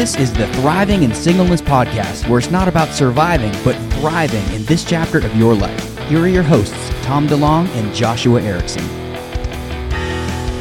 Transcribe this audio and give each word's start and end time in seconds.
This 0.00 0.16
is 0.16 0.32
the 0.32 0.46
Thriving 0.54 1.02
in 1.02 1.14
Singleness 1.14 1.60
podcast, 1.60 2.26
where 2.26 2.38
it's 2.38 2.50
not 2.50 2.68
about 2.68 2.88
surviving, 2.88 3.52
but 3.62 3.76
thriving 3.98 4.42
in 4.54 4.64
this 4.64 4.82
chapter 4.82 5.18
of 5.18 5.36
your 5.36 5.54
life. 5.54 5.98
Here 6.08 6.20
are 6.20 6.26
your 6.26 6.42
hosts, 6.42 6.90
Tom 7.02 7.28
DeLong 7.28 7.68
and 7.76 7.94
Joshua 7.94 8.40
Erickson. 8.40 8.82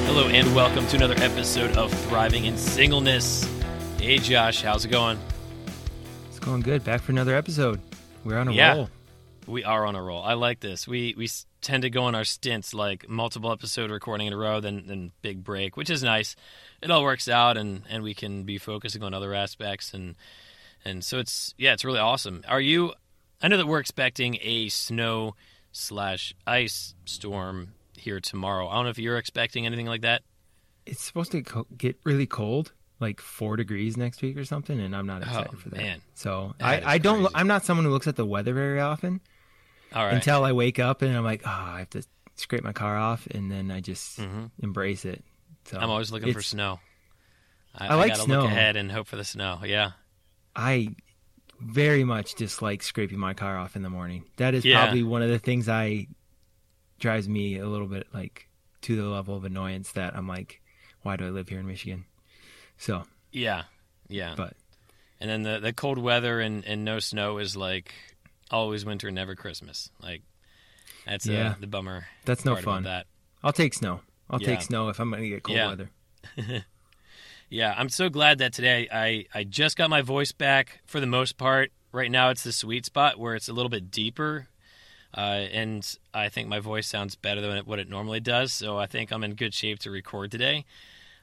Hello, 0.05 0.27
and 0.27 0.53
welcome 0.53 0.85
to 0.87 0.97
another 0.97 1.15
episode 1.19 1.71
of 1.77 1.89
Thriving 2.09 2.43
in 2.47 2.57
Singleness. 2.57 3.49
Hey, 3.97 4.17
Josh, 4.17 4.61
how's 4.61 4.83
it 4.83 4.89
going? 4.89 5.17
It's 6.27 6.39
going 6.39 6.59
good. 6.59 6.83
Back 6.83 6.99
for 6.99 7.13
another 7.13 7.33
episode. 7.33 7.79
We're 8.25 8.39
on 8.39 8.49
a 8.49 8.51
Yeah. 8.51 8.73
roll. 8.73 8.89
We 9.49 9.63
are 9.63 9.85
on 9.85 9.95
a 9.95 10.01
roll. 10.03 10.21
I 10.23 10.33
like 10.33 10.59
this. 10.59 10.87
We 10.87 11.15
we 11.17 11.27
tend 11.61 11.81
to 11.83 11.89
go 11.89 12.03
on 12.03 12.15
our 12.15 12.23
stints 12.23 12.73
like 12.73 13.09
multiple 13.09 13.51
episode 13.51 13.89
recording 13.91 14.27
in 14.27 14.33
a 14.33 14.37
row, 14.37 14.59
then 14.59 14.83
then 14.87 15.11
big 15.21 15.43
break, 15.43 15.75
which 15.75 15.89
is 15.89 16.03
nice. 16.03 16.35
It 16.81 16.91
all 16.91 17.03
works 17.03 17.27
out, 17.27 17.57
and 17.57 17.83
and 17.89 18.03
we 18.03 18.13
can 18.13 18.43
be 18.43 18.57
focusing 18.57 19.03
on 19.03 19.13
other 19.13 19.33
aspects, 19.33 19.93
and 19.93 20.15
and 20.85 21.03
so 21.03 21.17
it's 21.19 21.53
yeah, 21.57 21.73
it's 21.73 21.83
really 21.83 21.99
awesome. 21.99 22.43
Are 22.47 22.61
you? 22.61 22.93
I 23.41 23.47
know 23.47 23.57
that 23.57 23.67
we're 23.67 23.79
expecting 23.79 24.37
a 24.41 24.69
snow 24.69 25.35
slash 25.71 26.33
ice 26.45 26.93
storm 27.05 27.73
here 27.97 28.19
tomorrow. 28.19 28.67
I 28.67 28.75
don't 28.75 28.83
know 28.85 28.89
if 28.91 28.99
you're 28.99 29.17
expecting 29.17 29.65
anything 29.65 29.85
like 29.87 30.01
that. 30.01 30.21
It's 30.85 31.03
supposed 31.03 31.31
to 31.31 31.41
co- 31.41 31.67
get 31.77 31.97
really 32.03 32.25
cold, 32.25 32.71
like 32.99 33.19
four 33.21 33.55
degrees 33.55 33.95
next 33.97 34.21
week 34.21 34.37
or 34.37 34.45
something, 34.45 34.79
and 34.79 34.95
I'm 34.95 35.05
not 35.07 35.21
oh, 35.21 35.25
excited 35.25 35.51
Oh, 35.53 35.57
for 35.57 35.69
that. 35.69 35.77
man. 35.77 36.01
So 36.15 36.53
That 36.59 36.85
I, 36.85 36.93
I 36.93 36.97
don't. 36.97 37.19
crazy. 37.21 37.35
I'm 37.35 37.47
not 37.47 37.65
someone 37.65 37.85
who 37.85 37.91
looks 37.91 38.07
at 38.07 38.15
the 38.15 38.25
weather 38.25 38.53
very 38.53 38.79
often 38.79 39.21
right. 39.95 40.13
until 40.13 40.43
I 40.43 40.51
wake 40.51 40.79
up 40.79 41.01
and 41.01 41.15
I'm 41.15 41.23
like, 41.23 41.41
oh, 41.45 41.49
I 41.49 41.79
have 41.79 41.89
to 41.91 42.03
scrape 42.35 42.63
my 42.63 42.73
car 42.73 42.97
off, 42.97 43.27
and 43.27 43.51
then 43.51 43.69
I 43.71 43.81
just 43.81 44.17
Mhm. 44.19 44.51
embrace 44.61 45.03
it. 45.05 45.23
So 45.65 45.77
I'm 45.77 45.89
always 45.89 46.11
looking 46.11 46.33
for 46.33 46.41
snow. 46.41 46.79
I, 47.75 47.87
I 47.87 47.95
like 47.95 48.09
gotta 48.11 48.21
snow. 48.23 48.41
look 48.41 48.51
ahead 48.51 48.75
and 48.77 48.91
hope 48.91 49.07
for 49.07 49.15
the 49.17 49.23
snow. 49.25 49.59
Yeah. 49.65 49.91
I 50.55 50.95
very 51.59 52.03
much 52.03 52.35
dislike 52.35 52.81
scraping 52.83 53.19
my 53.19 53.33
car 53.33 53.57
off 53.57 53.75
in 53.75 53.81
the 53.83 53.89
morning. 53.89 54.23
That 54.37 54.53
is 54.55 54.63
Yeah. 54.65 54.81
probably 54.81 55.03
one 55.03 55.21
of 55.21 55.29
the 55.29 55.39
things 55.39 55.67
I 55.69 56.07
drives 56.99 57.27
me 57.29 57.57
a 57.57 57.67
little 57.67 57.87
bit 57.87 58.07
like 58.13 58.47
to 58.81 58.95
the 58.95 59.03
level 59.07 59.35
of 59.35 59.43
annoyance 59.43 59.91
that 59.93 60.15
I'm 60.15 60.27
like, 60.27 60.61
why 61.01 61.15
do 61.17 61.25
I 61.25 61.29
live 61.29 61.49
here 61.49 61.59
in 61.59 61.67
Michigan? 61.67 62.05
So, 62.77 63.03
Yeah. 63.31 63.63
Yeah. 64.07 64.33
but 64.35 64.55
And 65.19 65.29
then 65.29 65.43
the, 65.43 65.59
the 65.59 65.73
cold 65.73 65.97
weather 65.97 66.39
and, 66.39 66.63
and 66.65 66.85
no 66.85 66.99
snow 66.99 67.37
is 67.39 67.55
like 67.57 67.93
always 68.51 68.85
winter, 68.85 69.11
never 69.11 69.35
Christmas. 69.35 69.89
Like 70.01 70.21
that's 71.05 71.25
Yeah. 71.25 71.55
the 71.59 71.67
bummer. 71.67 72.07
that's 72.25 72.45
no 72.45 72.55
fun. 72.55 72.83
That. 72.83 73.05
I'll 73.43 73.53
take 73.53 73.73
snow. 73.73 74.01
I'll 74.29 74.41
Yeah. 74.41 74.47
take 74.47 74.61
snow 74.61 74.89
if 74.89 74.99
I'm 74.99 75.09
going 75.09 75.23
to 75.23 75.29
get 75.29 75.43
cold 75.43 75.57
Yeah. 75.57 75.67
weather. 75.67 75.89
Yeah, 77.51 77.73
I'm 77.75 77.89
so 77.89 78.09
glad 78.09 78.37
that 78.37 78.53
today 78.53 78.87
I, 78.91 79.25
I 79.33 79.43
just 79.43 79.75
got 79.75 79.89
my 79.89 80.01
voice 80.03 80.31
back 80.31 80.81
for 80.85 80.99
the 80.99 81.07
most 81.07 81.35
part. 81.37 81.71
Right 81.91 82.11
now, 82.11 82.29
it's 82.29 82.43
the 82.43 82.51
sweet 82.51 82.85
spot 82.85 83.17
where 83.17 83.33
it's 83.33 83.49
a 83.49 83.53
little 83.53 83.69
bit 83.71 83.89
deeper, 83.89 84.47
uh, 85.17 85.21
and 85.51 85.83
I 86.13 86.29
think 86.29 86.47
my 86.47 86.59
voice 86.59 86.85
sounds 86.85 87.15
better 87.15 87.41
than 87.41 87.65
what 87.65 87.79
it 87.79 87.89
normally 87.89 88.19
does. 88.19 88.53
So 88.53 88.77
I 88.77 88.85
think 88.85 89.11
I'm 89.11 89.23
in 89.23 89.33
good 89.33 89.55
shape 89.55 89.79
to 89.79 89.89
record 89.89 90.29
today. 90.29 90.65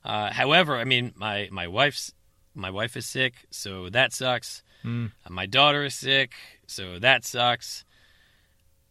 Uh, 0.05 0.33
however, 0.33 0.77
I 0.77 0.83
mean 0.83 1.13
my 1.15 1.49
my 1.53 1.69
wife's 1.69 2.13
my 2.57 2.71
wife 2.71 2.97
is 2.97 3.07
sick, 3.07 3.47
so 3.51 3.89
that 3.91 4.13
sucks. 4.13 4.65
Mm. 4.85 5.13
Uh, 5.25 5.31
My 5.33 5.47
daughter 5.47 5.85
is 5.85 5.95
sick, 5.95 6.33
so 6.67 6.99
that 6.99 7.25
sucks. 7.25 7.85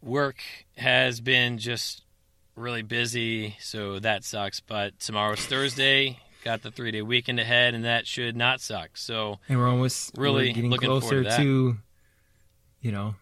Work 0.01 0.37
has 0.77 1.21
been 1.21 1.57
just 1.57 2.03
really 2.55 2.83
busy, 2.83 3.55
so 3.59 3.99
that 3.99 4.23
sucks. 4.23 4.59
But 4.59 4.99
tomorrow's 4.99 5.45
Thursday, 5.45 6.19
got 6.43 6.61
the 6.61 6.71
three 6.71 6.91
day 6.91 7.01
weekend 7.01 7.39
ahead, 7.39 7.73
and 7.73 7.85
that 7.85 8.07
should 8.07 8.35
not 8.35 8.61
suck. 8.61 8.97
So 8.97 9.39
And 9.49 9.59
we're 9.59 9.69
almost 9.69 10.17
Really 10.17 10.47
we're 10.49 10.53
getting 10.53 10.69
looking 10.69 10.89
closer 10.89 11.23
to 11.23 11.37
to, 11.37 11.77
you 12.81 12.91
know, 12.91 13.15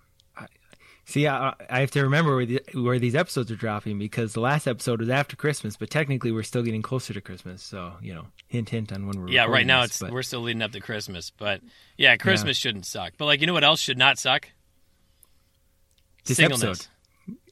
see, 1.05 1.27
I, 1.27 1.53
I 1.69 1.79
have 1.81 1.91
to 1.91 2.03
remember 2.03 2.35
where, 2.35 2.45
the, 2.45 2.61
where 2.73 2.99
these 2.99 3.15
episodes 3.15 3.51
are 3.51 3.55
dropping 3.55 3.99
because 3.99 4.33
the 4.33 4.39
last 4.39 4.67
episode 4.67 4.99
was 4.99 5.09
after 5.09 5.35
Christmas, 5.35 5.75
but 5.75 5.89
technically 5.89 6.31
we're 6.31 6.43
still 6.43 6.63
getting 6.63 6.81
closer 6.81 7.13
to 7.13 7.21
Christmas. 7.21 7.61
So, 7.63 7.93
you 8.01 8.13
know, 8.13 8.25
hint, 8.47 8.69
hint 8.69 8.91
on 8.93 9.07
when 9.07 9.19
we're 9.21 9.29
yeah, 9.29 9.45
right 9.45 9.65
now 9.65 9.81
this, 9.81 9.91
it's 9.91 9.99
but 9.99 10.11
we're 10.11 10.23
still 10.23 10.41
leading 10.41 10.61
up 10.61 10.71
to 10.71 10.79
Christmas, 10.79 11.31
but 11.37 11.61
yeah, 11.97 12.15
Christmas 12.17 12.57
shouldn't 12.57 12.85
suck. 12.85 13.13
But 13.17 13.25
like, 13.25 13.41
you 13.41 13.47
know 13.47 13.53
what 13.53 13.63
else 13.63 13.79
should 13.79 13.97
not 13.97 14.17
suck? 14.17 14.49
This 16.25 16.37
Singleness. 16.37 16.63
episode. 16.63 16.87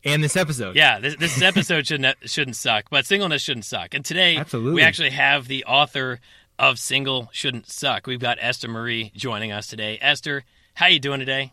and 0.05 0.23
this 0.23 0.37
episode. 0.37 0.75
Yeah, 0.77 0.99
this, 0.99 1.15
this 1.17 1.41
episode 1.41 1.85
shouldn't 1.87 2.17
shouldn't 2.29 2.55
suck, 2.55 2.85
but 2.89 3.05
singleness 3.05 3.41
shouldn't 3.41 3.65
suck. 3.65 3.93
And 3.93 4.05
today, 4.05 4.37
Absolutely. 4.37 4.73
we 4.75 4.81
actually 4.81 5.09
have 5.09 5.47
the 5.47 5.65
author 5.65 6.21
of 6.57 6.79
"Single 6.79 7.29
Shouldn't 7.33 7.69
Suck." 7.69 8.07
We've 8.07 8.19
got 8.19 8.37
Esther 8.39 8.69
Marie 8.69 9.11
joining 9.15 9.51
us 9.51 9.67
today. 9.67 9.97
Esther, 10.01 10.45
how 10.75 10.87
you 10.87 10.99
doing 10.99 11.19
today? 11.19 11.51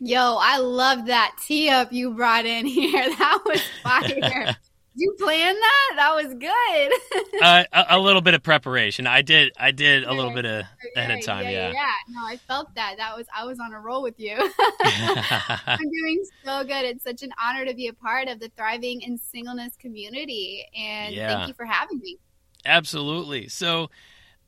Yo, 0.00 0.36
I 0.40 0.58
love 0.58 1.06
that 1.06 1.36
tee 1.46 1.68
up 1.68 1.92
you 1.92 2.12
brought 2.14 2.46
in 2.46 2.66
here. 2.78 2.92
That 3.18 3.38
was 3.44 3.60
fire. 3.82 4.56
you 4.94 5.14
planned 5.18 5.58
that? 5.58 5.92
That 5.96 6.14
was 6.14 6.34
good. 6.34 7.42
uh, 7.42 7.64
a, 7.72 7.96
a 7.96 7.98
little 7.98 8.22
bit 8.22 8.32
of 8.34 8.42
preparation. 8.42 9.06
I 9.06 9.20
did. 9.22 9.52
I 9.58 9.70
did 9.72 10.04
a 10.04 10.12
little 10.14 10.32
bit 10.32 10.46
of 10.46 10.64
ahead 10.96 11.18
of 11.18 11.24
time. 11.24 11.44
yeah, 11.44 11.50
Yeah. 11.68 11.72
yeah. 11.72 11.92
No, 12.08 12.20
I 12.26 12.36
felt 12.48 12.74
that. 12.76 12.94
That 12.96 13.14
was 13.16 13.26
I 13.36 13.44
was 13.44 13.60
on 13.60 13.72
a 13.74 13.80
roll 13.80 14.02
with 14.02 14.18
you. 14.18 14.36
I'm 14.80 15.78
doing 15.78 16.24
so 16.44 16.64
good. 16.64 16.84
It's 16.86 17.04
such 17.04 17.22
an 17.22 17.32
honor 17.42 17.64
to 17.66 17.74
be 17.74 17.88
a 17.88 17.92
part 17.92 18.28
of 18.28 18.40
the 18.40 18.50
thriving 18.56 19.02
in 19.02 19.18
singleness 19.18 19.76
community, 19.78 20.64
and 20.76 21.14
Yeah. 21.14 21.28
thank 21.36 21.48
you 21.48 21.54
for 21.54 21.66
having 21.66 21.98
me. 21.98 22.16
Absolutely. 22.64 23.48
So, 23.48 23.90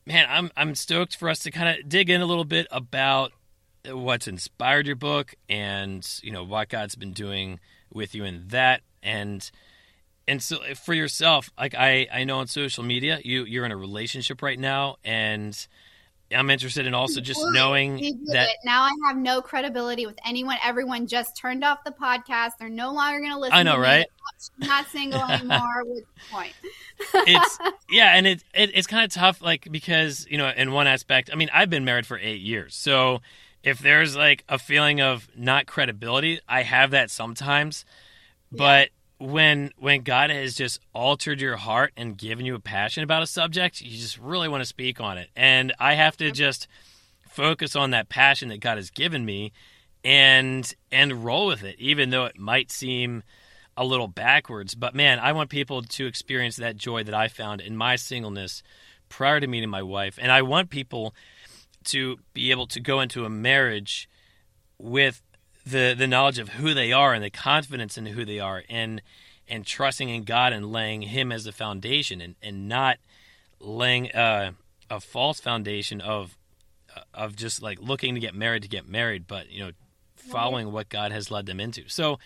man, 0.05 0.25
I'm 0.29 0.51
I'm 0.57 0.73
stoked 0.75 1.15
for 1.15 1.29
us 1.29 1.39
to 1.39 1.51
kind 1.51 1.77
of 1.79 1.87
dig 1.87 2.09
in 2.09 2.21
a 2.21 2.25
little 2.25 2.45
bit 2.45 2.67
about 2.71 3.31
what's 3.91 4.27
inspired 4.27 4.87
your 4.87 4.95
book 4.95 5.35
and 5.49 6.19
you 6.23 6.31
know 6.31 6.43
what 6.43 6.69
God's 6.69 6.95
been 6.95 7.11
doing 7.13 7.59
with 7.91 8.15
you 8.15 8.23
in 8.23 8.47
that 8.47 8.81
and 9.01 9.49
and 10.27 10.41
so 10.41 10.57
eh, 10.59 10.73
for 10.73 10.93
yourself 10.93 11.49
like 11.57 11.75
I 11.75 12.07
I 12.11 12.23
know 12.23 12.39
on 12.39 12.47
social 12.47 12.83
media 12.83 13.19
you 13.23 13.43
you're 13.43 13.65
in 13.65 13.71
a 13.71 13.77
relationship 13.77 14.41
right 14.41 14.59
now 14.59 14.97
and 15.03 15.67
I'm 16.35 16.49
interested 16.49 16.87
in 16.87 16.93
also 16.93 17.21
just 17.21 17.41
knowing 17.51 17.97
that 18.27 18.47
it. 18.47 18.57
now 18.63 18.83
I 18.83 18.91
have 19.07 19.17
no 19.17 19.41
credibility 19.41 20.05
with 20.05 20.17
anyone. 20.25 20.57
Everyone 20.63 21.05
just 21.05 21.37
turned 21.37 21.63
off 21.63 21.83
the 21.83 21.91
podcast. 21.91 22.51
They're 22.59 22.69
no 22.69 22.91
longer 22.91 23.19
going 23.19 23.33
to 23.33 23.37
listen. 23.37 23.53
I 23.53 23.63
know, 23.63 23.77
right? 23.77 24.07
I'm 24.61 24.67
not 24.67 24.87
single 24.87 25.21
anymore. 25.21 25.59
What's 25.85 26.01
the 26.01 26.31
point? 26.31 26.53
it's 27.27 27.59
yeah, 27.89 28.15
and 28.15 28.25
it, 28.25 28.43
it 28.53 28.71
it's 28.73 28.87
kind 28.87 29.03
of 29.03 29.11
tough, 29.11 29.41
like 29.41 29.67
because 29.69 30.25
you 30.29 30.37
know, 30.37 30.49
in 30.49 30.71
one 30.71 30.87
aspect, 30.87 31.29
I 31.31 31.35
mean, 31.35 31.49
I've 31.53 31.69
been 31.69 31.85
married 31.85 32.05
for 32.05 32.17
eight 32.17 32.41
years, 32.41 32.75
so 32.75 33.21
if 33.63 33.79
there's 33.79 34.15
like 34.15 34.43
a 34.49 34.59
feeling 34.59 35.01
of 35.01 35.27
not 35.35 35.65
credibility, 35.65 36.39
I 36.47 36.63
have 36.63 36.91
that 36.91 37.09
sometimes. 37.09 37.85
But 38.51 38.89
when 39.19 39.71
when 39.77 40.01
God 40.01 40.29
has 40.29 40.53
just 40.53 40.79
altered 40.93 41.39
your 41.39 41.55
heart 41.55 41.93
and 41.95 42.17
given 42.17 42.45
you 42.45 42.55
a 42.55 42.59
passion 42.59 43.03
about 43.03 43.23
a 43.23 43.27
subject, 43.27 43.81
you 43.81 43.97
just 43.97 44.19
really 44.19 44.49
want 44.49 44.61
to 44.61 44.67
speak 44.67 44.99
on 44.99 45.17
it, 45.17 45.29
and 45.35 45.73
I 45.79 45.93
have 45.93 46.17
to 46.17 46.31
just 46.31 46.67
focus 47.29 47.75
on 47.75 47.91
that 47.91 48.09
passion 48.09 48.49
that 48.49 48.59
God 48.59 48.77
has 48.77 48.89
given 48.89 49.25
me, 49.25 49.53
and 50.03 50.71
and 50.91 51.23
roll 51.23 51.47
with 51.47 51.63
it, 51.63 51.77
even 51.79 52.09
though 52.09 52.25
it 52.25 52.37
might 52.37 52.69
seem 52.69 53.23
a 53.77 53.85
little 53.85 54.07
backwards. 54.07 54.75
But 54.75 54.93
man, 54.93 55.19
I 55.19 55.31
want 55.31 55.49
people 55.49 55.81
to 55.81 56.05
experience 56.05 56.57
that 56.57 56.77
joy 56.77 57.03
that 57.03 57.15
I 57.15 57.27
found 57.27 57.61
in 57.61 57.77
my 57.77 57.95
singleness 57.95 58.61
prior 59.09 59.39
to 59.39 59.47
meeting 59.47 59.69
my 59.69 59.83
wife. 59.83 60.19
And 60.21 60.31
I 60.31 60.41
want 60.41 60.69
people 60.69 61.15
to 61.85 62.17
be 62.33 62.51
able 62.51 62.67
to 62.67 62.79
go 62.79 62.99
into 62.99 63.25
a 63.25 63.29
marriage 63.29 64.09
with 64.77 65.21
the 65.65 65.95
the 65.97 66.07
knowledge 66.07 66.39
of 66.39 66.49
who 66.49 66.73
they 66.73 66.91
are 66.91 67.13
and 67.13 67.23
the 67.23 67.29
confidence 67.29 67.97
in 67.97 68.05
who 68.07 68.25
they 68.25 68.39
are 68.39 68.63
and 68.69 69.01
and 69.47 69.65
trusting 69.65 70.09
in 70.09 70.23
God 70.23 70.53
and 70.53 70.71
laying 70.71 71.03
him 71.03 71.31
as 71.31 71.43
the 71.43 71.51
foundation 71.51 72.21
and, 72.21 72.35
and 72.41 72.67
not 72.67 72.97
laying 73.59 74.11
uh, 74.11 74.51
a 74.89 74.99
false 74.99 75.39
foundation 75.39 76.01
of 76.01 76.37
of 77.13 77.35
just 77.35 77.61
like 77.61 77.79
looking 77.81 78.13
to 78.13 78.19
get 78.19 78.35
married 78.35 78.63
to 78.63 78.69
get 78.69 78.87
married, 78.87 79.27
but 79.27 79.49
you 79.49 79.65
know, 79.65 79.71
following 80.15 80.71
what 80.71 80.89
God 80.89 81.11
has 81.11 81.31
led 81.31 81.45
them 81.45 81.59
into. 81.59 81.87
So 81.87 82.19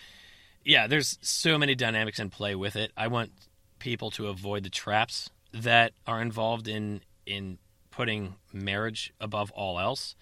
yeah, 0.64 0.86
there's 0.86 1.18
so 1.22 1.56
many 1.58 1.74
dynamics 1.74 2.18
in 2.18 2.30
play 2.30 2.54
with 2.54 2.76
it. 2.76 2.92
I 2.96 3.08
want 3.08 3.32
people 3.78 4.10
to 4.12 4.26
avoid 4.26 4.64
the 4.64 4.70
traps 4.70 5.30
that 5.52 5.92
are 6.06 6.20
involved 6.20 6.68
in 6.68 7.00
in 7.26 7.58
putting 7.98 8.36
marriage 8.52 9.12
above 9.20 9.50
all 9.50 9.80
else 9.80 10.14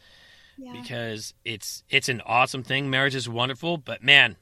Yeah. 0.56 0.72
because 0.80 1.34
it's 1.44 1.84
it's 1.90 2.08
an 2.08 2.22
awesome 2.24 2.62
thing. 2.62 2.88
Marriage 2.88 3.14
is 3.14 3.28
wonderful, 3.28 3.76
but 3.76 4.02
man, 4.02 4.36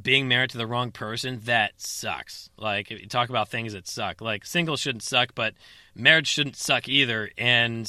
being 0.00 0.26
married 0.26 0.50
to 0.50 0.58
the 0.58 0.66
wrong 0.66 0.90
person 0.90 1.40
that 1.44 1.72
sucks. 1.80 2.50
Like 2.56 2.90
if 2.90 3.00
you 3.00 3.06
talk 3.06 3.28
about 3.28 3.48
things 3.50 3.72
that 3.74 3.86
suck, 3.86 4.20
like 4.20 4.44
single 4.44 4.76
shouldn't 4.76 5.04
suck, 5.04 5.32
but 5.36 5.54
marriage 5.94 6.26
shouldn't 6.26 6.56
suck 6.56 6.88
either. 6.88 7.30
And 7.38 7.86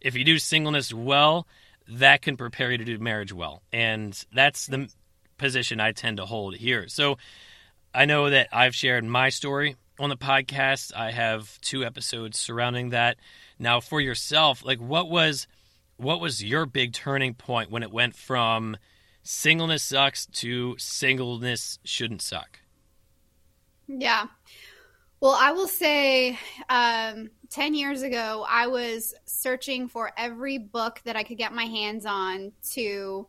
if 0.00 0.14
you 0.16 0.24
do 0.24 0.38
singleness 0.38 0.94
well, 0.94 1.46
that 1.86 2.22
can 2.22 2.38
prepare 2.38 2.70
you 2.72 2.78
to 2.78 2.84
do 2.84 2.98
marriage 2.98 3.32
well, 3.32 3.62
and 3.72 4.18
that's 4.32 4.66
the 4.66 4.88
position 5.36 5.80
I 5.80 5.92
tend 5.92 6.16
to 6.16 6.24
hold 6.24 6.54
here. 6.56 6.88
So 6.88 7.18
I 7.92 8.06
know 8.06 8.30
that 8.30 8.48
I've 8.52 8.74
shared 8.74 9.04
my 9.04 9.28
story 9.28 9.76
on 10.00 10.08
the 10.08 10.16
podcast. 10.16 10.94
I 10.96 11.12
have 11.12 11.60
two 11.60 11.84
episodes 11.84 12.38
surrounding 12.38 12.90
that. 12.90 13.18
Now, 13.58 13.80
for 13.80 14.00
yourself, 14.00 14.64
like 14.64 14.80
what 14.80 15.08
was 15.10 15.46
what 15.96 16.20
was 16.20 16.42
your 16.42 16.64
big 16.64 16.94
turning 16.94 17.34
point 17.34 17.70
when 17.70 17.82
it 17.82 17.92
went 17.92 18.16
from 18.16 18.76
singleness 19.22 19.82
sucks 19.82 20.24
to 20.26 20.74
singleness 20.78 21.78
shouldn't 21.84 22.22
suck? 22.22 22.60
Yeah. 23.86 24.26
Well, 25.20 25.36
I 25.38 25.52
will 25.52 25.68
say 25.68 26.38
um, 26.70 27.28
10 27.50 27.74
years 27.74 28.00
ago, 28.00 28.46
I 28.48 28.68
was 28.68 29.14
searching 29.26 29.88
for 29.88 30.10
every 30.16 30.56
book 30.56 31.02
that 31.04 31.16
I 31.16 31.22
could 31.22 31.36
get 31.36 31.52
my 31.52 31.64
hands 31.64 32.06
on 32.06 32.52
to 32.72 33.26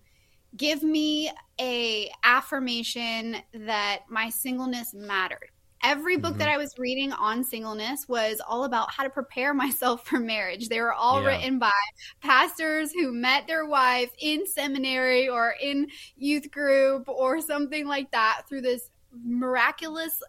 give 0.56 0.84
me 0.84 1.30
a 1.60 2.10
affirmation 2.24 3.36
that 3.54 4.04
my 4.08 4.30
singleness 4.30 4.94
mattered. 4.94 5.50
Every 5.84 6.18
book 6.18 6.32
mm-hmm. 6.32 6.40
that 6.40 6.50
I 6.50 6.58
was 6.58 6.78
reading 6.78 7.12
on 7.14 7.44
singleness 7.44 8.08
was 8.08 8.42
all 8.48 8.66
about 8.66 8.92
how 8.92 9.04
to 9.04 9.10
prepare 9.10 9.54
myself 9.56 10.06
for 10.06 10.20
marriage. 10.20 10.70
They 10.70 10.82
were 10.82 10.94
all 10.94 11.22
yeah. 11.22 11.30
written 11.30 11.60
by 11.60 11.72
pastors 12.22 12.92
who 12.92 13.12
met 13.12 13.48
their 13.48 13.66
wife 13.66 14.12
in 14.20 14.46
seminary 14.48 15.28
or 15.28 15.56
in 15.62 15.88
youth 16.18 16.52
group 16.52 17.08
or 17.08 17.42
something 17.42 17.88
like 17.88 18.12
that 18.12 18.44
through 18.48 18.62
this 18.62 18.90
miraculous 19.26 20.22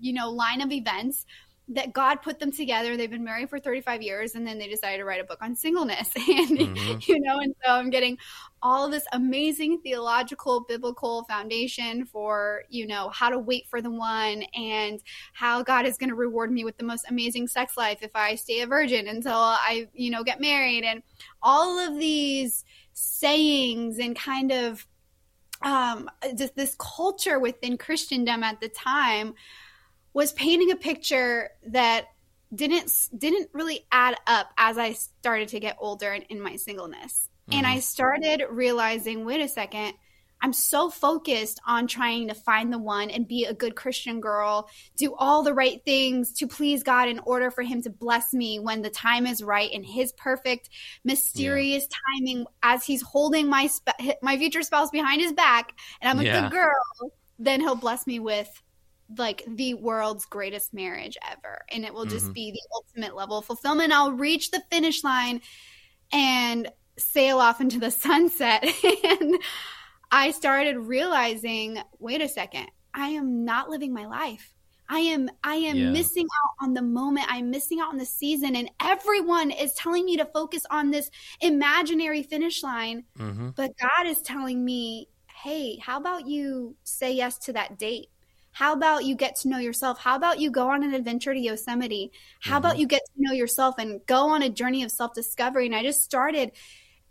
you 0.00 0.12
know 0.12 0.30
line 0.30 0.60
of 0.60 0.72
events 0.72 1.26
that 1.68 1.92
God 1.92 2.22
put 2.22 2.38
them 2.38 2.52
together. 2.52 2.96
They've 2.96 3.10
been 3.10 3.24
married 3.24 3.50
for 3.50 3.58
35 3.58 4.00
years 4.00 4.36
and 4.36 4.46
then 4.46 4.56
they 4.58 4.68
decided 4.68 4.98
to 4.98 5.04
write 5.04 5.20
a 5.20 5.24
book 5.24 5.38
on 5.42 5.56
singleness. 5.56 6.10
And, 6.26 6.58
mm-hmm. 6.58 6.98
you 7.10 7.20
know, 7.20 7.38
and 7.38 7.54
so 7.64 7.72
I'm 7.72 7.88
getting 7.88 8.18
all 8.62 8.84
of 8.84 8.90
this 8.90 9.04
amazing 9.12 9.80
theological, 9.80 10.60
biblical 10.60 11.24
foundation 11.24 12.04
for, 12.04 12.62
you 12.68 12.86
know, 12.86 13.08
how 13.10 13.30
to 13.30 13.38
wait 13.38 13.66
for 13.68 13.80
the 13.80 13.90
one 13.90 14.42
and 14.54 15.00
how 15.32 15.62
God 15.62 15.86
is 15.86 15.96
going 15.96 16.10
to 16.10 16.14
reward 16.14 16.52
me 16.52 16.64
with 16.64 16.76
the 16.76 16.84
most 16.84 17.06
amazing 17.08 17.48
sex 17.48 17.76
life 17.76 17.98
if 18.02 18.10
I 18.14 18.34
stay 18.34 18.60
a 18.60 18.66
virgin 18.66 19.08
until 19.08 19.32
I, 19.34 19.88
you 19.94 20.10
know, 20.10 20.22
get 20.24 20.40
married. 20.40 20.84
And 20.84 21.02
all 21.42 21.78
of 21.78 21.98
these 21.98 22.64
sayings 22.92 23.98
and 23.98 24.16
kind 24.16 24.52
of 24.52 24.86
um, 25.62 26.10
just 26.36 26.54
this 26.54 26.76
culture 26.78 27.38
within 27.38 27.78
Christendom 27.78 28.42
at 28.42 28.60
the 28.60 28.68
time 28.68 29.34
was 30.16 30.32
painting 30.32 30.70
a 30.70 30.76
picture 30.76 31.50
that 31.66 32.06
didn't 32.54 32.90
didn't 33.18 33.50
really 33.52 33.84
add 33.92 34.16
up 34.26 34.50
as 34.56 34.78
I 34.78 34.92
started 34.92 35.48
to 35.48 35.60
get 35.60 35.76
older 35.78 36.10
in, 36.10 36.22
in 36.22 36.40
my 36.40 36.56
singleness. 36.56 37.28
Mm-hmm. 37.50 37.58
And 37.58 37.66
I 37.66 37.80
started 37.80 38.42
realizing, 38.48 39.26
wait 39.26 39.42
a 39.42 39.48
second, 39.48 39.92
I'm 40.40 40.54
so 40.54 40.88
focused 40.88 41.60
on 41.66 41.86
trying 41.86 42.28
to 42.28 42.34
find 42.34 42.72
the 42.72 42.78
one 42.78 43.10
and 43.10 43.28
be 43.28 43.44
a 43.44 43.52
good 43.52 43.76
Christian 43.76 44.22
girl, 44.22 44.70
do 44.96 45.14
all 45.14 45.42
the 45.42 45.52
right 45.52 45.84
things 45.84 46.32
to 46.38 46.46
please 46.46 46.82
God 46.82 47.10
in 47.10 47.18
order 47.18 47.50
for 47.50 47.60
Him 47.60 47.82
to 47.82 47.90
bless 47.90 48.32
me 48.32 48.58
when 48.58 48.80
the 48.80 48.88
time 48.88 49.26
is 49.26 49.42
right 49.42 49.70
in 49.70 49.82
His 49.82 50.12
perfect, 50.12 50.70
mysterious 51.04 51.86
yeah. 51.90 51.96
timing 52.24 52.46
as 52.62 52.86
He's 52.86 53.02
holding 53.02 53.50
my 53.50 53.66
sp- 53.68 54.16
my 54.22 54.38
future 54.38 54.62
spouse 54.62 54.88
behind 54.88 55.20
His 55.20 55.34
back, 55.34 55.74
and 56.00 56.08
I'm 56.08 56.20
a 56.20 56.26
yeah. 56.26 56.40
good 56.40 56.52
girl. 56.52 57.12
Then 57.38 57.60
He'll 57.60 57.74
bless 57.74 58.06
me 58.06 58.18
with 58.18 58.48
like 59.16 59.44
the 59.46 59.74
world's 59.74 60.24
greatest 60.26 60.74
marriage 60.74 61.16
ever 61.30 61.64
and 61.70 61.84
it 61.84 61.94
will 61.94 62.04
just 62.04 62.26
mm-hmm. 62.26 62.32
be 62.32 62.50
the 62.50 62.60
ultimate 62.74 63.14
level 63.14 63.38
of 63.38 63.44
fulfillment 63.44 63.92
i'll 63.92 64.12
reach 64.12 64.50
the 64.50 64.62
finish 64.70 65.04
line 65.04 65.40
and 66.12 66.68
sail 66.98 67.38
off 67.38 67.60
into 67.60 67.78
the 67.78 67.90
sunset 67.90 68.64
and 69.04 69.36
i 70.10 70.30
started 70.30 70.76
realizing 70.78 71.78
wait 71.98 72.20
a 72.20 72.28
second 72.28 72.66
i 72.94 73.08
am 73.08 73.44
not 73.44 73.70
living 73.70 73.92
my 73.92 74.06
life 74.06 74.54
i 74.88 74.98
am 74.98 75.30
i 75.44 75.54
am 75.54 75.76
yeah. 75.76 75.90
missing 75.90 76.26
out 76.44 76.66
on 76.66 76.74
the 76.74 76.82
moment 76.82 77.26
i'm 77.28 77.50
missing 77.50 77.78
out 77.80 77.90
on 77.90 77.98
the 77.98 78.06
season 78.06 78.56
and 78.56 78.70
everyone 78.82 79.50
is 79.52 79.72
telling 79.74 80.04
me 80.04 80.16
to 80.16 80.24
focus 80.26 80.64
on 80.70 80.90
this 80.90 81.10
imaginary 81.40 82.22
finish 82.22 82.62
line 82.62 83.04
mm-hmm. 83.18 83.50
but 83.50 83.70
god 83.78 84.06
is 84.06 84.20
telling 84.22 84.64
me 84.64 85.08
hey 85.42 85.78
how 85.78 85.96
about 85.96 86.26
you 86.26 86.74
say 86.82 87.12
yes 87.12 87.38
to 87.38 87.52
that 87.52 87.78
date 87.78 88.08
how 88.56 88.72
about 88.72 89.04
you 89.04 89.14
get 89.14 89.36
to 89.36 89.48
know 89.48 89.58
yourself? 89.58 89.98
How 89.98 90.16
about 90.16 90.40
you 90.40 90.50
go 90.50 90.70
on 90.70 90.82
an 90.82 90.94
adventure 90.94 91.34
to 91.34 91.38
Yosemite? 91.38 92.10
How 92.40 92.52
mm-hmm. 92.52 92.56
about 92.56 92.78
you 92.78 92.86
get 92.86 93.02
to 93.04 93.12
know 93.18 93.32
yourself 93.34 93.74
and 93.76 94.00
go 94.06 94.30
on 94.30 94.40
a 94.40 94.48
journey 94.48 94.82
of 94.82 94.90
self 94.90 95.12
discovery? 95.12 95.66
And 95.66 95.74
I 95.74 95.82
just 95.82 96.02
started, 96.02 96.52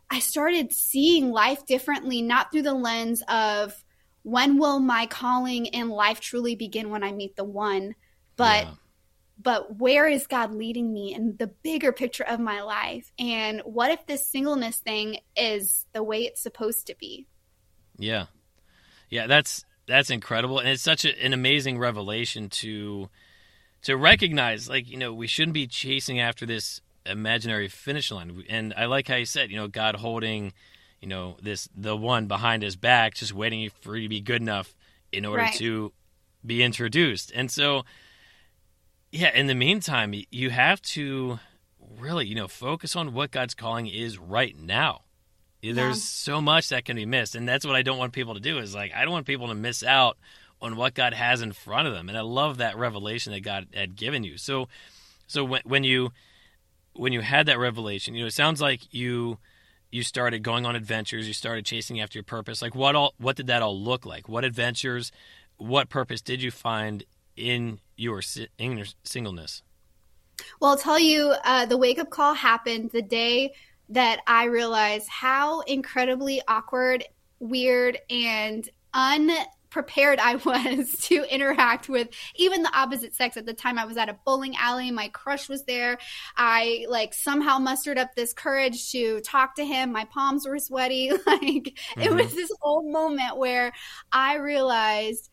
I 0.10 0.22
started 0.22 0.74
seeing 0.74 1.30
life 1.30 1.64
differently, 1.68 2.24
not 2.24 2.52
through 2.52 2.64
the 2.64 2.74
lens 2.74 3.22
of 3.28 3.76
when 4.24 4.58
will 4.58 4.80
my 4.80 5.06
calling 5.06 5.68
in 5.68 5.90
life 5.90 6.20
truly 6.20 6.56
begin 6.56 6.90
when 6.90 7.04
I 7.04 7.12
meet 7.12 7.36
the 7.36 7.44
one, 7.44 7.94
but 8.38 8.64
yeah. 8.64 8.74
but 9.40 9.78
where 9.78 10.08
is 10.08 10.26
God 10.26 10.52
leading 10.52 10.92
me 10.92 11.14
in 11.14 11.36
the 11.38 11.54
bigger 11.62 11.92
picture 11.92 12.26
of 12.26 12.40
my 12.40 12.64
life? 12.64 13.12
And 13.20 13.62
what 13.66 13.92
if 13.92 14.08
this 14.08 14.26
singleness 14.26 14.80
thing 14.80 15.20
is 15.36 15.86
the 15.94 16.02
way 16.02 16.24
it's 16.24 16.42
supposed 16.42 16.88
to 16.88 16.96
be? 17.00 17.28
Yeah. 18.00 18.26
Yeah, 19.12 19.28
that's 19.28 19.64
that's 19.88 20.10
incredible, 20.10 20.60
and 20.60 20.70
it's 20.70 20.84
such 20.84 21.06
a, 21.06 21.24
an 21.24 21.34
amazing 21.34 21.78
revelation 21.78 22.50
to 22.50 23.10
to 23.84 23.96
recognize. 23.96 24.68
Like 24.70 24.90
you 24.90 24.98
know, 24.98 25.14
we 25.14 25.28
shouldn't 25.28 25.54
be 25.54 25.68
chasing 25.68 26.20
after 26.20 26.46
this 26.46 26.82
imaginary 27.06 27.68
finish 27.68 28.12
line. 28.12 28.44
And 28.50 28.74
I 28.76 28.86
like 28.86 29.08
how 29.08 29.16
you 29.16 29.26
said, 29.26 29.52
you 29.52 29.58
know, 29.58 29.68
God 29.68 29.96
holding, 29.96 30.54
you 31.02 31.08
know, 31.08 31.38
this 31.42 31.70
the 31.76 31.96
one 31.96 32.28
behind 32.28 32.64
his 32.64 32.76
back, 32.76 33.16
just 33.16 33.34
waiting 33.34 33.70
for 33.82 33.96
you 33.96 34.04
to 34.04 34.10
be 34.10 34.22
good 34.22 34.42
enough 34.42 34.76
in 35.12 35.26
order 35.26 35.44
right. 35.44 35.54
to 35.56 35.94
be 36.46 36.64
introduced. 36.64 37.32
And 37.34 37.50
so, 37.50 37.86
yeah, 39.12 39.36
in 39.36 39.48
the 39.48 39.56
meantime, 39.56 40.14
you 40.32 40.50
have 40.50 40.82
to 40.82 41.40
really, 42.00 42.26
you 42.26 42.36
know, 42.36 42.48
focus 42.48 42.96
on 42.96 43.14
what 43.14 43.32
God's 43.32 43.54
calling 43.54 43.88
is 43.88 44.18
right 44.18 44.58
now. 44.58 45.02
There's 45.74 46.04
so 46.04 46.42
much 46.42 46.70
that 46.70 46.86
can 46.86 46.96
be 46.96 47.06
missed, 47.06 47.36
and 47.36 47.48
that's 47.48 47.66
what 47.66 47.76
I 47.76 47.82
don't 47.82 47.98
want 47.98 48.14
people 48.14 48.34
to 48.34 48.40
do. 48.40 48.60
Is 48.60 48.76
like 48.76 48.94
I 48.94 49.04
don't 49.04 49.14
want 49.14 49.26
people 49.26 49.48
to 49.48 49.56
miss 49.56 49.84
out 49.84 50.18
on 50.62 50.76
what 50.76 50.94
God 50.94 51.14
has 51.14 51.42
in 51.42 51.52
front 51.52 51.88
of 51.88 51.94
them, 51.94 52.10
and 52.10 52.18
I 52.18 52.22
love 52.22 52.58
that 52.58 52.78
revelation 52.78 53.34
that 53.34 53.42
God 53.42 53.68
had 53.74 53.96
given 53.96 54.24
you. 54.24 54.38
So, 54.38 54.68
so 55.28 55.44
when 55.44 55.62
when 55.66 55.84
you 55.84 56.12
when 56.94 57.14
you 57.14 57.22
had 57.22 57.46
that 57.48 57.60
revelation, 57.60 58.16
you 58.16 58.22
know, 58.22 58.28
it 58.28 58.34
sounds 58.34 58.62
like 58.62 58.94
you 58.94 59.38
you 59.92 60.04
started 60.04 60.44
going 60.44 60.66
on 60.66 60.76
adventures, 60.76 61.28
you 61.28 61.34
started 61.34 61.66
chasing 61.66 62.02
after 62.02 62.18
your 62.18 62.24
purpose. 62.24 62.62
Like 62.62 62.76
what 62.76 62.96
all 62.96 63.14
what 63.18 63.36
did 63.36 63.48
that 63.48 63.62
all 63.62 63.80
look 63.80 64.06
like? 64.06 64.28
What 64.28 64.44
adventures, 64.44 65.12
what 65.58 65.90
purpose 65.90 66.22
did 66.22 66.42
you 66.42 66.52
find 66.52 67.04
in 67.36 67.80
your 67.96 68.22
in 68.58 68.78
your 68.78 68.88
singleness? 69.04 69.62
Well, 70.60 70.72
I'll 70.72 70.78
tell 70.78 71.00
you, 71.00 71.34
uh, 71.46 71.66
the 71.66 71.78
wake 71.78 71.98
up 71.98 72.10
call 72.10 72.34
happened 72.34 72.92
the 72.92 73.02
day 73.02 73.54
that 73.90 74.22
I 74.28 74.46
realized 74.46 75.08
how 75.10 75.62
incredibly 75.62 76.42
awkward, 76.48 77.04
weird, 77.40 77.98
and 78.10 78.68
unprepared 78.94 80.20
I 80.20 80.36
was 80.46 80.92
to 81.04 81.24
interact 81.34 81.90
with 81.90 82.10
even 82.36 82.64
the 82.64 82.76
opposite 82.78 83.14
sex. 83.14 83.38
At 83.38 83.46
the 83.46 83.54
time, 83.54 83.78
I 83.78 83.86
was 83.86 83.98
at 83.98 84.10
a 84.10 84.18
bowling 84.26 84.56
alley. 84.58 84.90
My 84.92 85.10
crush 85.10 85.48
was 85.48 85.64
there. 85.66 85.98
I 86.36 86.86
like 86.90 87.14
somehow 87.14 87.60
mustered 87.60 87.98
up 87.98 88.16
this 88.16 88.34
courage 88.34 88.92
to 88.92 89.22
talk 89.22 89.56
to 89.56 89.66
him. 89.66 89.92
My 89.92 90.06
palms 90.06 90.48
were 90.48 90.60
sweaty. 90.60 91.12
Like 91.26 91.42
mm-hmm. 91.42 92.02
it 92.02 92.14
was 92.14 92.34
this 92.34 92.52
whole 92.62 92.90
moment 92.92 93.38
where 93.38 93.74
I 94.12 94.36
realized 94.36 95.30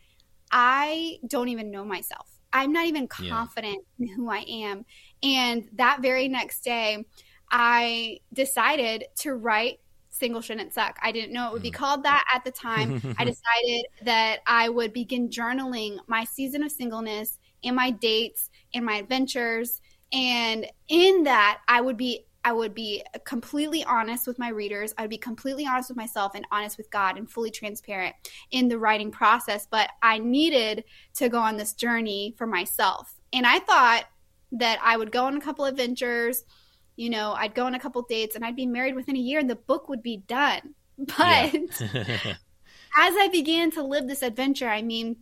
I 0.50 1.18
don't 1.26 1.48
even 1.48 1.70
know 1.70 1.84
myself. 1.84 2.28
I'm 2.52 2.72
not 2.72 2.86
even 2.86 3.08
confident 3.08 3.84
yeah. 3.98 4.06
in 4.06 4.14
who 4.14 4.30
I 4.30 4.44
am. 4.48 4.84
And 5.22 5.68
that 5.74 6.02
very 6.02 6.28
next 6.28 6.62
day, 6.64 7.04
I 7.52 8.18
decided 8.32 9.04
to 9.16 9.34
write 9.34 9.78
Single 10.08 10.40
Shouldn't 10.40 10.72
Suck. 10.72 10.98
I 11.02 11.12
didn't 11.12 11.32
know 11.32 11.48
it 11.48 11.52
would 11.52 11.62
be 11.62 11.70
mm. 11.70 11.74
called 11.74 12.02
that 12.04 12.24
at 12.34 12.44
the 12.44 12.50
time. 12.50 12.94
I 13.18 13.24
decided 13.24 13.86
that 14.04 14.40
I 14.46 14.70
would 14.70 14.92
begin 14.92 15.28
journaling 15.28 15.98
my 16.06 16.24
season 16.24 16.62
of 16.62 16.72
singleness 16.72 17.38
and 17.62 17.76
my 17.76 17.90
dates 17.90 18.50
and 18.74 18.84
my 18.84 18.96
adventures. 18.96 19.80
And 20.12 20.66
in 20.88 21.24
that, 21.24 21.60
I 21.68 21.80
would 21.80 21.96
be 21.96 22.26
I 22.44 22.52
would 22.52 22.74
be 22.74 23.04
completely 23.24 23.84
honest 23.84 24.26
with 24.26 24.36
my 24.36 24.48
readers. 24.48 24.92
I'd 24.98 25.10
be 25.10 25.18
completely 25.18 25.64
honest 25.64 25.90
with 25.90 25.96
myself 25.96 26.32
and 26.34 26.44
honest 26.50 26.76
with 26.76 26.90
God 26.90 27.16
and 27.16 27.30
fully 27.30 27.52
transparent 27.52 28.16
in 28.50 28.66
the 28.66 28.78
writing 28.78 29.12
process. 29.12 29.68
But 29.70 29.90
I 30.02 30.18
needed 30.18 30.82
to 31.14 31.28
go 31.28 31.38
on 31.38 31.56
this 31.56 31.72
journey 31.72 32.34
for 32.36 32.48
myself. 32.48 33.14
And 33.32 33.46
I 33.46 33.60
thought 33.60 34.06
that 34.50 34.80
I 34.82 34.96
would 34.96 35.12
go 35.12 35.26
on 35.26 35.36
a 35.36 35.40
couple 35.40 35.66
adventures 35.66 36.44
you 36.96 37.10
know, 37.10 37.32
I'd 37.32 37.54
go 37.54 37.66
on 37.66 37.74
a 37.74 37.80
couple 37.80 38.02
dates 38.02 38.36
and 38.36 38.44
I'd 38.44 38.56
be 38.56 38.66
married 38.66 38.94
within 38.94 39.16
a 39.16 39.20
year 39.20 39.40
and 39.40 39.48
the 39.48 39.56
book 39.56 39.88
would 39.88 40.02
be 40.02 40.18
done. 40.18 40.74
But 41.18 41.54
yeah. 41.80 42.34
as 42.96 43.14
I 43.16 43.28
began 43.32 43.70
to 43.72 43.82
live 43.82 44.06
this 44.06 44.22
adventure, 44.22 44.68
I 44.68 44.82
mean, 44.82 45.16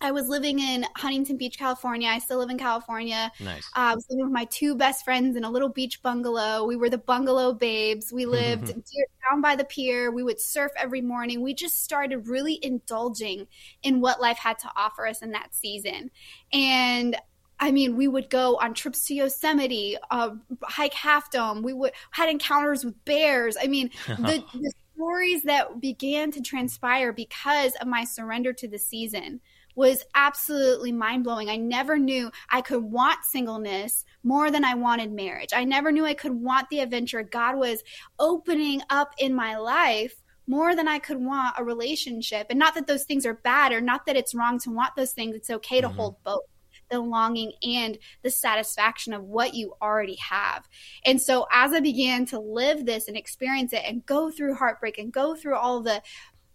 I 0.00 0.12
was 0.12 0.28
living 0.28 0.58
in 0.58 0.84
Huntington 0.96 1.36
Beach, 1.36 1.58
California. 1.58 2.08
I 2.08 2.18
still 2.18 2.38
live 2.38 2.50
in 2.50 2.58
California. 2.58 3.32
Nice. 3.40 3.66
Uh, 3.74 3.80
I 3.80 3.94
was 3.94 4.06
living 4.10 4.24
with 4.24 4.32
my 4.32 4.44
two 4.46 4.74
best 4.74 5.04
friends 5.04 5.36
in 5.36 5.44
a 5.44 5.50
little 5.50 5.68
beach 5.68 6.02
bungalow. 6.02 6.64
We 6.64 6.76
were 6.76 6.90
the 6.90 6.98
bungalow 6.98 7.54
babes. 7.54 8.12
We 8.12 8.26
lived 8.26 8.66
down 9.30 9.40
by 9.40 9.56
the 9.56 9.64
pier. 9.64 10.10
We 10.10 10.22
would 10.22 10.40
surf 10.40 10.72
every 10.76 11.00
morning. 11.00 11.40
We 11.40 11.54
just 11.54 11.82
started 11.82 12.28
really 12.28 12.58
indulging 12.62 13.46
in 13.82 14.00
what 14.00 14.20
life 14.20 14.38
had 14.38 14.58
to 14.60 14.70
offer 14.76 15.06
us 15.06 15.22
in 15.22 15.30
that 15.32 15.54
season. 15.54 16.10
And 16.52 17.16
I 17.58 17.72
mean, 17.72 17.96
we 17.96 18.08
would 18.08 18.30
go 18.30 18.56
on 18.56 18.74
trips 18.74 19.06
to 19.06 19.14
Yosemite, 19.14 19.96
uh, 20.10 20.30
hike 20.62 20.94
Half 20.94 21.30
Dome. 21.30 21.62
We 21.62 21.72
would 21.72 21.92
had 22.10 22.28
encounters 22.28 22.84
with 22.84 23.02
bears. 23.04 23.56
I 23.60 23.66
mean, 23.66 23.90
the, 24.06 24.44
the 24.52 24.72
stories 24.94 25.42
that 25.44 25.80
began 25.80 26.30
to 26.32 26.40
transpire 26.40 27.12
because 27.12 27.74
of 27.76 27.86
my 27.86 28.04
surrender 28.04 28.52
to 28.54 28.68
the 28.68 28.78
season 28.78 29.40
was 29.74 30.02
absolutely 30.14 30.90
mind 30.90 31.22
blowing. 31.22 31.50
I 31.50 31.56
never 31.56 31.98
knew 31.98 32.30
I 32.50 32.62
could 32.62 32.82
want 32.82 33.24
singleness 33.24 34.04
more 34.24 34.50
than 34.50 34.64
I 34.64 34.74
wanted 34.74 35.12
marriage. 35.12 35.50
I 35.54 35.64
never 35.64 35.92
knew 35.92 36.06
I 36.06 36.14
could 36.14 36.32
want 36.32 36.70
the 36.70 36.80
adventure 36.80 37.22
God 37.22 37.56
was 37.56 37.84
opening 38.18 38.80
up 38.88 39.12
in 39.18 39.34
my 39.34 39.56
life 39.58 40.22
more 40.46 40.74
than 40.74 40.88
I 40.88 40.98
could 40.98 41.18
want 41.18 41.56
a 41.58 41.64
relationship. 41.64 42.46
And 42.48 42.58
not 42.58 42.74
that 42.74 42.86
those 42.86 43.04
things 43.04 43.26
are 43.26 43.34
bad 43.34 43.72
or 43.72 43.80
not 43.80 44.06
that 44.06 44.16
it's 44.16 44.34
wrong 44.34 44.58
to 44.60 44.70
want 44.70 44.96
those 44.96 45.12
things. 45.12 45.36
It's 45.36 45.50
okay 45.50 45.80
to 45.80 45.88
mm-hmm. 45.88 45.96
hold 45.96 46.16
both 46.24 46.42
the 46.90 47.00
longing 47.00 47.52
and 47.62 47.98
the 48.22 48.30
satisfaction 48.30 49.12
of 49.12 49.24
what 49.24 49.54
you 49.54 49.74
already 49.80 50.16
have. 50.16 50.68
And 51.04 51.20
so 51.20 51.46
as 51.52 51.72
I 51.72 51.80
began 51.80 52.26
to 52.26 52.38
live 52.38 52.86
this 52.86 53.08
and 53.08 53.16
experience 53.16 53.72
it 53.72 53.82
and 53.84 54.06
go 54.06 54.30
through 54.30 54.54
heartbreak 54.54 54.98
and 54.98 55.12
go 55.12 55.34
through 55.34 55.56
all 55.56 55.82
the 55.82 56.02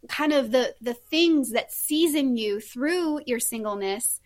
kind 0.07 0.33
of 0.33 0.51
the 0.51 0.73
the 0.81 0.93
things 0.93 1.51
that 1.51 1.71
season 1.71 2.35
you 2.35 2.59
through 2.59 3.21
your 3.25 3.39
singleness, 3.39 4.19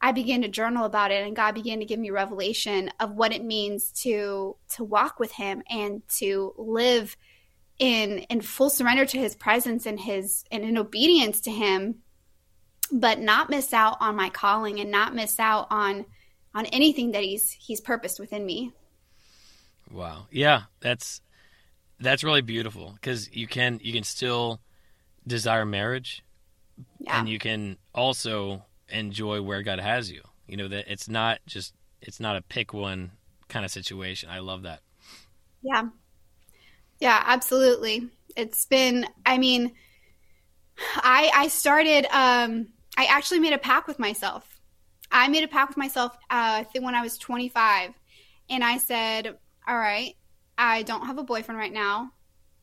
I 0.00 0.12
began 0.12 0.42
to 0.42 0.48
journal 0.48 0.84
about 0.84 1.10
it 1.10 1.26
and 1.26 1.36
God 1.36 1.54
began 1.54 1.78
to 1.78 1.84
give 1.84 2.00
me 2.00 2.10
revelation 2.10 2.90
of 3.00 3.12
what 3.12 3.32
it 3.32 3.44
means 3.44 3.92
to 4.02 4.56
to 4.70 4.84
walk 4.84 5.18
with 5.18 5.32
him 5.32 5.62
and 5.70 6.02
to 6.18 6.54
live 6.58 7.16
in 7.78 8.18
in 8.30 8.40
full 8.40 8.68
surrender 8.68 9.06
to 9.06 9.18
his 9.18 9.34
presence 9.34 9.86
and 9.86 9.98
his 9.98 10.44
and 10.50 10.64
in 10.64 10.76
obedience 10.76 11.40
to 11.42 11.50
him 11.50 11.96
but 12.92 13.18
not 13.18 13.48
miss 13.48 13.72
out 13.72 13.96
on 14.00 14.14
my 14.14 14.28
calling 14.28 14.78
and 14.78 14.90
not 14.90 15.14
miss 15.14 15.40
out 15.40 15.66
on 15.70 16.04
on 16.54 16.66
anything 16.66 17.12
that 17.12 17.22
he's 17.22 17.50
he's 17.50 17.80
purposed 17.80 18.20
within 18.20 18.44
me. 18.44 18.72
Wow. 19.90 20.26
Yeah, 20.30 20.62
that's 20.80 21.22
that's 21.98 22.22
really 22.22 22.42
beautiful 22.42 22.92
because 22.94 23.34
you 23.34 23.46
can 23.46 23.80
you 23.82 23.92
can 23.92 24.04
still 24.04 24.60
desire 25.26 25.64
marriage 25.64 26.22
yeah. 26.98 27.18
and 27.18 27.28
you 27.28 27.38
can 27.38 27.78
also 27.94 28.64
enjoy 28.88 29.40
where 29.40 29.62
God 29.62 29.80
has 29.80 30.10
you. 30.10 30.22
You 30.46 30.58
know 30.58 30.68
that 30.68 30.90
it's 30.90 31.08
not 31.08 31.40
just 31.46 31.74
it's 32.02 32.20
not 32.20 32.36
a 32.36 32.42
pick 32.42 32.74
one 32.74 33.12
kind 33.48 33.64
of 33.64 33.70
situation. 33.70 34.28
I 34.28 34.40
love 34.40 34.62
that. 34.62 34.80
Yeah. 35.62 35.84
Yeah, 37.00 37.22
absolutely. 37.26 38.08
It's 38.36 38.66
been 38.66 39.06
I 39.24 39.38
mean 39.38 39.72
I 40.96 41.30
I 41.34 41.48
started 41.48 42.06
um 42.14 42.68
I 42.96 43.06
actually 43.06 43.40
made 43.40 43.52
a 43.52 43.58
pact 43.58 43.88
with 43.88 43.98
myself. 43.98 44.60
I 45.10 45.28
made 45.28 45.44
a 45.44 45.48
pact 45.48 45.70
with 45.70 45.76
myself 45.76 46.12
uh, 46.30 46.60
I 46.60 46.64
think 46.64 46.84
when 46.84 46.94
I 46.94 47.02
was 47.02 47.18
25 47.18 47.90
and 48.50 48.64
I 48.64 48.78
said, 48.78 49.36
"All 49.66 49.78
right, 49.78 50.14
I 50.58 50.82
don't 50.82 51.06
have 51.06 51.18
a 51.18 51.22
boyfriend 51.24 51.58
right 51.58 51.72
now. 51.72 52.12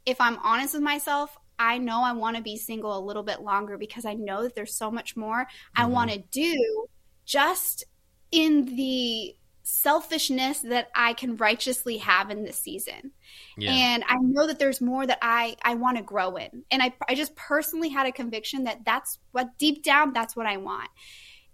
If 0.06 0.20
I'm 0.22 0.38
honest 0.40 0.74
with 0.74 0.84
myself, 0.84 1.38
I 1.60 1.78
know 1.78 2.02
I 2.02 2.14
want 2.14 2.38
to 2.38 2.42
be 2.42 2.58
single 2.58 2.98
a 2.98 3.00
little 3.06 3.24
bit 3.24 3.42
longer 3.42 3.78
because 3.78 4.06
I 4.06 4.14
know 4.14 4.44
that 4.44 4.56
there's 4.56 4.74
so 4.74 4.90
much 4.90 5.18
more 5.18 5.42
mm-hmm. 5.42 5.82
I 5.82 5.86
want 5.86 6.12
to 6.12 6.24
do 6.32 6.86
just 7.26 7.84
in 8.32 8.76
the 8.76 9.36
selfishness 9.70 10.60
that 10.62 10.90
I 10.96 11.14
can 11.14 11.38
righteously 11.38 11.98
have 11.98 12.30
in 12.32 12.44
this 12.44 12.58
season. 12.58 13.12
Yeah. 13.58 13.72
And 13.72 14.04
I 14.08 14.16
know 14.22 14.48
that 14.48 14.60
there's 14.60 14.82
more 14.82 15.06
that 15.06 15.20
I 15.22 15.56
I 15.62 15.76
want 15.76 15.98
to 15.98 16.04
grow 16.04 16.36
in. 16.36 16.64
And 16.72 16.82
I 16.82 16.94
I 17.08 17.16
just 17.16 17.36
personally 17.36 17.90
had 17.90 18.08
a 18.08 18.12
conviction 18.12 18.64
that 18.64 18.84
that's 18.86 19.20
what 19.32 19.58
deep 19.58 19.84
down 19.84 20.14
that's 20.14 20.36
what 20.36 20.46
I 20.46 20.58
want. 20.58 20.90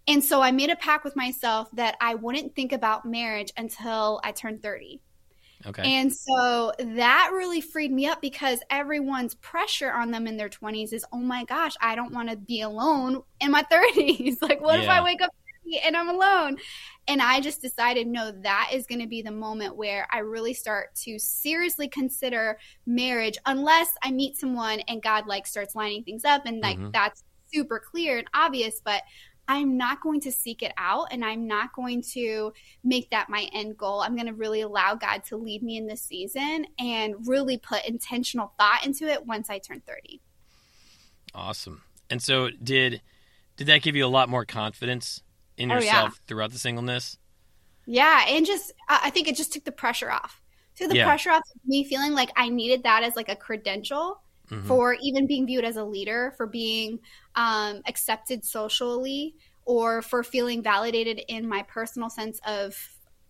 And 0.07 0.23
so 0.23 0.41
I 0.41 0.51
made 0.51 0.69
a 0.69 0.75
pact 0.75 1.03
with 1.03 1.15
myself 1.15 1.69
that 1.73 1.95
I 1.99 2.15
wouldn't 2.15 2.55
think 2.55 2.71
about 2.71 3.05
marriage 3.05 3.51
until 3.57 4.21
I 4.23 4.31
turned 4.31 4.61
30. 4.61 5.01
Okay. 5.65 5.81
And 5.83 6.13
so 6.13 6.73
that 6.77 7.31
really 7.33 7.59
freed 7.59 7.91
me 7.91 8.05
up 8.05 8.21
because 8.21 8.59
everyone's 8.69 9.33
pressure 9.35 9.91
on 9.91 10.11
them 10.11 10.27
in 10.27 10.37
their 10.37 10.49
20s 10.49 10.93
is, 10.93 11.03
oh 11.11 11.17
my 11.17 11.43
gosh, 11.45 11.73
I 11.81 11.95
don't 11.95 12.13
want 12.13 12.29
to 12.29 12.35
be 12.35 12.61
alone 12.61 13.23
in 13.41 13.49
my 13.49 13.63
30s. 13.71 14.41
like, 14.43 14.61
what 14.61 14.77
yeah. 14.77 14.83
if 14.83 14.89
I 14.89 15.03
wake 15.03 15.21
up 15.23 15.33
and 15.83 15.97
I'm 15.97 16.09
alone? 16.09 16.57
And 17.07 17.21
I 17.21 17.39
just 17.39 17.61
decided, 17.61 18.07
no, 18.07 18.31
that 18.41 18.71
is 18.73 18.87
going 18.87 19.01
to 19.01 19.07
be 19.07 19.21
the 19.21 19.31
moment 19.31 19.75
where 19.75 20.07
I 20.11 20.19
really 20.19 20.53
start 20.53 20.95
to 21.03 21.19
seriously 21.19 21.87
consider 21.87 22.57
marriage, 22.85 23.37
unless 23.45 23.89
I 24.01 24.11
meet 24.11 24.37
someone 24.37 24.79
and 24.87 25.03
God 25.03 25.27
like 25.27 25.45
starts 25.45 25.75
lining 25.75 26.03
things 26.03 26.25
up 26.25 26.45
and 26.45 26.61
like 26.61 26.77
mm-hmm. 26.77 26.91
that's 26.91 27.23
super 27.53 27.79
clear 27.79 28.17
and 28.17 28.27
obvious. 28.33 28.81
But 28.83 29.03
I'm 29.47 29.77
not 29.77 30.01
going 30.01 30.21
to 30.21 30.31
seek 30.31 30.63
it 30.63 30.73
out 30.77 31.09
and 31.11 31.23
I'm 31.23 31.47
not 31.47 31.73
going 31.73 32.01
to 32.13 32.53
make 32.83 33.11
that 33.11 33.29
my 33.29 33.47
end 33.53 33.77
goal. 33.77 34.01
I'm 34.01 34.15
going 34.15 34.27
to 34.27 34.33
really 34.33 34.61
allow 34.61 34.95
God 34.95 35.23
to 35.25 35.37
lead 35.37 35.61
me 35.61 35.77
in 35.77 35.87
this 35.87 36.01
season 36.01 36.65
and 36.79 37.27
really 37.27 37.57
put 37.57 37.85
intentional 37.85 38.53
thought 38.57 38.85
into 38.85 39.07
it 39.07 39.25
once 39.25 39.49
I 39.49 39.59
turn 39.59 39.81
30. 39.87 40.21
Awesome. 41.33 41.83
And 42.09 42.21
so 42.21 42.49
did 42.49 43.01
did 43.57 43.67
that 43.67 43.81
give 43.81 43.95
you 43.95 44.05
a 44.05 44.07
lot 44.07 44.29
more 44.29 44.45
confidence 44.45 45.21
in 45.57 45.69
yourself 45.69 45.83
oh, 45.95 46.03
yeah. 46.03 46.09
throughout 46.27 46.51
the 46.51 46.59
singleness? 46.59 47.17
Yeah, 47.85 48.25
and 48.27 48.45
just 48.45 48.73
I 48.89 49.09
think 49.09 49.27
it 49.27 49.35
just 49.35 49.53
took 49.53 49.63
the 49.63 49.71
pressure 49.71 50.11
off. 50.11 50.41
Took 50.75 50.89
the 50.89 50.97
yeah. 50.97 51.05
pressure 51.05 51.31
off 51.31 51.43
me 51.65 51.83
feeling 51.83 52.13
like 52.13 52.31
I 52.35 52.49
needed 52.49 52.83
that 52.83 53.03
as 53.03 53.15
like 53.15 53.29
a 53.29 53.35
credential 53.35 54.21
mm-hmm. 54.49 54.67
for 54.67 54.95
even 55.01 55.27
being 55.27 55.45
viewed 55.45 55.63
as 55.63 55.77
a 55.77 55.83
leader, 55.83 56.33
for 56.37 56.47
being 56.47 56.99
um, 57.35 57.81
accepted 57.87 58.43
socially, 58.43 59.35
or 59.65 60.01
for 60.01 60.23
feeling 60.23 60.61
validated 60.61 61.21
in 61.27 61.47
my 61.47 61.63
personal 61.63 62.09
sense 62.09 62.39
of 62.45 62.75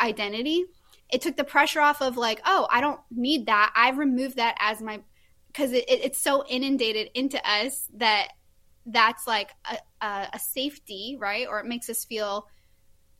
identity. 0.01 0.65
It 1.11 1.21
took 1.21 1.37
the 1.37 1.43
pressure 1.43 1.81
off 1.81 2.01
of 2.01 2.17
like, 2.17 2.41
oh, 2.45 2.67
I 2.71 2.81
don't 2.81 2.99
need 3.11 3.45
that. 3.45 3.71
I've 3.75 3.97
removed 3.97 4.37
that 4.37 4.55
as 4.59 4.81
my 4.81 5.01
because 5.47 5.71
it, 5.71 5.87
it, 5.89 6.03
it's 6.03 6.21
so 6.21 6.45
inundated 6.47 7.09
into 7.13 7.39
us 7.49 7.87
that 7.95 8.29
that's 8.85 9.27
like 9.27 9.51
a, 9.69 10.05
a, 10.05 10.29
a 10.33 10.39
safety, 10.39 11.17
right? 11.19 11.47
Or 11.49 11.59
it 11.59 11.65
makes 11.65 11.89
us 11.89 12.05
feel 12.05 12.47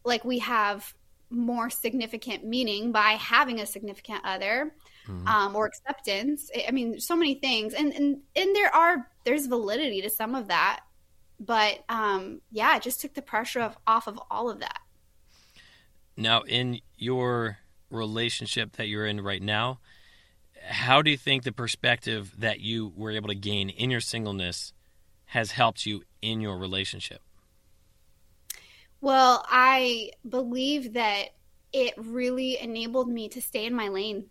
like 0.04 0.24
we 0.24 0.40
have 0.40 0.94
more 1.30 1.70
significant 1.70 2.46
meaning 2.46 2.92
by 2.92 3.12
having 3.12 3.60
a 3.60 3.66
significant 3.66 4.22
other 4.24 4.74
mm-hmm. 5.08 5.28
um, 5.28 5.56
or 5.56 5.66
acceptance. 5.66 6.50
I 6.68 6.72
mean, 6.72 7.00
so 7.00 7.16
many 7.16 7.36
things, 7.36 7.74
and 7.74 7.94
and 7.94 8.22
and 8.36 8.56
there 8.56 8.74
are 8.74 9.10
there's 9.24 9.48
validity 9.48 10.02
to 10.02 10.10
some 10.10 10.36
of 10.36 10.48
that, 10.48 10.82
but 11.40 11.84
um, 11.90 12.42
yeah, 12.52 12.76
it 12.76 12.84
just 12.84 13.02
took 13.02 13.14
the 13.14 13.22
pressure 13.22 13.62
of 13.62 13.78
off 13.88 14.08
of 14.08 14.20
all 14.30 14.50
of 14.50 14.60
that. 14.60 14.80
Now, 16.18 16.42
in 16.42 16.80
your 16.98 17.58
relationship 17.90 18.74
that 18.74 18.88
you're 18.88 19.06
in 19.06 19.22
right 19.22 19.42
now, 19.42 19.80
how 20.68 21.02
do 21.02 21.12
you 21.12 21.18
think 21.18 21.44
the 21.44 21.52
perspective 21.52 22.34
that 22.38 22.60
you 22.60 22.94
were 22.96 23.12
able 23.12 23.28
to 23.30 23.36
gain 23.36 23.70
in 23.70 23.92
your 23.92 24.00
singleness 24.00 24.74
has 25.36 25.51
helped 25.51 25.86
you 25.86 26.01
in 26.22 26.39
your 26.39 26.58
relationship? 26.58 27.22
Well, 29.01 29.46
I 29.50 30.12
believe 30.27 30.94
that 30.94 31.32
it 31.74 31.94
really 31.98 32.58
enabled 32.58 33.10
me 33.10 33.27
to 33.27 33.42
stay 33.42 33.65
in 33.65 33.75
my 33.75 33.89
lane 33.89 34.27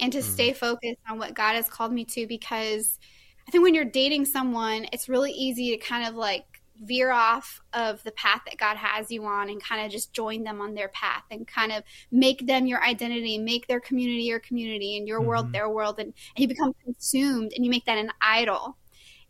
and 0.00 0.12
to 0.12 0.18
mm-hmm. 0.18 0.32
stay 0.32 0.52
focused 0.52 0.98
on 1.08 1.20
what 1.20 1.34
God 1.34 1.54
has 1.54 1.68
called 1.68 1.92
me 1.92 2.04
to 2.06 2.26
because 2.26 2.98
I 3.46 3.52
think 3.52 3.62
when 3.62 3.72
you're 3.72 3.84
dating 3.84 4.24
someone, 4.24 4.88
it's 4.92 5.08
really 5.08 5.30
easy 5.30 5.70
to 5.70 5.76
kind 5.76 6.08
of 6.08 6.16
like 6.16 6.60
veer 6.82 7.12
off 7.12 7.60
of 7.72 8.02
the 8.02 8.10
path 8.12 8.40
that 8.46 8.56
God 8.56 8.76
has 8.76 9.12
you 9.12 9.24
on 9.26 9.48
and 9.48 9.62
kind 9.62 9.86
of 9.86 9.92
just 9.92 10.12
join 10.12 10.42
them 10.42 10.60
on 10.60 10.74
their 10.74 10.88
path 10.88 11.22
and 11.30 11.46
kind 11.46 11.70
of 11.70 11.84
make 12.10 12.48
them 12.48 12.66
your 12.66 12.82
identity, 12.82 13.38
make 13.38 13.68
their 13.68 13.80
community 13.80 14.24
your 14.24 14.40
community 14.40 14.98
and 14.98 15.06
your 15.06 15.20
mm-hmm. 15.20 15.28
world 15.28 15.52
their 15.52 15.68
world 15.68 16.00
and, 16.00 16.12
and 16.34 16.42
you 16.42 16.48
become 16.48 16.74
consumed 16.82 17.52
and 17.54 17.64
you 17.64 17.70
make 17.70 17.84
that 17.84 17.96
an 17.96 18.10
idol. 18.20 18.76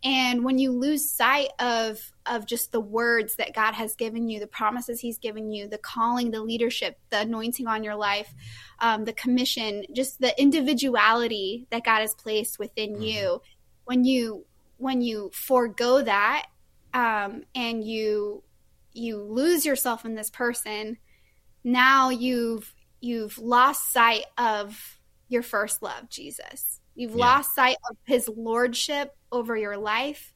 And 0.03 0.45
when 0.45 0.59
you 0.59 0.73
lose 0.73 1.11
sight 1.11 1.51
of 1.59 2.01
of 2.25 2.47
just 2.47 2.73
the 2.73 2.81
words 2.81 3.37
that 3.37 3.55
God 3.55 3.75
has 3.75 3.95
given 3.97 4.29
you, 4.29 4.41
the 4.41 4.47
promises 4.47 5.01
He's 5.01 5.19
given 5.19 5.53
you, 5.53 5.69
the 5.69 5.79
calling, 5.79 6.31
the 6.31 6.41
leadership, 6.41 6.99
the 7.11 7.21
anointing 7.21 7.67
on 7.67 7.85
your 7.85 7.97
life, 7.97 8.33
um, 8.79 9.05
the 9.05 9.13
commission, 9.13 9.85
just 9.93 10.21
the 10.21 10.39
individuality 10.41 11.67
that 11.71 11.85
God 11.85 12.01
has 12.01 12.15
placed 12.15 12.59
within 12.59 12.95
mm-hmm. 12.95 13.03
you, 13.03 13.43
when 13.85 14.05
you 14.05 14.47
when 14.79 15.03
you 15.03 15.31
forego 15.35 16.01
that 16.01 16.47
um, 16.95 17.43
and 17.55 17.85
you 17.85 18.43
you 18.93 19.19
lose 19.23 19.67
yourself 19.67 20.05
in 20.05 20.15
this 20.15 20.31
person, 20.31 20.97
now 21.63 22.09
you've 22.09 22.75
you've 23.01 23.39
lost 23.39 23.93
sight 23.93 24.25
of 24.39 24.99
your 25.29 25.43
first 25.43 25.83
love, 25.83 26.09
Jesus. 26.09 26.81
You've 27.01 27.13
yeah. 27.13 27.37
lost 27.37 27.55
sight 27.55 27.77
of 27.89 27.97
his 28.05 28.29
lordship 28.29 29.17
over 29.33 29.57
your 29.57 29.79
life. 29.79 30.35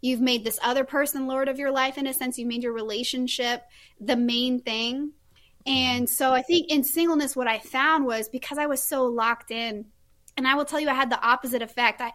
You've 0.00 0.20
made 0.20 0.44
this 0.44 0.60
other 0.62 0.84
person 0.84 1.26
lord 1.26 1.48
of 1.48 1.58
your 1.58 1.72
life 1.72 1.98
in 1.98 2.06
a 2.06 2.14
sense. 2.14 2.38
You 2.38 2.46
made 2.46 2.62
your 2.62 2.72
relationship 2.72 3.64
the 4.00 4.14
main 4.14 4.60
thing. 4.60 5.10
And 5.66 6.08
so 6.08 6.32
I 6.32 6.42
think 6.42 6.70
in 6.70 6.84
singleness, 6.84 7.34
what 7.34 7.48
I 7.48 7.58
found 7.58 8.06
was 8.06 8.28
because 8.28 8.58
I 8.58 8.66
was 8.66 8.80
so 8.80 9.06
locked 9.06 9.50
in, 9.50 9.86
and 10.36 10.46
I 10.46 10.54
will 10.54 10.64
tell 10.64 10.78
you, 10.78 10.88
I 10.88 10.94
had 10.94 11.10
the 11.10 11.20
opposite 11.20 11.62
effect. 11.62 12.00
I, 12.00 12.12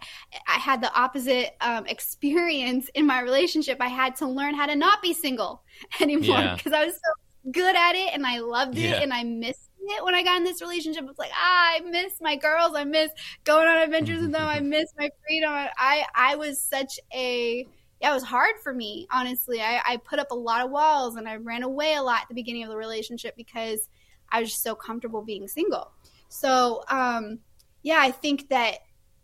I 0.47 0.59
had 0.59 0.81
the 0.81 0.93
opposite 0.97 1.57
um, 1.59 1.85
experience 1.85 2.89
in 2.93 3.05
my 3.05 3.19
relationship. 3.19 3.79
I 3.81 3.89
had 3.89 4.15
to 4.17 4.27
learn 4.27 4.55
how 4.55 4.67
to 4.67 4.77
not 4.77 5.01
be 5.01 5.11
single 5.11 5.63
anymore 5.99 6.53
because 6.55 6.71
yeah. 6.71 6.79
I 6.79 6.85
was 6.85 6.93
so 6.93 7.51
good 7.51 7.75
at 7.75 7.95
it 7.95 8.13
and 8.13 8.25
I 8.25 8.39
loved 8.39 8.77
it 8.77 8.91
Yeah. 8.91 9.01
and 9.01 9.11
I 9.13 9.23
missed 9.23 9.68
it 9.81 10.03
when 10.03 10.15
I 10.15 10.23
got 10.23 10.37
in 10.37 10.43
this 10.43 10.61
relationship. 10.61 11.05
It's 11.09 11.19
like, 11.19 11.31
ah, 11.33 11.75
I 11.75 11.79
miss 11.81 12.13
my 12.21 12.35
girls. 12.35 12.73
I 12.75 12.83
miss 12.83 13.11
going 13.43 13.67
on 13.67 13.77
adventures 13.77 14.21
with 14.21 14.31
them. 14.31 14.47
I 14.47 14.59
miss 14.61 14.91
my 14.97 15.09
freedom. 15.25 15.51
I, 15.51 16.05
I 16.15 16.35
was 16.35 16.61
such 16.61 16.99
a, 17.13 17.67
yeah, 18.01 18.11
it 18.11 18.13
was 18.13 18.23
hard 18.23 18.55
for 18.63 18.73
me, 18.73 19.07
honestly. 19.11 19.61
I, 19.61 19.81
I 19.85 19.97
put 19.97 20.19
up 20.19 20.31
a 20.31 20.35
lot 20.35 20.63
of 20.63 20.71
walls 20.71 21.15
and 21.15 21.27
I 21.27 21.35
ran 21.35 21.63
away 21.63 21.95
a 21.95 22.01
lot 22.01 22.21
at 22.23 22.27
the 22.29 22.35
beginning 22.35 22.63
of 22.63 22.69
the 22.69 22.77
relationship 22.77 23.35
because 23.35 23.87
I 24.31 24.41
was 24.41 24.51
just 24.51 24.63
so 24.63 24.75
comfortable 24.75 25.21
being 25.21 25.47
single. 25.47 25.91
So, 26.29 26.83
um, 26.89 27.39
yeah, 27.81 27.97
I 27.99 28.11
think 28.11 28.49
that 28.49 28.79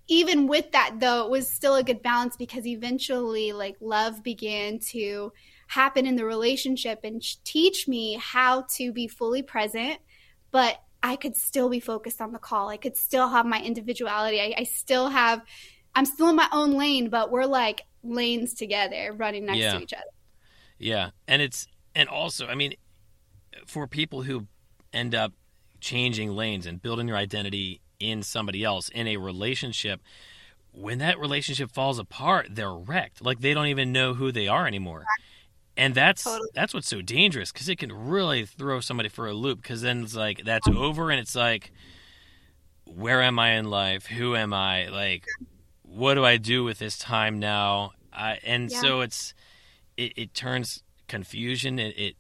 even 0.08 0.48
with 0.48 0.72
that 0.72 1.00
though, 1.00 1.26
it 1.26 1.32
was 1.32 1.50
still 1.50 1.76
a 1.76 1.84
good 1.84 2.02
balance 2.02 2.36
because 2.38 2.66
eventually 2.66 3.54
like 3.54 3.76
love 3.80 4.24
began 4.24 4.80
to 4.80 5.32
happen 5.68 6.06
in 6.06 6.16
the 6.16 6.26
relationship 6.26 7.00
and 7.04 7.24
teach 7.44 7.88
me 7.88 8.20
how 8.22 8.66
to 8.76 8.92
be 8.92 9.08
fully 9.08 9.42
present, 9.42 10.00
but 10.56 10.82
I 11.04 11.18
could 11.18 11.36
still 11.36 11.68
be 11.68 11.82
focused 11.82 12.22
on 12.22 12.32
the 12.32 12.40
call. 12.40 12.70
I 12.70 12.78
could 12.78 12.96
still 12.96 13.28
have 13.28 13.46
my 13.46 13.60
individuality. 13.60 14.40
I, 14.40 14.54
I 14.60 14.64
still 14.64 15.10
have, 15.10 15.42
I'm 15.94 16.06
still 16.06 16.30
in 16.30 16.38
my 16.38 16.48
own 16.54 16.78
lane, 16.78 17.10
but 17.10 17.30
we're 17.30 17.44
like 17.44 17.82
lanes 18.04 18.54
together 18.54 19.14
running 19.18 19.44
next 19.48 19.58
Yeah. 19.58 19.74
to 19.74 19.82
each 19.82 19.92
other. 19.92 20.06
Yeah, 20.80 21.10
and 21.28 21.42
it's 21.42 21.68
and 21.94 22.08
also, 22.08 22.48
I 22.48 22.56
mean, 22.56 22.76
for 23.68 23.86
people 23.86 24.22
who 24.22 24.48
end 24.94 25.14
up 25.14 25.34
changing 25.82 26.32
lanes 26.32 26.66
and 26.66 26.82
building 26.82 27.08
their 27.08 27.18
identity 27.18 27.82
in 28.00 28.24
somebody 28.24 28.64
else 28.64 28.88
in 28.88 29.08
a 29.10 29.18
relationship, 29.18 30.00
when 30.72 31.00
that 31.00 31.20
relationship 31.20 31.70
falls 31.70 32.00
apart, 32.00 32.48
they're 32.52 32.74
wrecked. 32.74 33.22
Like 33.22 33.42
they 33.42 33.54
don't 33.54 33.68
even 33.68 33.92
know 33.92 34.14
who 34.14 34.32
they 34.32 34.48
are 34.48 34.66
anymore. 34.66 35.04
And 35.78 35.94
that's 35.94 36.24
Totally. 36.24 36.50
that's 36.54 36.74
what's 36.74 36.88
so 36.88 37.02
dangerous 37.02 37.52
because 37.52 37.68
it 37.68 37.78
can 37.78 37.92
really 37.92 38.46
throw 38.46 38.80
somebody 38.80 39.10
for 39.10 39.28
a 39.28 39.34
loop. 39.34 39.62
Because 39.62 39.82
then 39.82 40.04
it's 40.04 40.16
like 40.16 40.44
that's 40.46 40.68
oh. 40.68 40.78
over, 40.78 41.12
and 41.12 41.20
it's 41.20 41.36
like, 41.36 41.72
where 42.86 43.22
am 43.22 43.40
I 43.40 43.52
in 43.52 43.66
life? 43.66 44.06
Who 44.06 44.36
am 44.36 44.54
I? 44.54 44.88
Like, 44.88 45.26
what 45.82 46.14
do 46.14 46.24
I 46.24 46.38
do 46.38 46.64
with 46.64 46.80
this 46.80 46.98
time 46.98 47.40
now? 47.40 47.92
I, 48.14 48.40
and 48.46 48.72
Yeah. 48.72 48.82
so 48.82 49.02
it's 49.02 49.34
it, 49.98 50.14
it 50.16 50.34
turns 50.34 50.82
confusion. 51.08 51.78
It 51.80 51.98
it, 51.98 52.16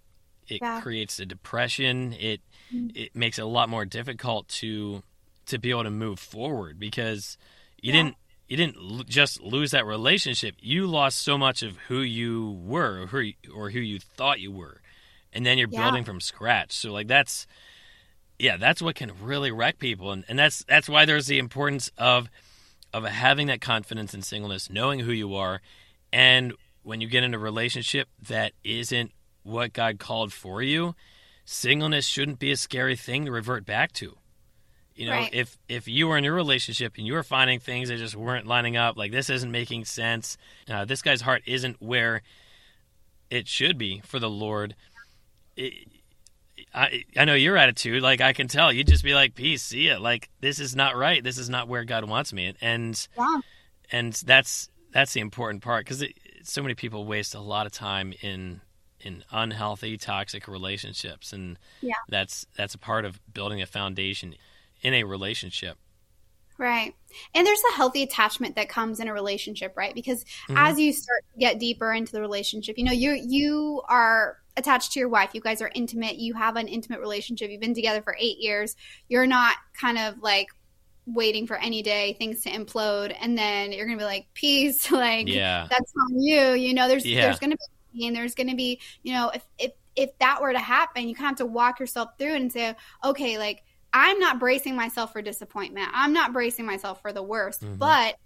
it 0.47 0.61
Yeah. 0.61 0.81
creates 0.81 1.19
a 1.19 1.25
depression. 1.25 2.13
It 2.13 2.41
mm. 2.73 2.95
it 2.95 3.15
makes 3.15 3.39
it 3.39 3.43
a 3.43 3.47
lot 3.47 3.69
more 3.69 3.85
difficult 3.85 4.47
to 4.49 5.01
to 5.45 5.57
be 5.57 5.69
able 5.69 5.83
to 5.83 5.91
move 5.91 6.19
forward 6.19 6.79
because 6.79 7.37
you 7.81 7.93
Yeah. 7.93 8.03
didn't 8.03 8.17
you 8.47 8.57
didn't 8.57 8.77
l- 8.77 9.03
just 9.07 9.41
lose 9.41 9.71
that 9.71 9.85
relationship. 9.85 10.55
You 10.59 10.87
lost 10.87 11.19
so 11.19 11.37
much 11.37 11.63
of 11.63 11.77
who 11.87 12.01
you 12.01 12.51
were 12.63 13.01
or 13.03 13.07
who 13.07 13.19
you, 13.19 13.33
or 13.53 13.69
who 13.71 13.79
you 13.79 13.99
thought 13.99 14.39
you 14.39 14.51
were, 14.51 14.81
and 15.33 15.45
then 15.45 15.57
you're 15.57 15.69
Yeah. 15.71 15.81
building 15.83 16.03
from 16.03 16.19
scratch. 16.21 16.71
So 16.73 16.91
like 16.91 17.07
that's 17.07 17.47
yeah, 18.37 18.57
that's 18.57 18.81
what 18.81 18.95
can 18.95 19.11
really 19.21 19.51
wreck 19.51 19.79
people, 19.79 20.11
and 20.11 20.25
and 20.27 20.37
that's 20.37 20.63
that's 20.65 20.89
why 20.89 21.05
there's 21.05 21.27
the 21.27 21.39
importance 21.39 21.89
of 21.97 22.29
of 22.93 23.03
having 23.05 23.47
that 23.47 23.61
confidence 23.61 24.13
in 24.13 24.21
singleness, 24.21 24.69
knowing 24.69 24.99
who 25.01 25.11
you 25.11 25.35
are, 25.35 25.61
and 26.13 26.53
when 26.83 27.01
you 27.01 27.07
get 27.07 27.23
in 27.23 27.33
a 27.33 27.39
relationship 27.39 28.07
that 28.27 28.51
isn't 28.63 29.11
what 29.43 29.73
God 29.73 29.97
called 29.99 30.31
for 30.31 30.61
you, 30.61 30.95
singleness 31.45 32.05
shouldn't 32.05 32.39
be 32.39 32.51
a 32.51 32.57
scary 32.57 32.95
thing 32.95 33.25
to 33.25 33.31
revert 33.31 33.65
back 33.65 33.91
to. 33.93 34.17
You 34.95 35.07
know, 35.07 35.11
Right. 35.11 35.33
if 35.33 35.57
if 35.67 35.87
you 35.89 36.07
were 36.07 36.17
in 36.17 36.23
your 36.23 36.33
relationship 36.33 36.93
and 36.97 37.05
you 37.05 37.13
were 37.13 37.23
finding 37.23 37.59
things 37.59 37.89
that 37.89 37.97
just 37.97 38.15
weren't 38.15 38.47
lining 38.47 38.77
up, 38.77 38.95
like 38.97 39.11
this 39.11 39.29
isn't 39.29 39.51
making 39.51 39.85
sense, 39.85 40.37
uh, 40.69 40.85
this 40.85 41.01
guy's 41.01 41.21
heart 41.21 41.41
isn't 41.45 41.81
where 41.81 42.21
it 43.29 43.47
should 43.47 43.77
be 43.77 44.01
for 44.05 44.19
the 44.19 44.29
Lord. 44.29 44.75
It, 45.57 45.73
I 46.73 47.03
I 47.17 47.25
know 47.25 47.33
your 47.33 47.57
attitude. 47.57 48.01
Like 48.01 48.21
I 48.21 48.31
can 48.33 48.47
tell, 48.47 48.71
you'd 48.71 48.87
just 48.87 49.03
be 49.03 49.13
like, 49.13 49.35
"Peace, 49.35 49.63
see 49.63 49.87
ya." 49.89 49.97
Like 49.99 50.29
this 50.39 50.59
is 50.59 50.75
not 50.75 50.95
right. 50.95 51.21
This 51.23 51.37
is 51.37 51.49
not 51.49 51.67
where 51.67 51.83
God 51.83 52.07
wants 52.07 52.31
me. 52.31 52.53
And 52.61 53.07
Yeah. 53.17 53.39
and 53.91 54.13
that's 54.13 54.69
that's 54.91 55.11
the 55.13 55.19
important 55.19 55.61
part 55.61 55.85
because 55.85 56.03
so 56.43 56.61
many 56.61 56.73
people 56.73 57.05
waste 57.05 57.35
a 57.35 57.39
lot 57.41 57.65
of 57.65 57.73
time 57.73 58.13
in 58.21 58.61
in 59.01 59.23
unhealthy, 59.31 59.97
toxic 59.97 60.47
relationships, 60.47 61.33
and 61.33 61.59
Yeah. 61.81 61.93
that's 62.07 62.47
that's 62.55 62.73
a 62.75 62.77
part 62.79 63.03
of 63.03 63.19
building 63.33 63.61
a 63.61 63.65
foundation 63.65 64.35
in 64.85 64.93
a 64.93 65.03
relationship. 65.03 65.77
Right. 66.57 66.93
And 67.33 67.45
there's 67.45 67.61
a 67.71 67.75
healthy 67.75 68.03
attachment 68.03 68.55
that 68.55 68.69
comes 68.69 68.99
in 68.99 69.07
a 69.09 69.13
relationship, 69.13 69.73
right? 69.75 69.93
Because 69.93 70.23
Mhm. 70.47 70.55
as 70.57 70.79
you 70.79 70.93
start 70.93 71.25
to 71.33 71.39
get 71.39 71.59
deeper 71.59 71.91
into 71.91 72.13
the 72.13 72.21
relationship, 72.21 72.77
you 72.77 72.85
know, 72.85 72.93
you 72.93 73.11
you 73.13 73.81
are 73.89 74.37
attached 74.55 74.93
to 74.93 74.99
your 74.99 75.09
wife. 75.09 75.31
You 75.33 75.41
guys 75.41 75.61
are 75.61 75.71
intimate. 75.75 76.15
You 76.15 76.33
have 76.35 76.55
an 76.55 76.69
intimate 76.69 77.01
relationship. 77.01 77.49
You've 77.51 77.59
been 77.59 77.73
together 77.73 78.01
for 78.01 78.15
8 78.17 78.37
years. 78.39 78.77
You're 79.09 79.27
not 79.27 79.57
kind 79.73 79.97
of 79.97 80.19
like 80.19 80.47
waiting 81.07 81.45
for 81.45 81.57
any 81.57 81.81
day 81.83 82.13
things 82.13 82.41
to 82.43 82.49
implode 82.49 83.15
and 83.19 83.37
then 83.37 83.71
you're 83.71 83.85
going 83.85 83.97
to 83.97 84.01
be 84.01 84.05
like 84.07 84.25
peace 84.33 84.89
like 84.91 85.27
Yeah, 85.27 85.67
that's 85.69 85.93
on 86.01 86.21
you. 86.21 86.53
You 86.53 86.73
know, 86.73 86.87
there's 86.87 87.05
Yeah. 87.05 87.21
there's 87.25 87.39
going 87.39 87.51
to 87.51 87.57
be 87.57 88.07
and 88.07 88.15
There's 88.15 88.35
going 88.35 88.49
to 88.49 88.55
be, 88.55 88.79
you 89.03 89.13
know, 89.13 89.29
if 89.29 89.43
if 89.57 89.71
if 89.95 90.17
that 90.19 90.41
were 90.41 90.51
to 90.53 90.59
happen, 90.59 91.07
you 91.09 91.15
kind 91.15 91.25
of 91.25 91.29
have 91.31 91.37
to 91.37 91.45
walk 91.45 91.79
yourself 91.79 92.09
through 92.19 92.33
it 92.33 92.41
and 92.41 92.51
say, 92.51 92.75
okay, 93.03 93.37
like 93.37 93.63
I'm 93.97 94.19
not 94.19 94.39
bracing 94.39 94.75
myself 94.75 95.13
for 95.13 95.21
disappointment. 95.21 95.87
I'm 95.93 96.11
not 96.11 96.33
bracing 96.33 96.65
myself 96.65 97.01
for 97.01 97.13
the 97.13 97.23
worst. 97.23 97.61
Mhm. 97.63 97.79
But 97.79 98.17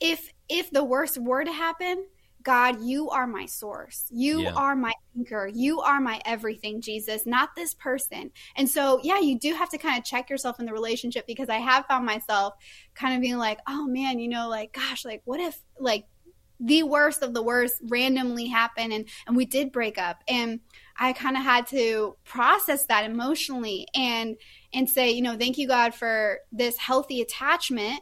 if 0.00 0.28
if 0.48 0.70
the 0.72 0.82
worst 0.82 1.16
were 1.18 1.44
to 1.44 1.52
happen, 1.52 2.04
God, 2.42 2.82
you 2.82 3.08
are 3.10 3.26
my 3.26 3.46
source. 3.46 4.06
You 4.10 4.42
Yeah. 4.42 4.52
are 4.54 4.74
my 4.76 4.92
anchor. 5.16 5.46
You 5.46 5.80
are 5.80 6.00
my 6.00 6.20
everything, 6.26 6.82
Jesus, 6.82 7.24
not 7.24 7.54
this 7.56 7.72
person. 7.74 8.32
And 8.56 8.68
so, 8.68 9.00
yeah, 9.02 9.18
you 9.20 9.38
do 9.38 9.54
have 9.54 9.70
to 9.70 9.78
kind 9.78 9.96
of 9.98 10.04
check 10.04 10.28
yourself 10.28 10.58
in 10.60 10.66
the 10.66 10.72
relationship 10.72 11.26
because 11.26 11.48
I 11.48 11.58
have 11.58 11.86
found 11.86 12.04
myself 12.04 12.54
kind 12.94 13.14
of 13.14 13.22
being 13.22 13.38
like, 13.38 13.60
oh 13.66 13.86
man, 13.86 14.18
you 14.18 14.28
know, 14.28 14.48
like, 14.48 14.72
gosh, 14.72 15.04
like, 15.06 15.22
what 15.24 15.40
if, 15.40 15.58
like, 15.78 16.06
the 16.60 16.82
worst 16.82 17.22
of 17.22 17.34
the 17.34 17.42
worst 17.42 17.74
randomly 17.88 18.46
happened 18.46 18.92
and, 18.92 19.08
and 19.26 19.36
we 19.36 19.44
did 19.44 19.72
break 19.72 19.96
up. 19.98 20.22
And 20.28 20.60
I 20.96 21.12
kind 21.12 21.36
of 21.36 21.42
had 21.42 21.66
to 21.68 22.16
process 22.24 22.86
that 22.86 23.04
emotionally 23.04 23.88
and, 23.94 24.36
and 24.74 24.90
say, 24.90 25.12
you 25.12 25.22
know, 25.22 25.36
thank 25.36 25.56
you, 25.56 25.68
God, 25.68 25.94
for 25.94 26.40
this 26.52 26.76
healthy 26.76 27.20
attachment. 27.20 28.00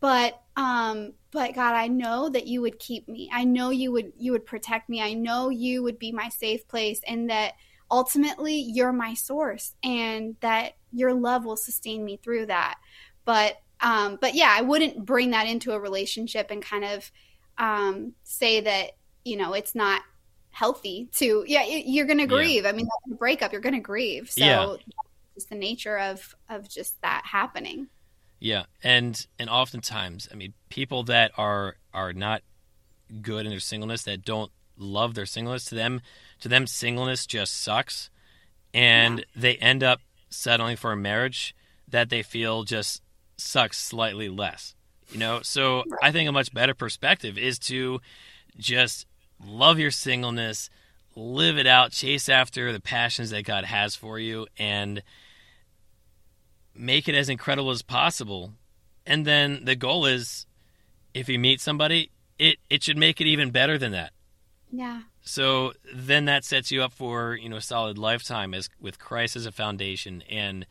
But, 0.00 0.40
um, 0.56 1.14
but 1.30 1.54
God, 1.54 1.74
I 1.74 1.88
know 1.88 2.28
that 2.28 2.46
you 2.46 2.60
would 2.60 2.78
keep 2.78 3.08
me. 3.08 3.30
I 3.32 3.44
know 3.44 3.70
you 3.70 3.90
would, 3.92 4.12
you 4.18 4.32
would 4.32 4.44
protect 4.44 4.88
me. 4.88 5.00
I 5.00 5.14
know 5.14 5.48
you 5.48 5.82
would 5.82 5.98
be 5.98 6.12
my 6.12 6.28
safe 6.28 6.68
place 6.68 7.00
and 7.06 7.30
that 7.30 7.54
ultimately 7.90 8.54
you're 8.54 8.92
my 8.92 9.14
source 9.14 9.74
and 9.82 10.36
that 10.40 10.72
your 10.92 11.14
love 11.14 11.44
will 11.44 11.56
sustain 11.56 12.04
me 12.04 12.18
through 12.18 12.46
that. 12.46 12.76
But, 13.24 13.56
um, 13.80 14.18
but 14.20 14.34
yeah, 14.34 14.54
I 14.56 14.62
wouldn't 14.62 15.04
bring 15.04 15.30
that 15.30 15.46
into 15.46 15.72
a 15.72 15.80
relationship 15.80 16.50
and 16.50 16.62
kind 16.62 16.84
of, 16.84 17.10
um, 17.56 18.12
say 18.24 18.60
that, 18.60 18.90
you 19.24 19.36
know, 19.36 19.54
it's 19.54 19.74
not 19.74 20.02
healthy 20.50 21.08
to, 21.14 21.44
yeah, 21.46 21.64
you're 21.64 22.06
going 22.06 22.18
to 22.18 22.24
Yeah. 22.24 22.28
grieve. 22.28 22.66
I 22.66 22.72
mean, 22.72 22.86
breakup, 23.18 23.52
you're 23.52 23.60
going 23.60 23.74
to 23.74 23.80
grieve. 23.80 24.30
So 24.30 24.44
Yeah. 24.44 24.66
It's 25.36 25.46
the 25.46 25.54
nature 25.54 25.98
of, 25.98 26.34
of 26.48 26.68
just 26.68 27.00
that 27.02 27.22
happening. 27.26 27.88
yeah, 28.40 28.64
and 28.82 29.26
and 29.38 29.48
oftentimes, 29.48 30.28
I 30.32 30.34
mean, 30.34 30.54
people 30.68 31.02
that 31.04 31.32
are 31.36 31.76
are 31.92 32.12
not 32.12 32.42
good 33.22 33.46
in 33.46 33.50
their 33.50 33.60
singleness, 33.60 34.02
that 34.04 34.24
don't 34.24 34.50
love 34.76 35.14
their 35.14 35.26
singleness, 35.26 35.64
to 35.66 35.74
them, 35.74 36.00
to 36.40 36.48
them, 36.48 36.66
singleness 36.66 37.26
just 37.26 37.60
sucks, 37.60 38.10
and 38.72 39.24
they 39.36 39.56
end 39.56 39.82
up 39.82 40.00
settling 40.30 40.76
for 40.76 40.92
a 40.92 40.96
marriage 40.96 41.54
that 41.88 42.10
they 42.10 42.22
feel 42.22 42.64
just 42.64 43.02
sucks 43.36 43.78
slightly 43.78 44.28
less. 44.28 44.74
You 45.10 45.18
know, 45.18 45.40
so 45.42 45.84
I 46.02 46.10
think 46.12 46.28
a 46.28 46.32
much 46.32 46.52
better 46.52 46.74
perspective 46.74 47.38
is 47.38 47.58
to 47.60 48.00
just 48.56 49.06
love 49.44 49.78
your 49.78 49.90
singleness, 49.90 50.70
live 51.14 51.58
it 51.58 51.66
out, 51.66 51.92
chase 51.92 52.28
after 52.28 52.72
the 52.72 52.80
passions 52.80 53.30
that 53.30 53.44
God 53.44 53.64
has 53.64 53.94
for 53.94 54.18
you, 54.18 54.46
and 54.58 55.02
make 56.74 57.08
it 57.08 57.14
as 57.14 57.28
incredible 57.28 57.70
as 57.70 57.82
possible. 57.82 58.52
And 59.06 59.26
then 59.26 59.64
the 59.64 59.76
goal 59.76 60.06
is 60.06 60.46
if 61.12 61.28
you 61.28 61.38
meet 61.38 61.60
somebody, 61.60 62.10
it, 62.38 62.58
it 62.68 62.82
should 62.82 62.96
make 62.96 63.20
it 63.20 63.26
even 63.26 63.50
better 63.50 63.78
than 63.78 63.92
that. 63.92 64.12
Yeah. 64.70 65.02
So 65.22 65.72
then 65.94 66.24
that 66.26 66.44
sets 66.44 66.70
you 66.70 66.82
up 66.82 66.92
for, 66.92 67.34
you 67.36 67.48
know, 67.48 67.56
a 67.56 67.62
solid 67.62 67.96
lifetime 67.96 68.52
as 68.52 68.68
with 68.80 68.98
Christ 68.98 69.36
as 69.36 69.46
a 69.46 69.52
foundation 69.52 70.22
and 70.28 70.66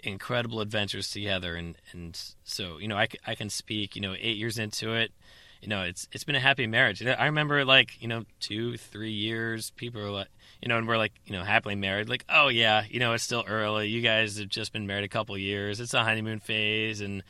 incredible 0.00 0.60
adventures 0.60 1.10
together 1.10 1.56
and 1.56 1.76
and 1.92 2.18
so, 2.44 2.78
you 2.78 2.86
know, 2.86 2.96
I, 2.96 3.08
I 3.26 3.34
can 3.34 3.50
speak, 3.50 3.96
you 3.96 4.02
know, 4.02 4.14
8 4.18 4.36
years 4.36 4.58
into 4.58 4.94
it, 4.94 5.12
you 5.60 5.68
know, 5.68 5.82
it's 5.82 6.08
it's 6.12 6.24
been 6.24 6.36
a 6.36 6.40
happy 6.40 6.66
marriage. 6.66 7.04
I 7.04 7.26
remember 7.26 7.64
like, 7.64 8.00
you 8.00 8.08
know, 8.08 8.24
2, 8.40 8.76
3 8.76 9.10
years 9.10 9.70
people 9.72 10.00
are 10.00 10.10
like, 10.10 10.28
you 10.60 10.68
know, 10.68 10.78
and 10.78 10.88
we're 10.88 10.98
like, 10.98 11.12
you 11.24 11.32
know, 11.32 11.44
happily 11.44 11.74
married 11.74 12.08
like, 12.08 12.24
"Oh 12.28 12.48
yeah, 12.48 12.84
you 12.88 13.00
know, 13.00 13.12
it's 13.12 13.24
still 13.24 13.44
early. 13.46 13.88
You 13.88 14.00
guys 14.00 14.38
have 14.38 14.48
just 14.48 14.72
been 14.72 14.86
married 14.86 15.04
a 15.04 15.08
couple 15.08 15.36
years. 15.38 15.80
It's 15.80 15.94
a 15.94 16.02
honeymoon 16.02 16.40
phase 16.40 17.00
and 17.00 17.22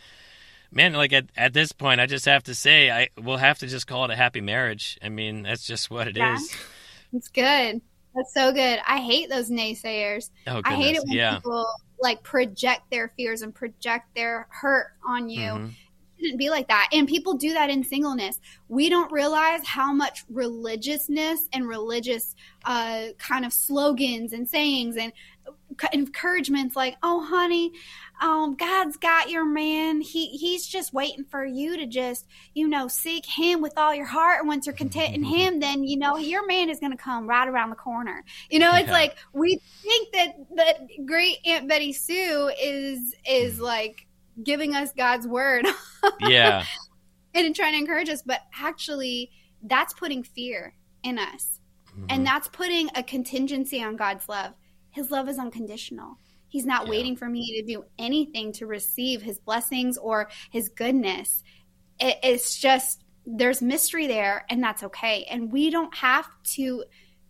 man, 0.70 0.92
like 0.92 1.12
at, 1.12 1.26
at 1.36 1.52
this 1.52 1.72
point, 1.72 2.00
I 2.00 2.06
just 2.06 2.24
have 2.26 2.42
to 2.44 2.54
say, 2.54 2.90
I 2.90 3.08
we'll 3.20 3.36
have 3.36 3.58
to 3.58 3.66
just 3.66 3.86
call 3.86 4.04
it 4.04 4.10
a 4.10 4.16
happy 4.16 4.40
marriage. 4.40 4.98
I 5.02 5.08
mean, 5.08 5.42
that's 5.42 5.66
just 5.66 5.90
what 5.90 6.08
it 6.08 6.16
is. 6.16 6.50
Yeah. 6.50 6.58
It's 7.14 7.28
good. 7.28 7.80
That's 8.14 8.34
so 8.34 8.52
good. 8.52 8.80
I 8.86 8.98
hate 8.98 9.30
those 9.30 9.50
naysayers. 9.50 10.30
Oh, 10.46 10.60
I 10.64 10.74
hate 10.74 10.96
it 10.96 11.02
when 11.04 11.16
yeah. 11.16 11.36
people 11.36 11.66
like 12.00 12.22
project 12.22 12.82
their 12.90 13.12
fears 13.16 13.42
and 13.42 13.54
project 13.54 14.14
their 14.14 14.46
hurt 14.50 14.92
on 15.06 15.28
you. 15.28 15.50
Mhm. 15.50 15.70
Shouldn't 16.18 16.38
be 16.38 16.50
like 16.50 16.68
that. 16.68 16.88
And 16.92 17.06
people 17.06 17.34
do 17.34 17.52
that 17.54 17.70
in 17.70 17.84
singleness. 17.84 18.40
We 18.68 18.88
don't 18.88 19.10
realize 19.12 19.64
how 19.64 19.92
much 19.92 20.24
religiousness 20.28 21.48
and 21.52 21.68
religious 21.68 22.34
uh, 22.64 23.08
kind 23.18 23.44
of 23.44 23.52
slogans 23.52 24.32
and 24.32 24.48
sayings 24.48 24.96
and 24.96 25.12
encouragements 25.92 26.76
like, 26.76 26.96
"Oh, 27.02 27.24
honey, 27.24 27.72
um, 28.20 28.54
God's 28.56 28.96
got 28.96 29.30
your 29.30 29.44
man. 29.44 30.00
He 30.00 30.28
he's 30.28 30.66
just 30.66 30.92
waiting 30.92 31.24
for 31.24 31.44
you 31.44 31.76
to 31.76 31.86
just, 31.86 32.26
you 32.54 32.66
know, 32.68 32.88
seek 32.88 33.24
Him 33.24 33.60
with 33.62 33.74
all 33.76 33.94
your 33.94 34.06
heart. 34.06 34.40
And 34.40 34.48
once 34.48 34.66
you're 34.66 34.74
content 34.74 35.14
in 35.14 35.22
Him, 35.22 35.60
then 35.60 35.84
you 35.84 35.96
know 35.96 36.16
your 36.16 36.46
man 36.46 36.68
is 36.68 36.80
going 36.80 36.92
to 36.92 36.98
come 36.98 37.28
right 37.28 37.48
around 37.48 37.70
the 37.70 37.76
corner. 37.76 38.24
You 38.50 38.58
know, 38.58 38.74
it's 38.74 38.88
Yeah. 38.88 38.92
like 38.92 39.16
we 39.32 39.60
think 39.82 40.12
that 40.12 40.34
that 40.56 40.80
great 41.06 41.38
Aunt 41.46 41.68
Betty 41.68 41.92
Sue 41.92 42.50
is 42.60 43.14
is 43.28 43.60
like 43.60 44.06
giving 44.42 44.74
us 44.74 44.92
God's 44.96 45.26
word 45.26 45.66
Yeah. 46.20 46.64
and 47.34 47.54
trying 47.54 47.72
to 47.74 47.78
encourage 47.78 48.08
us, 48.08 48.22
but 48.22 48.40
actually, 48.58 49.30
that's 49.62 49.92
putting 49.94 50.22
fear 50.22 50.74
in 51.02 51.18
us, 51.18 51.60
Mhm. 51.96 52.06
and 52.10 52.26
that's 52.26 52.48
putting 52.48 52.90
a 52.94 53.02
contingency 53.02 53.82
on 53.82 53.96
God's 53.96 54.28
love. 54.28 54.54
His 54.90 55.10
love 55.10 55.28
is 55.28 55.38
unconditional. 55.38 56.18
He's 56.48 56.64
not 56.66 56.84
Yeah. 56.84 56.90
waiting 56.90 57.16
for 57.16 57.28
me 57.28 57.60
to 57.60 57.62
do 57.66 57.84
anything 57.98 58.52
to 58.52 58.66
receive 58.66 59.22
his 59.22 59.38
blessings 59.38 59.98
or 59.98 60.30
his 60.50 60.68
goodness. 60.68 61.42
It, 62.00 62.18
it's 62.22 62.58
just 62.58 63.02
there's 63.30 63.60
mystery 63.60 64.06
there, 64.06 64.46
and 64.48 64.62
that's 64.62 64.82
okay. 64.82 65.24
And 65.24 65.52
we 65.52 65.68
don't 65.68 65.94
have 65.96 66.26
to 66.54 66.84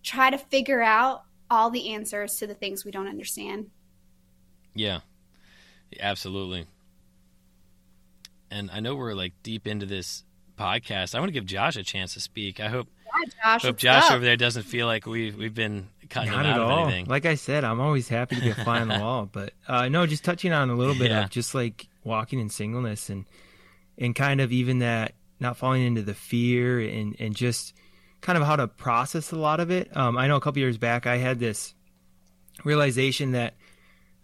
try 0.05 0.31
to 0.31 0.38
figure 0.38 0.81
out 0.81 1.25
all 1.51 1.71
the 1.71 1.92
answers 1.92 2.37
to 2.37 2.47
the 2.47 2.55
things 2.55 2.85
we 2.85 2.92
don't 2.92 3.09
understand. 3.09 3.71
Yeah, 4.75 5.01
absolutely. 5.99 6.66
And 8.51 8.71
I 8.71 8.81
know 8.81 8.95
we're 8.95 9.15
like 9.15 9.33
deep 9.43 9.67
into 9.67 9.87
this 9.87 10.25
podcast. 10.59 11.15
I 11.15 11.21
want 11.21 11.29
to 11.29 11.33
give 11.33 11.47
Josh 11.47 11.77
a 11.77 11.83
chance 11.83 12.15
to 12.15 12.21
speak. 12.21 12.61
I 12.61 12.69
hope 12.69 12.89
Yeah, 13.05 13.31
Josh, 13.45 13.63
hope 13.63 13.77
Josh 13.77 14.05
up? 14.05 14.13
over 14.13 14.25
there 14.25 14.37
doesn't 14.37 14.65
feel 14.65 14.87
like 14.87 15.07
we've 15.07 15.37
we've 15.37 15.55
been 15.55 15.89
cutting 16.09 16.31
Not 16.33 16.47
him 16.47 16.53
at 16.53 16.59
out 16.61 16.71
of 16.71 16.79
anything. 16.89 17.07
Like 17.07 17.27
I 17.27 17.35
said, 17.35 17.65
I'm 17.65 17.81
always 17.81 18.09
happy 18.09 18.37
to 18.37 18.41
be 18.43 18.51
a 18.51 18.55
fly 18.55 18.81
on 18.81 18.89
the 18.89 18.99
wall. 19.01 19.29
But 19.31 19.53
uh, 19.67 19.89
no, 19.89 20.07
just 20.07 20.25
touching 20.25 20.53
on 20.53 20.71
a 20.71 20.75
little 20.75 20.95
bit 20.95 21.11
Yeah. 21.11 21.25
of 21.25 21.31
just 21.31 21.55
like 21.55 21.87
walking 22.05 22.39
in 22.41 22.49
singleness 22.49 23.11
and 23.11 23.25
and 23.99 24.15
kind 24.15 24.41
of 24.41 24.51
even 24.53 24.79
that 24.79 25.13
not 25.41 25.57
falling 25.57 25.83
into 25.87 26.03
the 26.03 26.15
fear 26.15 26.81
and 26.81 27.15
and 27.21 27.37
just 27.37 27.75
kind 28.21 28.37
of 28.39 28.45
how 28.45 28.57
to 28.57 28.67
process 28.67 29.31
a 29.31 29.37
lot 29.37 29.61
of 29.61 29.71
it. 29.71 29.95
Um, 29.97 30.17
I 30.19 30.27
know 30.27 30.37
a 30.37 30.41
couple 30.41 30.59
years 30.61 30.79
back 30.79 31.07
I 31.07 31.19
had 31.19 31.39
this 31.39 31.75
realization 32.65 33.33
that 33.33 33.55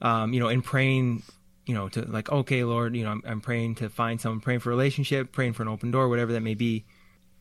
um, 0.03 0.33
you 0.33 0.41
know 0.41 0.49
in 0.49 0.63
praying 0.63 1.23
you 1.67 1.75
know 1.75 1.89
to 1.89 2.03
like 2.03 2.31
okay 2.31 2.65
Lord 2.65 2.95
you 2.97 3.05
know 3.05 3.11
I'm, 3.11 3.23
I'm 3.27 3.41
praying 3.41 3.77
to 3.77 3.89
find 3.89 4.21
someone 4.21 4.41
praying 4.41 4.61
for 4.61 4.71
a 4.71 4.75
relationship 4.77 5.33
praying 5.33 5.55
for 5.55 5.63
an 5.63 5.69
open 5.69 5.91
door 5.91 6.09
whatever 6.09 6.33
that 6.33 6.43
may 6.43 6.55
be 6.55 6.85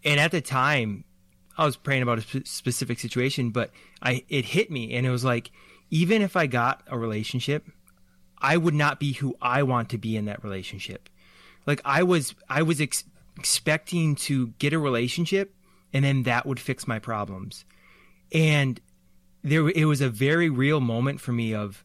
and 0.04 0.20
at 0.20 0.32
the 0.32 0.42
time 0.42 1.04
I 1.58 1.66
was 1.66 1.76
praying 1.76 2.02
about 2.02 2.18
a 2.18 2.22
sp- 2.26 2.48
specific 2.48 3.00
situation, 3.00 3.52
but 3.52 3.72
I 4.02 4.24
it 4.30 4.46
hit 4.46 4.72
me, 4.72 4.94
and 4.94 5.06
it 5.06 5.12
was 5.12 5.24
like, 5.24 5.52
even 5.90 6.22
if 6.22 6.36
I 6.36 6.48
got 6.48 6.84
a 6.88 6.98
relationship, 6.98 7.68
I 8.40 8.58
would 8.58 8.74
not 8.74 9.00
be 9.00 9.14
who 9.14 9.36
I 9.42 9.64
want 9.64 9.90
to 9.90 9.98
be 9.98 10.18
in 10.18 10.26
that 10.26 10.44
relationship. 10.44 11.10
Like 11.66 11.82
I 11.86 12.04
was, 12.04 12.36
I 12.50 12.64
was 12.64 12.82
ex- 12.82 13.06
expecting 13.38 14.16
to 14.16 14.48
get 14.60 14.74
a 14.74 14.80
relationship, 14.80 15.54
and 15.94 16.04
then 16.04 16.24
that 16.24 16.46
would 16.46 16.60
fix 16.60 16.88
my 16.88 17.00
problems, 17.00 17.66
and 18.32 18.80
there 19.44 19.68
it 19.70 19.86
was 19.86 20.02
a 20.02 20.10
very 20.10 20.50
real 20.50 20.80
moment 20.80 21.22
for 21.22 21.34
me 21.34 21.54
of 21.54 21.84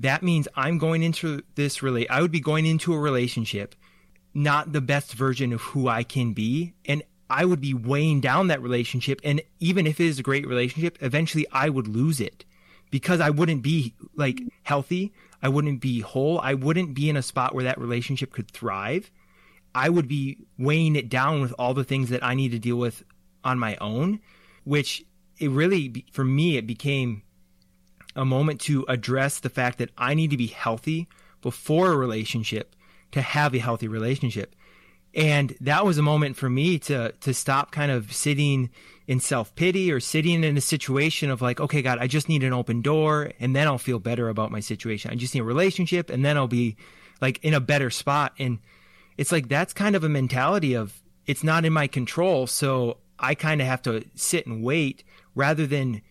that 0.00 0.22
means 0.22 0.48
I'm 0.54 0.78
going 0.78 1.02
into 1.02 1.42
this 1.54 1.78
rela- 1.78 2.06
I 2.10 2.22
would 2.22 2.32
be 2.32 2.40
going 2.40 2.66
into 2.66 2.92
a 2.92 2.98
relationship 2.98 3.74
not 4.32 4.72
the 4.72 4.80
best 4.80 5.12
version 5.12 5.52
of 5.52 5.60
who 5.60 5.88
I 5.88 6.02
can 6.02 6.32
be 6.32 6.74
and 6.86 7.02
I 7.28 7.44
would 7.44 7.60
be 7.60 7.74
weighing 7.74 8.20
down 8.20 8.48
that 8.48 8.62
relationship 8.62 9.20
and 9.24 9.40
even 9.58 9.86
if 9.86 10.00
it 10.00 10.06
is 10.06 10.18
a 10.18 10.24
great 10.24 10.46
relationship 10.46 10.98
eventually 11.00 11.46
I 11.52 11.68
would 11.68 11.88
lose 11.88 12.20
it 12.20 12.44
because 12.90 13.20
I 13.20 13.30
wouldn't 13.30 13.62
be 13.62 13.94
like 14.16 14.40
healthy 14.62 15.12
I 15.42 15.48
wouldn't 15.48 15.80
be 15.80 16.00
whole 16.00 16.40
I 16.40 16.54
wouldn't 16.54 16.94
be 16.94 17.10
in 17.10 17.16
a 17.16 17.22
spot 17.22 17.54
where 17.54 17.64
that 17.64 17.78
relationship 17.78 18.32
could 18.32 18.50
thrive. 18.50 19.10
I 19.74 19.88
would 19.88 20.08
be 20.08 20.38
weighing 20.58 20.96
it 20.96 21.08
down 21.08 21.40
with 21.40 21.52
all 21.58 21.74
the 21.74 21.84
things 21.84 22.10
that 22.10 22.24
I 22.24 22.34
need 22.34 22.50
to 22.50 22.58
deal 22.58 22.76
with 22.76 23.04
on 23.44 23.58
my 23.58 23.76
own 23.80 24.20
which 24.64 25.04
it 25.38 25.50
really 25.50 26.04
for 26.12 26.24
me 26.24 26.56
it 26.56 26.66
became 26.66 27.22
a 28.16 28.24
moment 28.24 28.60
to 28.62 28.84
address 28.88 29.40
the 29.40 29.50
fact 29.50 29.78
that 29.78 29.90
I 29.96 30.14
need 30.14 30.30
to 30.30 30.36
be 30.36 30.48
healthy 30.48 31.08
before 31.42 31.92
a 31.92 31.96
relationship 31.96 32.74
to 33.12 33.22
have 33.22 33.54
a 33.54 33.58
healthy 33.58 33.88
relationship. 33.88 34.54
And 35.14 35.56
that 35.60 35.84
was 35.84 35.98
a 35.98 36.02
moment 36.02 36.36
for 36.36 36.48
me 36.48 36.78
to 36.80 37.12
to 37.12 37.34
stop 37.34 37.72
kind 37.72 37.90
of 37.90 38.12
sitting 38.12 38.70
in 39.08 39.18
self-pity 39.18 39.90
or 39.90 39.98
sitting 39.98 40.44
in 40.44 40.56
a 40.56 40.60
situation 40.60 41.30
of 41.30 41.42
like, 41.42 41.58
okay, 41.60 41.82
God, 41.82 41.98
I 41.98 42.06
just 42.06 42.28
need 42.28 42.44
an 42.44 42.52
open 42.52 42.80
door 42.80 43.32
and 43.40 43.56
then 43.56 43.66
I'll 43.66 43.78
feel 43.78 43.98
better 43.98 44.28
about 44.28 44.52
my 44.52 44.60
situation. 44.60 45.10
I 45.10 45.16
just 45.16 45.34
need 45.34 45.40
a 45.40 45.44
relationship 45.44 46.10
and 46.10 46.24
then 46.24 46.36
I'll 46.36 46.46
be 46.46 46.76
like 47.20 47.40
in 47.42 47.54
a 47.54 47.60
better 47.60 47.90
spot. 47.90 48.34
And 48.38 48.60
it's 49.16 49.32
like 49.32 49.48
that's 49.48 49.72
kind 49.72 49.96
of 49.96 50.04
a 50.04 50.08
mentality 50.08 50.74
of 50.74 51.02
it's 51.26 51.42
not 51.42 51.64
in 51.64 51.72
my 51.72 51.86
control, 51.86 52.46
so 52.46 52.98
I 53.18 53.34
kind 53.34 53.60
of 53.60 53.66
have 53.66 53.82
to 53.82 54.04
sit 54.14 54.46
and 54.46 54.62
wait 54.62 55.04
rather 55.34 55.66
than 55.66 56.02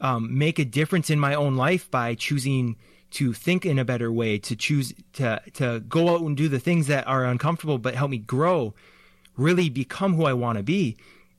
um, 0.00 0.36
make 0.36 0.58
a 0.58 0.64
difference 0.64 1.10
in 1.10 1.18
my 1.18 1.34
own 1.34 1.56
life 1.56 1.90
by 1.90 2.14
choosing 2.14 2.76
to 3.10 3.32
think 3.32 3.64
in 3.64 3.78
a 3.78 3.84
better 3.84 4.12
way, 4.12 4.38
to 4.38 4.54
choose 4.54 4.92
to 5.14 5.40
to 5.54 5.80
go 5.80 6.14
out 6.14 6.20
and 6.20 6.36
do 6.36 6.48
the 6.48 6.60
things 6.60 6.86
that 6.88 7.06
are 7.06 7.24
uncomfortable 7.24 7.78
but 7.78 7.94
help 7.94 8.10
me 8.10 8.18
grow, 8.18 8.74
really 9.36 9.68
become 9.68 10.14
who 10.14 10.24
I 10.24 10.34
want 10.34 10.58
to 10.58 10.62
be. 10.62 10.96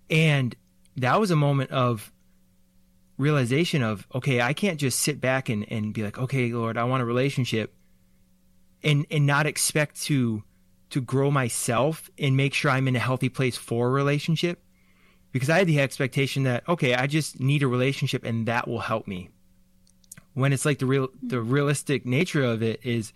And 0.10 0.56
that 0.98 1.20
was 1.20 1.32
a 1.32 1.36
moment 1.36 1.72
of 1.72 2.12
realization 3.18 3.84
of 3.84 4.08
okay, 4.14 4.42
I 4.42 4.54
can't 4.54 4.80
just 4.80 5.00
sit 5.00 5.22
back 5.22 5.50
and, 5.50 5.66
and 5.72 5.94
be 5.94 6.04
like, 6.04 6.18
okay, 6.18 6.52
Lord, 6.52 6.78
I 6.78 6.86
want 6.86 7.04
a 7.04 7.06
relationship 7.06 7.74
and 8.84 9.06
and 9.12 9.26
not 9.26 9.46
expect 9.46 10.02
to 10.04 10.44
to 10.90 11.02
grow 11.02 11.30
myself 11.30 12.10
and 12.18 12.36
make 12.36 12.54
sure 12.54 12.72
I'm 12.72 12.88
in 12.88 12.96
a 12.96 13.00
healthy 13.00 13.30
place 13.30 13.56
for 13.56 13.88
a 13.88 13.92
relationship 13.92 14.64
because 15.32 15.50
I 15.50 15.60
had 15.60 15.68
the 15.68 15.80
expectation 15.80 16.44
that 16.44 16.68
okay, 16.68 16.94
I 16.94 17.08
just 17.08 17.40
need 17.40 17.64
a 17.64 17.68
relationship 17.68 18.24
and 18.24 18.48
that 18.48 18.68
will 18.68 18.80
help 18.80 19.08
me. 19.08 19.30
When 20.34 20.54
it's 20.54 20.66
like 20.66 20.80
the 20.80 20.86
real 20.86 21.10
the 21.22 21.42
realistic 21.42 22.06
nature 22.06 22.44
of 22.44 22.64
it 22.64 22.80
is 22.84 23.14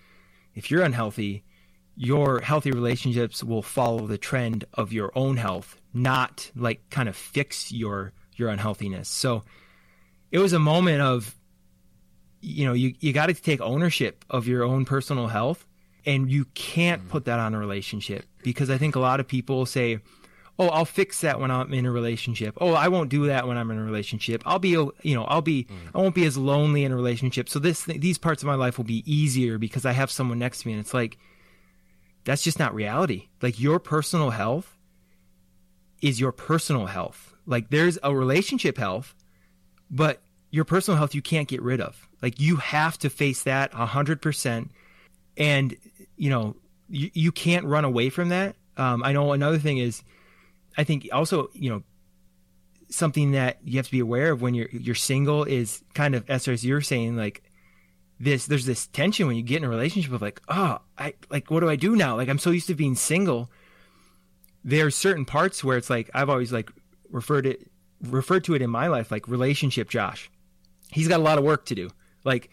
if 0.55 0.69
you're 0.69 0.83
unhealthy, 0.83 1.43
your 1.95 2.41
healthy 2.41 2.71
relationships 2.71 3.43
will 3.43 3.61
follow 3.61 4.07
the 4.07 4.17
trend 4.17 4.65
of 4.73 4.93
your 4.93 5.11
own 5.15 5.37
health, 5.37 5.79
not 5.93 6.51
like 6.55 6.89
kind 6.89 7.09
of 7.09 7.15
fix 7.15 7.71
your 7.71 8.13
your 8.35 8.49
unhealthiness. 8.49 9.07
So 9.09 9.43
it 10.31 10.39
was 10.39 10.53
a 10.53 10.59
moment 10.59 11.01
of 11.01 11.35
you 12.41 12.65
know, 12.65 12.73
you 12.73 12.93
you 12.99 13.13
got 13.13 13.27
to 13.27 13.33
take 13.33 13.61
ownership 13.61 14.25
of 14.29 14.47
your 14.47 14.63
own 14.63 14.85
personal 14.85 15.27
health 15.27 15.65
and 16.05 16.29
you 16.29 16.45
can't 16.53 17.01
mm-hmm. 17.01 17.11
put 17.11 17.25
that 17.25 17.39
on 17.39 17.53
a 17.53 17.59
relationship 17.59 18.25
because 18.43 18.69
I 18.69 18.77
think 18.77 18.95
a 18.95 18.99
lot 18.99 19.19
of 19.19 19.27
people 19.27 19.65
say 19.65 19.99
oh 20.59 20.67
i'll 20.69 20.85
fix 20.85 21.21
that 21.21 21.39
when 21.39 21.51
i'm 21.51 21.73
in 21.73 21.85
a 21.85 21.91
relationship. 21.91 22.57
Oh 22.61 22.73
i 22.73 22.87
won't 22.87 23.09
do 23.09 23.27
that 23.27 23.47
when 23.47 23.57
i'm 23.57 23.71
in 23.71 23.77
a 23.77 23.83
relationship. 23.83 24.43
I'll 24.45 24.59
be 24.59 24.69
you 24.69 24.93
know 25.03 25.25
i'll 25.25 25.41
be 25.41 25.67
i 25.93 25.97
won't 25.97 26.15
be 26.15 26.25
as 26.25 26.37
lonely 26.37 26.83
in 26.83 26.91
a 26.91 26.95
relationship. 26.95 27.49
So 27.49 27.59
this 27.59 27.83
these 27.85 28.17
parts 28.17 28.43
of 28.43 28.47
my 28.47 28.55
life 28.55 28.77
will 28.77 28.85
be 28.85 29.03
easier 29.11 29.57
because 29.57 29.85
i 29.85 29.91
have 29.91 30.11
someone 30.11 30.39
next 30.39 30.61
to 30.61 30.67
me 30.67 30.73
and 30.73 30.79
it's 30.79 30.93
like 30.93 31.17
that's 32.25 32.43
just 32.43 32.57
not 32.59 32.73
reality. 32.73 33.27
Like 33.41 33.59
your 33.59 33.79
personal 33.79 34.29
health 34.29 34.77
is 36.01 36.19
your 36.19 36.31
personal 36.31 36.85
health. 36.85 37.33
Like 37.45 37.69
there's 37.69 37.99
a 38.03 38.15
relationship 38.15 38.77
health 38.77 39.15
but 39.89 40.21
your 40.51 40.65
personal 40.65 40.97
health 40.97 41.13
you 41.15 41.21
can't 41.21 41.47
get 41.47 41.61
rid 41.61 41.81
of. 41.81 42.07
Like 42.21 42.39
you 42.39 42.57
have 42.57 42.97
to 42.99 43.09
face 43.09 43.43
that 43.43 43.71
100% 43.71 44.69
and 45.37 45.75
you 46.15 46.29
know 46.29 46.55
you, 46.89 47.09
you 47.13 47.31
can't 47.31 47.65
run 47.65 47.85
away 47.85 48.09
from 48.09 48.29
that. 48.29 48.55
Um, 48.75 49.03
i 49.03 49.11
know 49.11 49.33
another 49.33 49.59
thing 49.59 49.77
is 49.77 50.01
I 50.77 50.83
think 50.83 51.07
also, 51.11 51.49
you 51.53 51.69
know, 51.69 51.83
something 52.89 53.31
that 53.31 53.57
you 53.63 53.77
have 53.77 53.85
to 53.85 53.91
be 53.91 53.99
aware 53.99 54.31
of 54.31 54.41
when 54.41 54.53
you're 54.53 54.69
you're 54.71 54.95
single 54.95 55.43
is 55.43 55.83
kind 55.93 56.15
of 56.15 56.29
as 56.29 56.47
as 56.47 56.65
you're 56.65 56.81
saying, 56.81 57.17
like 57.17 57.43
this 58.19 58.45
there's 58.45 58.65
this 58.65 58.87
tension 58.87 59.27
when 59.27 59.35
you 59.35 59.41
get 59.41 59.57
in 59.57 59.63
a 59.63 59.69
relationship 59.69 60.11
of 60.11 60.21
like, 60.21 60.41
oh, 60.47 60.79
I 60.97 61.13
like 61.29 61.49
what 61.49 61.61
do 61.61 61.69
I 61.69 61.75
do 61.75 61.95
now? 61.95 62.15
Like 62.15 62.29
I'm 62.29 62.39
so 62.39 62.51
used 62.51 62.67
to 62.67 62.75
being 62.75 62.95
single. 62.95 63.49
There's 64.63 64.95
certain 64.95 65.25
parts 65.25 65.63
where 65.63 65.77
it's 65.77 65.89
like 65.89 66.09
I've 66.13 66.29
always 66.29 66.53
like 66.53 66.71
referred 67.09 67.45
it 67.45 67.69
referred 68.01 68.43
to 68.45 68.53
it 68.53 68.61
in 68.61 68.69
my 68.69 68.87
life 68.87 69.11
like 69.11 69.27
relationship 69.27 69.89
Josh. 69.89 70.29
He's 70.91 71.07
got 71.07 71.19
a 71.19 71.23
lot 71.23 71.37
of 71.37 71.43
work 71.43 71.65
to 71.65 71.75
do. 71.75 71.89
Like 72.23 72.49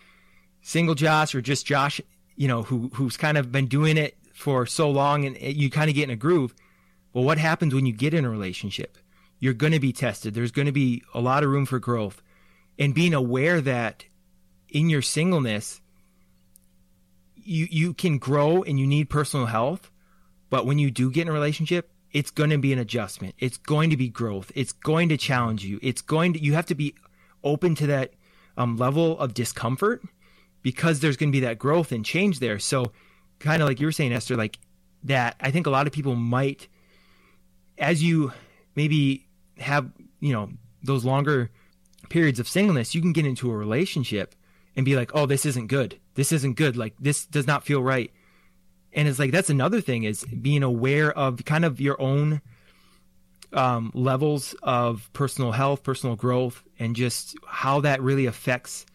single 0.62 0.94
Josh 0.94 1.34
or 1.34 1.40
just 1.40 1.66
Josh, 1.66 2.00
you 2.36 2.48
know, 2.48 2.62
who 2.62 2.90
who's 2.94 3.16
kind 3.16 3.38
of 3.38 3.52
been 3.52 3.66
doing 3.66 3.96
it 3.96 4.16
for 4.32 4.64
so 4.66 4.90
long 4.90 5.26
and 5.26 5.36
you 5.38 5.70
kind 5.70 5.90
of 5.90 5.94
get 5.94 6.04
in 6.04 6.10
a 6.10 6.16
groove 6.16 6.54
well, 7.12 7.24
what 7.24 7.38
happens 7.38 7.74
when 7.74 7.86
you 7.86 7.92
get 7.92 8.14
in 8.14 8.24
a 8.24 8.30
relationship? 8.30 8.98
You're 9.38 9.54
going 9.54 9.72
to 9.72 9.80
be 9.80 9.92
tested. 9.92 10.34
There's 10.34 10.52
going 10.52 10.66
to 10.66 10.72
be 10.72 11.02
a 11.14 11.20
lot 11.20 11.42
of 11.42 11.50
room 11.50 11.66
for 11.66 11.78
growth. 11.78 12.22
and 12.78 12.94
being 12.94 13.14
aware 13.14 13.60
that 13.60 14.04
in 14.68 14.88
your 14.88 15.02
singleness 15.02 15.80
you 17.34 17.66
you 17.70 17.94
can 17.94 18.18
grow 18.18 18.62
and 18.62 18.78
you 18.78 18.86
need 18.86 19.10
personal 19.10 19.46
health 19.46 19.90
but 20.50 20.66
when 20.66 20.78
you 20.78 20.90
do 20.90 21.10
get 21.10 21.22
in 21.22 21.28
a 21.28 21.32
relationship 21.32 21.90
it's 22.12 22.30
going 22.30 22.50
to 22.50 22.58
be 22.58 22.72
an 22.72 22.78
adjustment 22.78 23.34
it's 23.38 23.56
going 23.58 23.90
to 23.90 23.96
be 23.96 24.08
growth 24.08 24.50
it's 24.54 24.72
going 24.72 25.08
to 25.08 25.16
challenge 25.16 25.64
you 25.64 25.78
it's 25.82 26.02
going 26.02 26.32
to 26.32 26.42
you 26.42 26.54
have 26.54 26.66
to 26.66 26.74
be 26.74 26.94
open 27.42 27.74
to 27.74 27.86
that 27.86 28.12
um, 28.56 28.76
level 28.76 29.18
of 29.18 29.34
discomfort 29.34 30.02
because 30.62 31.00
there's 31.00 31.16
going 31.16 31.30
to 31.30 31.36
be 31.36 31.40
that 31.40 31.58
growth 31.58 31.92
and 31.92 32.04
change 32.04 32.38
there 32.38 32.58
so 32.58 32.92
kind 33.38 33.62
of 33.62 33.68
like 33.68 33.80
you 33.80 33.86
were 33.86 33.92
saying 33.92 34.12
esther 34.12 34.36
like 34.36 34.58
that 35.02 35.34
i 35.40 35.50
think 35.50 35.66
a 35.66 35.70
lot 35.70 35.86
of 35.86 35.92
people 35.92 36.14
might 36.14 36.68
as 37.80 38.02
you 38.02 38.32
maybe 38.76 39.26
have 39.58 39.90
you 40.20 40.32
know 40.32 40.50
those 40.82 41.04
longer 41.04 41.50
periods 42.08 42.38
of 42.38 42.48
singleness 42.48 42.94
you 42.94 43.00
can 43.00 43.12
get 43.12 43.26
into 43.26 43.50
a 43.50 43.56
relationship 43.56 44.34
and 44.76 44.84
be 44.84 44.94
like 44.94 45.10
oh 45.14 45.26
this 45.26 45.44
isn't 45.44 45.66
good. 45.66 45.98
This 46.14 46.30
isn't 46.32 46.56
good. 46.56 46.76
Like 46.76 46.94
this 47.00 47.26
does 47.26 47.46
not 47.46 47.64
feel 47.64 47.82
right. 47.82 48.12
And 48.92 49.08
it's 49.08 49.18
like 49.18 49.32
that's 49.32 49.50
another 49.50 49.80
thing 49.80 50.04
is 50.04 50.24
being 50.24 50.62
aware 50.62 51.10
of 51.12 51.44
kind 51.44 51.64
of 51.64 51.80
your 51.80 52.00
own 52.00 52.40
um, 53.52 53.90
levels 53.94 54.54
of 54.62 55.10
personal 55.12 55.50
health 55.50 55.82
personal 55.82 56.14
growth 56.14 56.62
and 56.78 56.94
just 56.94 57.36
how 57.46 57.80
that 57.80 58.00
really 58.00 58.26
affects 58.26 58.86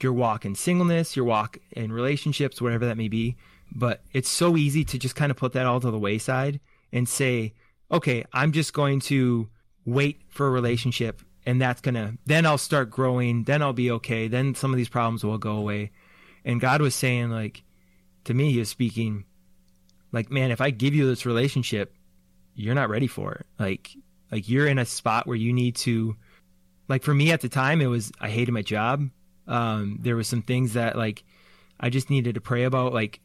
your 0.00 0.12
walk 0.12 0.44
in 0.44 0.56
singleness 0.56 1.14
your 1.14 1.24
walk 1.24 1.58
in 1.70 1.92
relationships 1.92 2.60
whatever 2.60 2.86
that 2.86 2.96
may 2.96 3.08
be. 3.08 3.36
But 3.74 4.02
it's 4.12 4.28
so 4.28 4.56
easy 4.56 4.84
to 4.84 4.98
just 4.98 5.16
kind 5.16 5.30
of 5.30 5.36
put 5.36 5.52
that 5.52 5.66
all 5.66 5.80
to 5.80 5.90
the 5.90 5.98
wayside 5.98 6.60
and 6.92 7.08
say 7.08 7.54
okay 7.92 8.24
i'm 8.32 8.52
just 8.52 8.72
going 8.72 9.00
to 9.00 9.48
wait 9.84 10.22
for 10.28 10.46
a 10.46 10.50
relationship 10.50 11.22
and 11.44 11.60
that's 11.60 11.80
gonna 11.80 12.14
then 12.26 12.46
I'll 12.46 12.58
start 12.58 12.90
growing, 12.90 13.44
then 13.44 13.62
I'll 13.62 13.72
be 13.72 13.90
okay, 13.90 14.28
then 14.28 14.54
some 14.54 14.72
of 14.72 14.76
these 14.76 14.88
problems 14.88 15.24
will 15.24 15.38
go 15.38 15.56
away. 15.56 15.90
And 16.44 16.60
God 16.60 16.80
was 16.80 16.94
saying 16.94 17.30
like 17.30 17.62
to 18.24 18.34
me, 18.34 18.52
he 18.52 18.58
was 18.58 18.68
speaking 18.68 19.24
like, 20.12 20.30
man, 20.30 20.50
if 20.50 20.60
I 20.60 20.70
give 20.70 20.94
you 20.94 21.06
this 21.06 21.26
relationship, 21.26 21.94
you're 22.54 22.74
not 22.74 22.90
ready 22.90 23.06
for 23.06 23.32
it. 23.32 23.46
Like 23.58 23.90
like 24.30 24.48
you're 24.48 24.66
in 24.66 24.78
a 24.78 24.86
spot 24.86 25.26
where 25.26 25.36
you 25.36 25.52
need 25.52 25.76
to 25.76 26.16
like 26.88 27.02
for 27.02 27.14
me 27.14 27.32
at 27.32 27.40
the 27.40 27.48
time 27.48 27.80
it 27.80 27.86
was 27.86 28.12
I 28.20 28.28
hated 28.28 28.52
my 28.52 28.62
job. 28.62 29.08
Um 29.46 29.98
there 30.00 30.16
was 30.16 30.28
some 30.28 30.42
things 30.42 30.74
that 30.74 30.96
like 30.96 31.24
I 31.80 31.90
just 31.90 32.10
needed 32.10 32.36
to 32.36 32.40
pray 32.40 32.64
about 32.64 32.92
like 32.92 33.20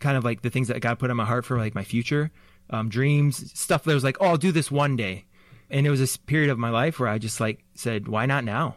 kind 0.00 0.16
of 0.16 0.24
like 0.24 0.42
the 0.42 0.50
things 0.50 0.68
that 0.68 0.80
God 0.80 0.98
put 0.98 1.10
on 1.10 1.16
my 1.16 1.24
heart 1.24 1.44
for 1.44 1.58
like 1.58 1.74
my 1.74 1.84
future, 1.84 2.30
um 2.70 2.88
dreams, 2.88 3.52
stuff 3.58 3.84
that 3.84 3.94
was 3.94 4.04
like, 4.04 4.16
"Oh, 4.20 4.26
I'll 4.26 4.36
do 4.36 4.52
this 4.52 4.70
one 4.70 4.96
day." 4.96 5.26
and 5.70 5.86
it 5.86 5.90
was 5.90 6.00
this 6.00 6.16
period 6.16 6.50
of 6.50 6.58
my 6.58 6.70
life 6.70 6.98
where 6.98 7.08
I 7.08 7.18
just 7.18 7.40
like 7.40 7.64
said, 7.74 8.08
why 8.08 8.26
not 8.26 8.44
now? 8.44 8.76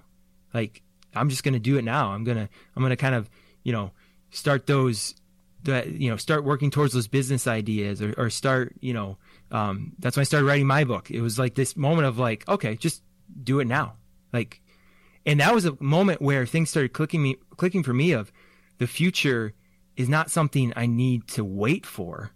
Like 0.53 0.81
I'm 1.15 1.29
just 1.29 1.43
going 1.43 1.53
to 1.53 1.59
do 1.59 1.77
it 1.77 1.83
now. 1.83 2.11
I'm 2.11 2.23
going 2.23 2.37
to 2.37 2.49
I'm 2.75 2.81
going 2.81 2.91
to 2.91 2.97
kind 2.97 3.15
of, 3.15 3.29
you 3.63 3.71
know, 3.71 3.91
start 4.29 4.67
those 4.67 5.15
that 5.63 5.87
you 5.87 6.09
know, 6.09 6.17
start 6.17 6.43
working 6.43 6.71
towards 6.71 6.93
those 6.93 7.07
business 7.07 7.47
ideas 7.47 8.01
or, 8.01 8.13
or 8.17 8.29
start, 8.29 8.75
you 8.81 8.93
know, 8.93 9.17
um, 9.51 9.93
that's 9.99 10.17
when 10.17 10.21
I 10.21 10.25
started 10.25 10.45
writing 10.47 10.67
my 10.67 10.83
book. 10.83 11.11
It 11.11 11.21
was 11.21 11.37
like 11.37 11.55
this 11.55 11.77
moment 11.77 12.07
of 12.07 12.17
like, 12.17 12.47
okay, 12.47 12.75
just 12.75 13.03
do 13.43 13.59
it 13.59 13.65
now. 13.65 13.93
Like 14.33 14.61
and 15.25 15.39
that 15.39 15.53
was 15.53 15.65
a 15.65 15.77
moment 15.79 16.21
where 16.21 16.45
things 16.45 16.69
started 16.69 16.93
clicking 16.93 17.21
me 17.23 17.35
clicking 17.57 17.83
for 17.83 17.93
me 17.93 18.11
of 18.11 18.31
the 18.79 18.87
future 18.87 19.53
is 19.95 20.09
not 20.09 20.31
something 20.31 20.73
I 20.75 20.87
need 20.87 21.27
to 21.29 21.45
wait 21.45 21.85
for. 21.85 22.31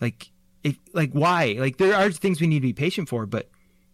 Like 0.00 0.32
if, 0.64 0.78
like 0.92 1.12
why? 1.12 1.56
Like 1.58 1.78
there 1.78 1.94
are 1.94 2.10
things 2.10 2.40
we 2.40 2.46
need 2.46 2.60
to 2.60 2.68
be 2.68 2.72
patient 2.72 3.08
for, 3.08 3.26
but 3.26 3.48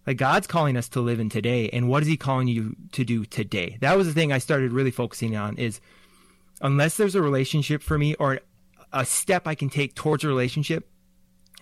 like 0.07 0.17
God's 0.17 0.47
calling 0.47 0.77
us 0.77 0.89
to 0.91 1.01
live 1.01 1.21
in 1.21 1.29
today, 1.29 1.69
and 1.71 1.89
what 1.89 2.03
is 2.03 2.09
He 2.09 2.17
calling 2.17 2.49
you 2.49 2.77
to 2.93 3.05
do 3.05 3.25
today? 3.25 3.77
That 3.81 3.97
was 3.97 4.07
the 4.07 4.13
thing 4.13 4.33
I 4.33 4.39
started 4.39 4.73
really 4.73 4.91
focusing 4.91 5.37
on. 5.37 5.57
Is 5.57 5.81
unless 6.61 6.97
there's 6.97 7.15
a 7.15 7.23
relationship 7.23 7.83
for 7.83 7.99
me 7.99 8.15
or 8.15 8.41
a 8.93 9.05
step 9.05 9.47
I 9.47 9.55
can 9.55 9.69
take 9.69 9.95
towards 9.95 10.25
a 10.25 10.29
relationship, 10.29 10.89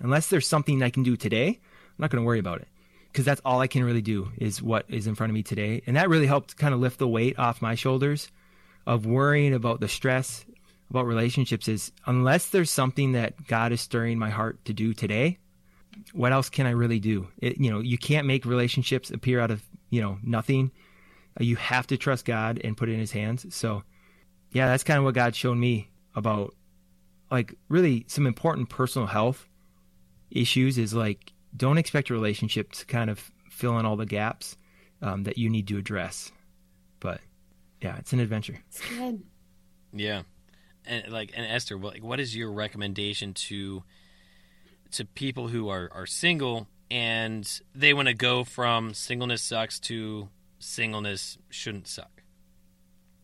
unless 0.00 0.28
there's 0.28 0.46
something 0.46 0.82
I 0.82 0.90
can 0.90 1.02
do 1.02 1.16
today, 1.16 1.48
I'm 1.48 1.94
not 1.98 2.10
going 2.10 2.22
to 2.22 2.26
worry 2.26 2.38
about 2.38 2.60
it 2.60 2.68
because 3.14 3.24
that's 3.24 3.40
all 3.44 3.60
I 3.60 3.68
can 3.68 3.84
really 3.84 4.02
do 4.02 4.32
is 4.38 4.60
what 4.60 4.86
is 4.88 5.06
in 5.06 5.14
front 5.14 5.30
of 5.30 5.34
me 5.34 5.42
today, 5.42 5.82
and 5.86 5.96
that 5.96 6.08
really 6.08 6.26
helped 6.26 6.56
kind 6.56 6.74
of 6.74 6.80
lift 6.80 6.98
the 6.98 7.08
weight 7.08 7.38
off 7.38 7.62
my 7.62 7.76
shoulders 7.76 8.28
of 8.86 9.06
worrying 9.06 9.54
about 9.54 9.80
the 9.80 9.88
stress 9.88 10.44
about 10.90 11.06
relationships. 11.06 11.68
Is 11.68 11.92
unless 12.06 12.50
there's 12.50 12.70
something 12.70 13.12
that 13.12 13.46
God 13.46 13.72
is 13.72 13.80
stirring 13.80 14.18
my 14.18 14.30
heart 14.30 14.64
to 14.66 14.72
do 14.72 14.94
today, 14.94 15.38
what 16.12 16.32
else 16.32 16.48
can 16.48 16.66
I 16.66 16.70
really 16.70 17.00
do? 17.00 17.28
It, 17.38 17.58
you 17.58 17.70
know, 17.70 17.80
you 17.80 17.98
can't 17.98 18.26
make 18.26 18.44
relationships 18.44 19.10
appear 19.10 19.40
out 19.40 19.50
of, 19.50 19.62
you 19.90 20.00
know, 20.00 20.18
nothing. 20.22 20.70
Uh, 21.40 21.44
you 21.44 21.56
have 21.56 21.86
to 21.88 21.96
trust 21.96 22.24
God 22.24 22.60
and 22.62 22.76
put 22.76 22.88
it 22.88 22.92
in 22.92 23.00
his 23.00 23.12
hands. 23.12 23.54
So, 23.54 23.82
yeah, 24.52 24.66
that's 24.66 24.84
kind 24.84 24.98
of 24.98 25.04
what 25.04 25.14
God 25.14 25.34
showed 25.34 25.56
me 25.56 25.90
about 26.14 26.54
like 27.30 27.54
really 27.68 28.04
some 28.06 28.26
important 28.26 28.68
personal 28.68 29.08
health 29.08 29.48
issues 30.30 30.78
is 30.78 30.94
like 30.94 31.32
don't 31.56 31.78
expect 31.78 32.10
a 32.10 32.14
relationship 32.14 32.72
to 32.72 32.86
kind 32.86 33.10
of 33.10 33.30
fill 33.50 33.78
in 33.78 33.86
all 33.86 33.96
the 33.96 34.06
gaps 34.06 34.56
um, 35.02 35.24
that 35.24 35.38
you 35.38 35.48
need 35.48 35.68
to 35.68 35.78
address. 35.78 36.32
But 37.00 37.20
yeah, 37.80 37.96
it's 37.98 38.12
an 38.12 38.20
adventure. 38.20 38.58
It's 38.68 38.80
good. 38.88 39.22
Yeah. 39.92 40.22
And 40.86 41.10
like 41.10 41.32
and 41.34 41.46
Esther, 41.46 41.78
like 41.78 42.02
what 42.02 42.20
is 42.20 42.36
your 42.36 42.52
recommendation 42.52 43.34
to 43.34 43.82
to 44.92 45.04
people 45.04 45.48
who 45.48 45.68
are, 45.68 45.90
are 45.92 46.06
single 46.06 46.68
and 46.90 47.60
they 47.74 47.92
want 47.92 48.08
to 48.08 48.14
go 48.14 48.44
from 48.44 48.94
singleness 48.94 49.42
sucks 49.42 49.80
to 49.80 50.28
singleness 50.58 51.38
shouldn't 51.50 51.88
suck. 51.88 52.22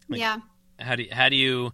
Like, 0.08 0.20
yeah. 0.20 0.38
How 0.78 0.96
do 0.96 1.04
you, 1.04 1.08
how 1.12 1.28
do 1.28 1.36
you 1.36 1.72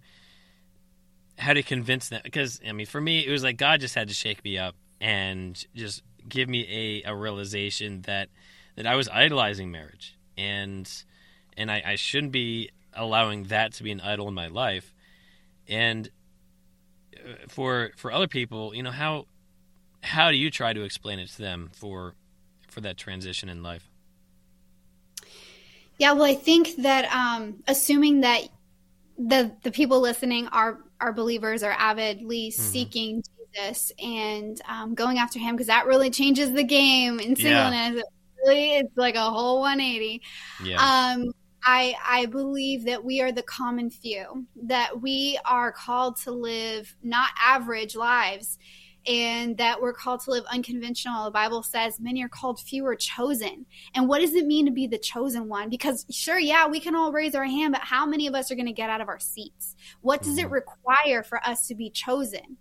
how 1.37 1.53
do 1.53 1.59
you 1.59 1.63
convince 1.63 2.09
them? 2.09 2.21
Because 2.23 2.59
I 2.67 2.71
mean, 2.71 2.85
for 2.85 2.99
me, 2.99 3.25
it 3.25 3.31
was 3.31 3.43
like 3.43 3.57
God 3.57 3.79
just 3.79 3.95
had 3.95 4.07
to 4.09 4.13
shake 4.13 4.43
me 4.43 4.57
up 4.57 4.75
and 4.99 5.63
just 5.75 6.03
give 6.27 6.49
me 6.49 7.03
a, 7.05 7.11
a 7.11 7.15
realization 7.15 8.01
that 8.03 8.29
that 8.75 8.85
I 8.85 8.95
was 8.95 9.07
idolizing 9.09 9.71
marriage 9.71 10.17
and 10.37 10.89
and 11.55 11.71
I, 11.71 11.81
I 11.85 11.95
shouldn't 11.95 12.31
be 12.31 12.69
allowing 12.93 13.45
that 13.45 13.73
to 13.73 13.83
be 13.83 13.91
an 13.91 14.01
idol 14.01 14.27
in 14.27 14.33
my 14.33 14.47
life. 14.47 14.93
And 15.67 16.09
uh, 17.15 17.33
for 17.47 17.91
for 17.97 18.11
other 18.11 18.27
people, 18.27 18.73
you 18.75 18.83
know 18.83 18.91
how 18.91 19.25
how 20.01 20.31
do 20.31 20.37
you 20.37 20.49
try 20.49 20.73
to 20.73 20.83
explain 20.83 21.19
it 21.19 21.29
to 21.29 21.41
them 21.41 21.69
for 21.73 22.15
for 22.69 22.81
that 22.81 22.97
transition 22.97 23.49
in 23.49 23.63
life? 23.63 23.89
Yeah, 25.97 26.11
well, 26.13 26.25
I 26.25 26.35
think 26.35 26.75
that 26.77 27.05
um, 27.11 27.63
assuming 27.67 28.21
that 28.21 28.47
the 29.17 29.51
the 29.63 29.71
people 29.71 29.99
listening 29.99 30.47
are 30.47 30.79
are 31.01 31.11
believers 31.11 31.63
are 31.63 31.75
avidly 31.77 32.49
mm-hmm. 32.49 32.61
seeking 32.61 33.23
Jesus 33.55 33.91
and 34.01 34.61
um, 34.67 34.93
going 34.93 35.17
after 35.17 35.39
Him 35.39 35.55
because 35.55 35.67
that 35.67 35.85
really 35.85 36.09
changes 36.09 36.51
the 36.51 36.63
game 36.63 37.19
in 37.19 37.35
singleness. 37.35 37.95
Yeah. 37.95 37.99
It 37.99 38.05
really, 38.45 38.75
it's 38.77 38.97
like 38.97 39.15
a 39.15 39.29
whole 39.29 39.61
180. 39.61 40.21
Yeah. 40.63 40.77
Um, 41.15 41.33
I 41.69 41.95
I 42.03 42.25
believe 42.27 42.85
that 42.85 43.03
we 43.03 43.19
are 43.19 43.33
the 43.33 43.43
common 43.43 43.89
few 43.89 44.45
that 44.63 45.01
we 45.01 45.37
are 45.43 45.73
called 45.73 46.15
to 46.21 46.31
live 46.31 46.95
not 47.03 47.29
average 47.37 47.93
lives 47.93 48.57
and 49.05 49.57
that 49.57 49.81
we're 49.81 49.93
called 49.93 50.21
to 50.21 50.31
live 50.31 50.45
unconventional. 50.51 51.25
The 51.25 51.31
Bible 51.31 51.63
says 51.63 51.99
many 51.99 52.23
are 52.23 52.29
called, 52.29 52.59
few 52.59 52.85
are 52.85 52.95
chosen. 52.95 53.65
And 53.95 54.07
what 54.07 54.19
does 54.19 54.33
it 54.33 54.45
mean 54.45 54.65
to 54.65 54.71
be 54.71 54.87
the 54.87 54.97
chosen 54.97 55.47
one? 55.47 55.69
Because 55.69 56.05
sure, 56.09 56.39
yeah, 56.39 56.67
we 56.67 56.79
can 56.79 56.95
all 56.95 57.11
raise 57.11 57.35
our 57.35 57.45
hand, 57.45 57.73
but 57.73 57.81
how 57.81 58.05
many 58.05 58.27
of 58.27 58.35
us 58.35 58.49
are 58.51 58.55
going 58.55 58.65
to 58.65 58.73
get 58.73 58.89
out 58.89 58.99
of 58.99 59.07
our 59.07 59.19
seats? 59.19 59.75
What 60.01 60.21
does 60.21 60.37
it 60.37 60.45
mm-hmm. 60.45 60.53
require 60.53 61.23
for 61.23 61.45
us 61.45 61.67
to 61.67 61.75
be 61.75 61.89
chosen? 61.89 62.57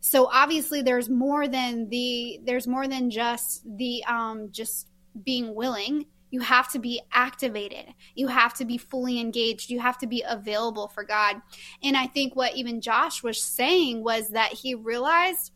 So 0.00 0.28
obviously 0.32 0.82
there's 0.82 1.08
more 1.08 1.46
than 1.46 1.88
the 1.88 2.40
there's 2.44 2.66
more 2.66 2.88
than 2.88 3.10
just 3.10 3.62
the 3.76 4.04
um 4.04 4.48
just 4.50 4.88
being 5.24 5.54
willing 5.54 6.06
you 6.30 6.40
have 6.40 6.70
to 6.72 6.78
be 6.78 7.00
activated. 7.12 7.94
You 8.14 8.28
have 8.28 8.54
to 8.54 8.64
be 8.64 8.78
fully 8.78 9.20
engaged. 9.20 9.70
You 9.70 9.80
have 9.80 9.98
to 9.98 10.06
be 10.06 10.24
available 10.26 10.88
for 10.88 11.04
God. 11.04 11.36
And 11.82 11.96
I 11.96 12.06
think 12.06 12.34
what 12.34 12.56
even 12.56 12.80
Josh 12.80 13.22
was 13.22 13.42
saying 13.42 14.02
was 14.02 14.28
that 14.30 14.52
he 14.52 14.74
realized 14.74 15.52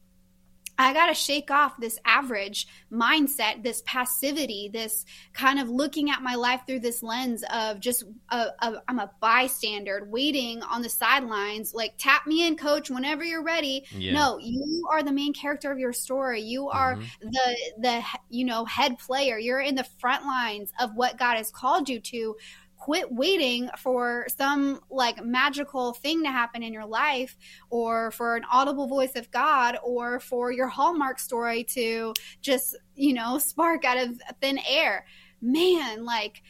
I 0.80 0.92
got 0.92 1.06
to 1.06 1.14
shake 1.14 1.50
off 1.50 1.78
this 1.78 1.98
average 2.04 2.66
mindset, 2.92 3.62
this 3.62 3.82
passivity, 3.84 4.70
this 4.72 5.04
kind 5.32 5.58
of 5.58 5.68
looking 5.68 6.10
at 6.10 6.22
my 6.22 6.34
life 6.34 6.62
through 6.66 6.80
this 6.80 7.02
lens 7.02 7.44
of 7.52 7.80
just 7.80 8.04
i 8.30 8.48
am 8.88 8.98
a 8.98 9.10
bystander 9.20 10.06
waiting 10.10 10.62
on 10.62 10.82
the 10.82 10.88
sidelines. 10.88 11.74
Like, 11.74 11.94
tap 11.98 12.26
me 12.26 12.46
in, 12.46 12.56
coach, 12.56 12.90
whenever 12.90 13.24
you're 13.24 13.42
ready. 13.42 13.84
Yeah. 13.90 14.12
No, 14.12 14.38
you 14.38 14.86
are 14.90 15.02
the 15.02 15.12
main 15.12 15.32
character 15.32 15.70
of 15.70 15.78
your 15.78 15.92
story. 15.92 16.40
You 16.40 16.68
are 16.68 16.96
mm-hmm. 16.96 17.30
the 17.30 17.56
the 17.78 18.02
you 18.28 18.44
know 18.44 18.64
head 18.64 18.98
player. 18.98 19.38
You're 19.38 19.60
in 19.60 19.74
the 19.74 19.84
front 19.98 20.24
lines 20.24 20.72
of 20.80 20.94
what 20.94 21.18
God 21.18 21.36
has 21.36 21.50
called 21.50 21.88
you 21.88 22.00
to 22.00 22.36
quit 22.80 23.12
waiting 23.12 23.68
for 23.76 24.26
some 24.36 24.80
like 24.90 25.22
magical 25.22 25.92
thing 25.92 26.22
to 26.24 26.30
happen 26.30 26.62
in 26.62 26.72
your 26.72 26.86
life 26.86 27.36
or 27.68 28.10
for 28.10 28.36
an 28.36 28.42
audible 28.50 28.88
voice 28.88 29.14
of 29.14 29.30
God 29.30 29.76
or 29.84 30.18
for 30.18 30.50
your 30.50 30.66
Hallmark 30.66 31.18
story 31.18 31.62
to 31.64 32.14
just, 32.40 32.76
you 32.96 33.12
know, 33.12 33.38
spark 33.38 33.84
out 33.84 33.98
of 33.98 34.18
thin 34.40 34.58
air. 34.66 35.04
Man, 35.42 36.04
like 36.04 36.42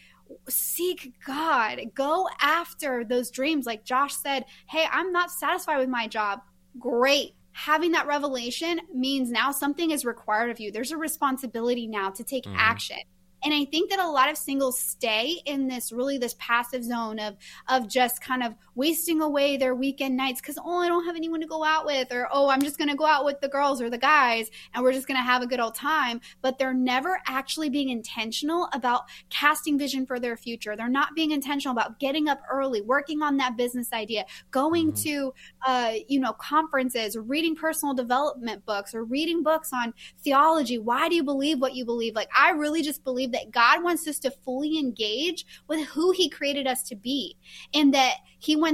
seek 0.49 1.14
God, 1.27 1.81
go 1.95 2.29
after 2.40 3.05
those 3.05 3.31
dreams. 3.31 3.66
Like 3.66 3.85
Josh 3.85 4.14
said, 4.14 4.45
hey, 4.69 4.87
I'm 4.90 5.12
not 5.12 5.33
satisfied 5.33 5.79
with 5.79 5.88
my 5.88 6.07
job. 6.07 6.40
Great. 6.79 7.35
Having 7.53 7.93
that 7.93 8.07
revelation 8.07 8.81
means 8.95 9.31
now 9.31 9.51
something 9.51 9.90
is 9.90 10.05
required 10.05 10.51
of 10.51 10.61
you. 10.61 10.71
There's 10.71 10.93
a 10.93 10.97
responsibility 10.97 11.88
now 11.88 12.11
to 12.11 12.23
take 12.23 12.45
mm-hmm. 12.45 12.57
action. 12.57 12.99
And 13.44 13.55
I 13.55 13.64
think 13.64 13.90
that 13.90 13.98
a 13.98 14.09
lot 14.09 14.31
of 14.31 14.37
singles 14.37 14.79
stay 14.79 15.40
in 15.46 15.68
this 15.68 15.92
really 15.92 16.18
this 16.18 16.35
passive 16.38 16.85
zone 16.85 17.18
of 17.18 17.37
of 17.68 17.88
just 17.88 18.20
kind 18.20 18.42
of 18.42 18.55
wasting 18.81 19.21
away 19.21 19.57
their 19.57 19.75
weekend 19.75 20.16
nights 20.16 20.40
because 20.40 20.59
oh 20.64 20.79
I 20.79 20.88
don't 20.88 21.05
have 21.05 21.16
anyone 21.16 21.40
to 21.40 21.47
go 21.47 21.62
out 21.62 21.87
with 21.87 22.11
or 22.11 22.29
oh 22.33 22.49
I'm 22.49 22.62
just 22.62 22.79
gonna 22.79 22.97
go 22.97 23.07
out 23.07 23.25
with 23.25 23.40
the 23.40 23.49
girls 23.49 23.81
or 23.81 23.90
the 23.90 23.99
guys 23.99 24.51
and 24.75 24.83
we're 24.83 24.93
just 24.93 25.07
gonna 25.07 25.23
have 25.23 25.43
a 25.43 25.47
good 25.47 25.61
old 25.61 25.75
time. 25.75 26.21
But 26.43 26.59
they're 26.59 26.75
never 26.75 27.21
actually 27.27 27.71
being 27.71 27.90
intentional 27.90 28.69
about 28.73 29.03
casting 29.29 29.79
vision 29.79 30.07
for 30.07 30.19
their 30.19 30.37
future. 30.37 30.75
They're 30.75 30.88
not 30.88 31.14
being 31.14 31.31
intentional 31.31 31.77
about 31.77 32.01
getting 32.01 32.29
up 32.29 32.40
early, 32.51 32.81
working 32.81 33.23
on 33.23 33.37
that 33.37 33.57
business 33.57 33.93
idea, 33.93 34.25
going 34.51 34.93
mm-hmm. 34.93 35.03
to 35.03 35.35
uh, 35.66 35.93
you 36.09 36.19
know 36.19 36.33
conferences, 36.33 37.16
reading 37.16 37.55
personal 37.55 37.95
development 37.95 38.64
books, 38.66 38.95
or 38.95 39.05
reading 39.05 39.43
books 39.43 39.71
on 39.73 39.95
theology. 40.25 40.79
Why 40.79 41.09
do 41.09 41.14
you 41.14 41.23
believe 41.23 41.61
what 41.61 41.75
you 41.75 41.85
believe? 41.85 42.14
Like 42.14 42.31
I 42.37 42.51
really 42.51 42.83
just 42.83 43.05
believe 43.05 43.21
believe 43.21 43.33
that 43.33 43.51
God 43.51 43.83
wants 43.83 44.07
us 44.07 44.19
to 44.21 44.31
fully 44.31 44.79
engage 44.79 45.45
with 45.69 45.87
who 45.88 46.12
He 46.12 46.29
created 46.29 46.66
us 46.66 46.83
to 46.85 46.97
be, 46.97 47.37
and 47.75 47.93
that 47.93 48.16
He 48.38 48.57
wants 48.57 48.70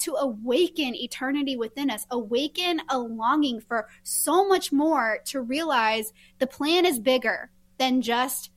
to 0.00 0.14
awaken 0.14 0.94
eternity 0.94 1.56
within 1.56 1.90
us, 1.90 2.06
awaken 2.10 2.80
a 2.88 2.98
longing 2.98 3.60
for 3.60 3.88
so 4.02 4.46
much 4.46 4.72
more 4.72 5.18
to 5.26 5.40
realize 5.40 6.12
the 6.38 6.46
plan 6.46 6.86
is 6.86 6.98
bigger 6.98 7.50
than 7.78 8.02
just 8.02 8.50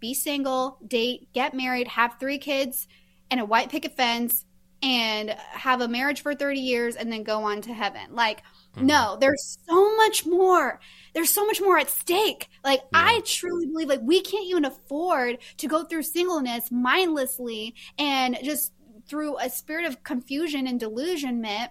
be 0.00 0.14
single, 0.14 0.78
date, 0.86 1.28
get 1.32 1.54
married, 1.54 1.88
have 1.88 2.16
three 2.18 2.38
kids, 2.38 2.88
and 3.30 3.40
a 3.40 3.44
white 3.44 3.70
picket 3.70 3.96
fence, 3.96 4.44
and 4.82 5.30
have 5.30 5.80
a 5.80 5.88
marriage 5.88 6.20
for 6.20 6.34
30 6.34 6.60
years 6.60 6.96
and 6.96 7.10
then 7.10 7.22
go 7.22 7.42
on 7.44 7.62
to 7.62 7.72
heaven. 7.72 8.14
Like, 8.14 8.42
mm-hmm. 8.76 8.86
no, 8.86 9.16
there's 9.18 9.58
so 9.66 9.96
much 9.96 10.26
more 10.26 10.80
there's 11.16 11.30
so 11.30 11.46
much 11.46 11.62
more 11.62 11.78
at 11.78 11.88
stake. 11.88 12.50
Like 12.62 12.80
yeah. 12.92 13.04
I 13.06 13.22
truly 13.24 13.64
believe 13.64 13.88
like 13.88 14.02
we 14.02 14.20
can't 14.20 14.46
even 14.48 14.66
afford 14.66 15.38
to 15.56 15.66
go 15.66 15.82
through 15.82 16.02
singleness 16.02 16.70
mindlessly 16.70 17.74
and 17.98 18.36
just 18.42 18.74
through 19.08 19.38
a 19.38 19.48
spirit 19.48 19.86
of 19.86 20.02
confusion 20.02 20.66
and 20.66 20.80
delusionment 20.80 21.70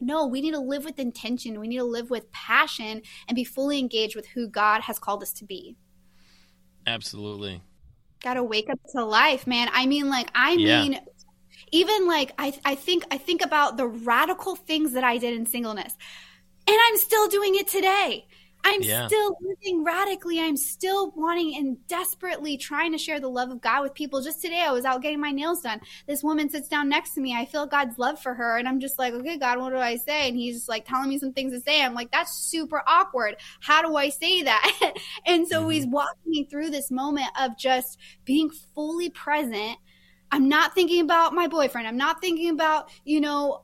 no, 0.00 0.26
we 0.26 0.40
need 0.40 0.52
to 0.52 0.60
live 0.60 0.84
with 0.84 0.98
intention. 0.98 1.60
We 1.60 1.68
need 1.68 1.78
to 1.78 1.84
live 1.84 2.10
with 2.10 2.30
passion 2.32 3.02
and 3.28 3.36
be 3.36 3.44
fully 3.44 3.78
engaged 3.78 4.16
with 4.16 4.26
who 4.26 4.48
God 4.48 4.80
has 4.82 4.98
called 4.98 5.22
us 5.22 5.32
to 5.34 5.44
be. 5.44 5.76
Absolutely. 6.86 7.60
Got 8.22 8.34
to 8.34 8.44
wake 8.44 8.70
up 8.70 8.78
to 8.92 9.04
life, 9.04 9.46
man. 9.46 9.68
I 9.72 9.86
mean, 9.86 10.08
like, 10.08 10.30
I 10.34 10.52
yeah. 10.52 10.82
mean, 10.82 11.00
even 11.70 12.06
like, 12.06 12.32
I, 12.38 12.58
I 12.64 12.74
think, 12.74 13.04
I 13.10 13.18
think 13.18 13.42
about 13.42 13.76
the 13.76 13.86
radical 13.86 14.56
things 14.56 14.92
that 14.92 15.04
I 15.04 15.18
did 15.18 15.34
in 15.34 15.46
singleness, 15.46 15.96
and 16.66 16.76
I'm 16.88 16.96
still 16.96 17.28
doing 17.28 17.56
it 17.56 17.68
today. 17.68 18.26
I'm 18.64 18.82
yeah. 18.82 19.06
still 19.06 19.36
living 19.40 19.84
radically. 19.84 20.40
I'm 20.40 20.56
still 20.56 21.12
wanting 21.16 21.56
and 21.56 21.76
desperately 21.86 22.56
trying 22.56 22.92
to 22.92 22.98
share 22.98 23.20
the 23.20 23.28
love 23.28 23.50
of 23.50 23.60
God 23.60 23.82
with 23.82 23.94
people. 23.94 24.20
Just 24.22 24.42
today, 24.42 24.60
I 24.60 24.72
was 24.72 24.84
out 24.84 25.02
getting 25.02 25.20
my 25.20 25.30
nails 25.30 25.62
done. 25.62 25.80
This 26.06 26.22
woman 26.22 26.50
sits 26.50 26.68
down 26.68 26.88
next 26.88 27.14
to 27.14 27.20
me. 27.20 27.34
I 27.34 27.46
feel 27.46 27.66
God's 27.66 27.98
love 27.98 28.20
for 28.20 28.34
her. 28.34 28.58
And 28.58 28.68
I'm 28.68 28.80
just 28.80 28.98
like, 28.98 29.14
okay, 29.14 29.38
God, 29.38 29.58
what 29.58 29.70
do 29.70 29.78
I 29.78 29.96
say? 29.96 30.28
And 30.28 30.36
he's 30.36 30.68
like 30.68 30.86
telling 30.86 31.08
me 31.08 31.18
some 31.18 31.32
things 31.32 31.52
to 31.52 31.60
say. 31.60 31.82
I'm 31.82 31.94
like, 31.94 32.10
that's 32.10 32.36
super 32.36 32.82
awkward. 32.86 33.36
How 33.60 33.82
do 33.82 33.96
I 33.96 34.08
say 34.08 34.42
that? 34.42 34.94
and 35.26 35.46
so 35.48 35.60
mm-hmm. 35.60 35.70
he's 35.70 35.86
walking 35.86 36.22
me 36.26 36.44
through 36.44 36.70
this 36.70 36.90
moment 36.90 37.28
of 37.40 37.56
just 37.58 37.98
being 38.24 38.50
fully 38.74 39.10
present. 39.10 39.78
I'm 40.32 40.48
not 40.48 40.74
thinking 40.74 41.00
about 41.00 41.34
my 41.34 41.48
boyfriend. 41.48 41.88
I'm 41.88 41.96
not 41.96 42.20
thinking 42.20 42.50
about, 42.50 42.88
you 43.04 43.20
know, 43.20 43.62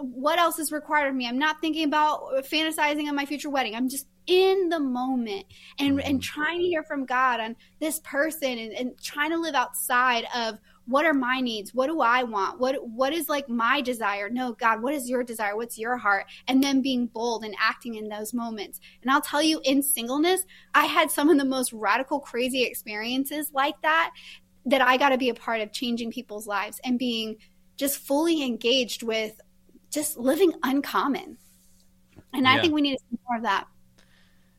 what 0.00 0.38
else 0.38 0.60
is 0.60 0.70
required 0.70 1.08
of 1.08 1.14
me. 1.14 1.26
I'm 1.26 1.38
not 1.38 1.60
thinking 1.60 1.84
about 1.84 2.44
fantasizing 2.44 3.08
on 3.08 3.16
my 3.16 3.26
future 3.26 3.50
wedding. 3.50 3.74
I'm 3.74 3.88
just 3.88 4.06
in 4.26 4.68
the 4.68 4.80
moment 4.80 5.44
and 5.78 6.00
and 6.00 6.20
mm-hmm. 6.20 6.42
trying 6.42 6.60
to 6.60 6.66
hear 6.66 6.82
from 6.82 7.04
God 7.04 7.40
on 7.40 7.56
this 7.80 8.00
person 8.00 8.58
and, 8.58 8.72
and 8.72 9.02
trying 9.02 9.30
to 9.30 9.38
live 9.38 9.54
outside 9.54 10.24
of 10.34 10.58
what 10.86 11.06
are 11.06 11.14
my 11.14 11.40
needs? 11.40 11.74
What 11.74 11.86
do 11.86 12.00
i 12.00 12.22
want? 12.22 12.60
What 12.60 12.86
what 12.86 13.12
is 13.12 13.28
like 13.28 13.48
my 13.48 13.80
desire? 13.80 14.28
No 14.30 14.52
god 14.52 14.82
what 14.82 14.94
is 14.94 15.08
your 15.08 15.22
desire? 15.22 15.56
What's 15.56 15.78
your 15.78 15.96
heart? 15.96 16.26
And 16.48 16.62
then 16.62 16.82
being 16.82 17.06
bold 17.06 17.44
and 17.44 17.54
acting 17.60 17.96
in 17.96 18.08
those 18.08 18.32
moments. 18.34 18.80
And 19.02 19.10
i'll 19.10 19.20
tell 19.20 19.42
you 19.42 19.60
in 19.64 19.82
singleness 19.82 20.44
i 20.74 20.86
had 20.86 21.10
some 21.10 21.28
of 21.28 21.38
the 21.38 21.44
most 21.44 21.72
radical 21.72 22.20
crazy 22.20 22.64
experiences 22.64 23.50
like 23.52 23.74
that 23.82 24.12
that 24.66 24.80
i 24.80 24.96
got 24.96 25.10
to 25.10 25.18
be 25.18 25.28
a 25.28 25.34
part 25.34 25.60
of 25.60 25.72
changing 25.72 26.10
people's 26.10 26.46
lives 26.46 26.80
and 26.84 26.98
being 26.98 27.36
just 27.76 27.98
fully 27.98 28.42
engaged 28.42 29.02
with 29.02 29.40
just 29.90 30.16
living 30.16 30.52
uncommon. 30.62 31.38
And 32.32 32.44
yeah. 32.44 32.54
i 32.54 32.60
think 32.60 32.74
we 32.74 32.82
need 32.82 32.96
to 32.96 33.04
see 33.10 33.18
more 33.28 33.36
of 33.38 33.42
that 33.44 33.66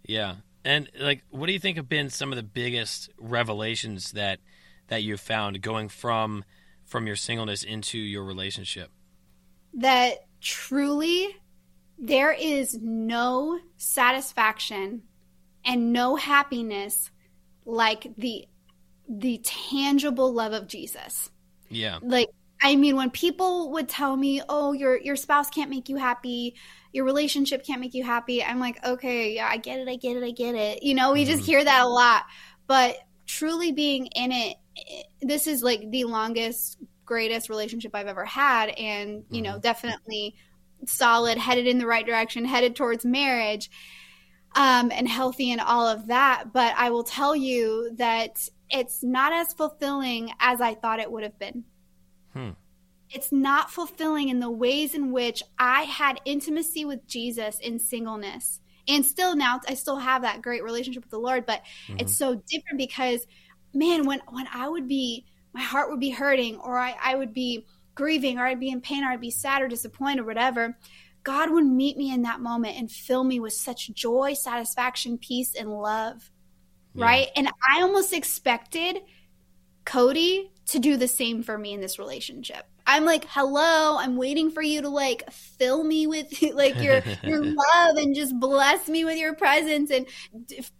yeah. 0.08 0.36
And 0.64 0.90
like 1.00 1.24
what 1.30 1.48
do 1.48 1.54
you 1.54 1.60
think 1.60 1.78
have 1.78 1.90
been 1.90 2.10
some 2.10 2.32
of 2.32 2.38
the 2.38 2.44
biggest 2.44 3.10
revelations 3.20 4.12
that 4.12 4.40
that 4.88 5.04
you've 5.04 5.22
found 5.22 5.62
going 5.62 5.90
from 5.90 6.44
from 6.86 7.08
your 7.08 7.16
singleness 7.16 7.64
into 7.64 7.98
your 7.98 8.24
relationship? 8.24 8.92
That 9.76 10.20
truly 10.42 11.36
there 11.98 12.32
is 12.32 12.78
no 12.82 13.60
satisfaction 13.78 15.04
and 15.64 15.94
no 15.94 16.16
happiness 16.16 17.12
like 17.66 18.08
the 18.18 18.48
the 19.08 19.40
tangible 19.44 20.34
love 20.34 20.54
of 20.54 20.68
Jesus. 20.68 21.30
Yeah. 21.70 22.00
Like 22.02 22.30
I 22.62 22.76
mean 22.76 22.96
when 22.96 23.12
people 23.12 23.72
would 23.72 23.90
tell 23.90 24.16
me, 24.16 24.42
"Oh, 24.48 24.74
your 24.74 25.00
your 25.00 25.16
spouse 25.16 25.50
can't 25.50 25.70
make 25.70 25.90
you 25.90 25.98
happy," 25.98 26.56
your 26.96 27.04
relationship 27.04 27.66
can't 27.66 27.82
make 27.82 27.94
you 27.94 28.06
happy. 28.06 28.42
I'm 28.42 28.58
like, 28.58 28.84
okay, 28.86 29.34
yeah, 29.36 29.50
I 29.52 29.58
get 29.58 29.80
it, 29.80 29.90
I 29.90 29.98
get 29.98 30.16
it, 30.16 30.24
I 30.24 30.32
get 30.32 30.56
it. 30.56 30.82
You 30.82 30.94
know, 30.94 31.12
we 31.12 31.24
mm-hmm. 31.24 31.32
just 31.32 31.46
hear 31.46 31.62
that 31.62 31.84
a 31.84 31.88
lot. 31.88 32.24
But 32.68 32.96
truly 33.28 33.74
being 33.74 34.06
in 34.08 34.32
it, 34.32 34.56
this 35.22 35.46
is 35.46 35.62
like 35.62 35.92
the 35.92 36.06
longest, 36.06 36.78
greatest 37.04 37.50
relationship 37.50 37.94
I've 37.94 38.08
ever 38.08 38.24
had. 38.24 38.70
And, 38.70 39.26
you 39.30 39.44
mm-hmm. 39.44 39.54
know, 39.56 39.60
definitely 39.60 40.36
solid, 40.88 41.38
headed 41.38 41.68
in 41.68 41.80
the 41.80 41.86
right 41.86 42.06
direction, 42.06 42.46
headed 42.46 42.78
towards 42.78 43.06
marriage. 43.06 43.70
Um, 44.58 44.90
and 44.90 45.06
healthy 45.06 45.52
and 45.52 45.60
all 45.60 45.86
of 45.86 46.08
that. 46.08 46.54
But 46.54 46.76
I 46.78 46.90
will 46.90 47.04
tell 47.04 47.36
you 47.36 47.94
that 47.98 48.48
it's 48.70 49.04
not 49.04 49.34
as 49.34 49.52
fulfilling 49.52 50.32
as 50.40 50.62
I 50.62 50.76
thought 50.76 51.02
it 51.02 51.12
would 51.12 51.24
have 51.24 51.38
been. 51.38 51.66
Hmm 52.32 52.52
it's 53.10 53.32
not 53.32 53.72
fulfilling 53.72 54.30
in 54.30 54.40
the 54.40 54.50
ways 54.50 54.94
in 54.94 55.12
which 55.12 55.44
I 55.60 55.84
had 55.84 56.20
intimacy 56.26 56.86
with 56.86 57.06
Jesus 57.08 57.60
in 57.60 57.80
singleness. 57.80 58.60
And 58.88 59.06
still 59.06 59.36
now 59.36 59.62
I 59.68 59.74
still 59.74 59.98
have 59.98 60.22
that 60.24 60.42
great 60.42 60.64
relationship 60.64 61.04
with 61.04 61.12
the 61.12 61.20
Lord, 61.20 61.46
but 61.46 61.62
mm-hmm. 61.88 61.98
it's 62.00 62.18
so 62.18 62.36
different 62.50 62.78
because 62.78 63.26
man, 63.74 64.06
when 64.06 64.22
when 64.30 64.48
I 64.54 64.68
would 64.68 64.88
be 64.88 65.26
my 65.54 65.62
heart 65.62 65.90
would 65.90 66.00
be 66.00 66.10
hurting 66.10 66.58
or 66.60 66.78
I, 66.78 66.96
I 67.02 67.16
would 67.16 67.34
be 67.34 67.66
grieving 67.96 68.38
or 68.38 68.46
I'd 68.46 68.60
be 68.60 68.70
in 68.70 68.82
pain 68.82 69.04
or 69.04 69.08
I'd 69.08 69.22
be 69.22 69.32
sad 69.32 69.62
or 69.62 69.68
disappointed 69.68 70.22
or 70.22 70.26
whatever, 70.26 70.78
God 71.24 71.50
would 71.50 71.66
meet 71.66 71.98
me 71.98 72.14
in 72.14 72.24
that 72.24 72.42
moment 72.42 72.78
and 72.78 72.92
fill 72.92 73.24
me 73.24 73.40
with 73.40 73.54
such 73.54 73.92
joy, 73.94 74.34
satisfaction, 74.34 75.18
peace, 75.18 75.56
and 75.56 75.72
love. 75.72 76.30
Yeah. 76.94 77.06
Right. 77.06 77.28
And 77.36 77.48
I 77.48 77.82
almost 77.82 78.14
expected 78.14 79.00
Cody 79.86 80.52
to 80.68 80.80
do 80.80 80.98
the 80.98 81.08
same 81.08 81.44
for 81.44 81.58
me 81.58 81.74
in 81.74 81.82
this 81.82 82.00
relationship. 82.00 82.66
I'm 82.88 83.06
like, 83.06 83.26
hello, 83.30 83.98
I'm 83.98 84.16
waiting 84.16 84.52
for 84.52 84.62
you 84.62 84.82
to 84.82 84.90
like 84.90 85.30
fill 85.32 85.84
me 85.84 86.08
with 86.08 86.42
like 86.54 86.80
your 86.82 87.02
your 87.24 87.44
love 87.44 87.98
and 87.98 88.16
just 88.16 88.38
bless 88.40 88.88
me 88.88 89.06
with 89.06 89.18
your 89.18 89.36
presence 89.36 89.92
and 89.92 90.08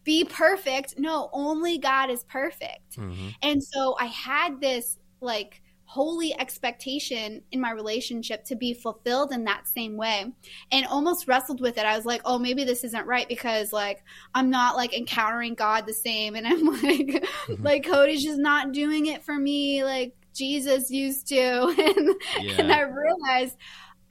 be 0.04 0.26
perfect. 0.26 1.00
No, 1.00 1.30
only 1.34 1.78
God 1.78 2.10
is 2.10 2.24
perfect. 2.26 2.98
Mm-hmm. 2.98 3.30
And 3.42 3.64
so 3.64 3.96
I 4.00 4.06
had 4.06 4.62
this 4.62 4.98
like 5.22 5.62
holy 5.88 6.38
expectation 6.38 7.42
in 7.52 7.62
my 7.62 7.72
relationship 7.72 8.44
to 8.44 8.56
be 8.56 8.74
fulfilled 8.74 9.32
in 9.32 9.46
that 9.46 9.68
same 9.68 9.96
way 9.96 10.26
and 10.72 10.86
almost 10.88 11.28
wrestled 11.28 11.62
with 11.62 11.78
it 11.78 11.86
i 11.86 11.96
was 11.96 12.06
like 12.06 12.22
oh 12.26 12.40
maybe 12.40 12.64
this 12.64 12.84
isn't 12.84 13.06
right 13.06 13.30
because 13.30 13.72
like 13.72 14.04
i'm 14.34 14.50
not 14.50 14.76
like 14.76 14.98
encountering 14.98 15.54
god 15.54 15.86
the 15.86 15.94
same 15.94 16.36
and 16.36 16.48
i'm 16.48 16.66
like 16.82 16.82
mm-hmm. 16.82 17.64
like 17.64 17.86
cody's 17.86 18.24
just 18.24 18.40
not 18.40 18.72
doing 18.72 19.06
it 19.06 19.24
for 19.24 19.36
me 19.36 19.84
like 19.84 20.16
Jesus 20.36 20.92
used 20.92 21.28
to. 21.28 21.38
and, 21.98 22.16
yeah. 22.42 22.56
and 22.60 22.72
I 22.72 22.82
realized, 22.82 23.58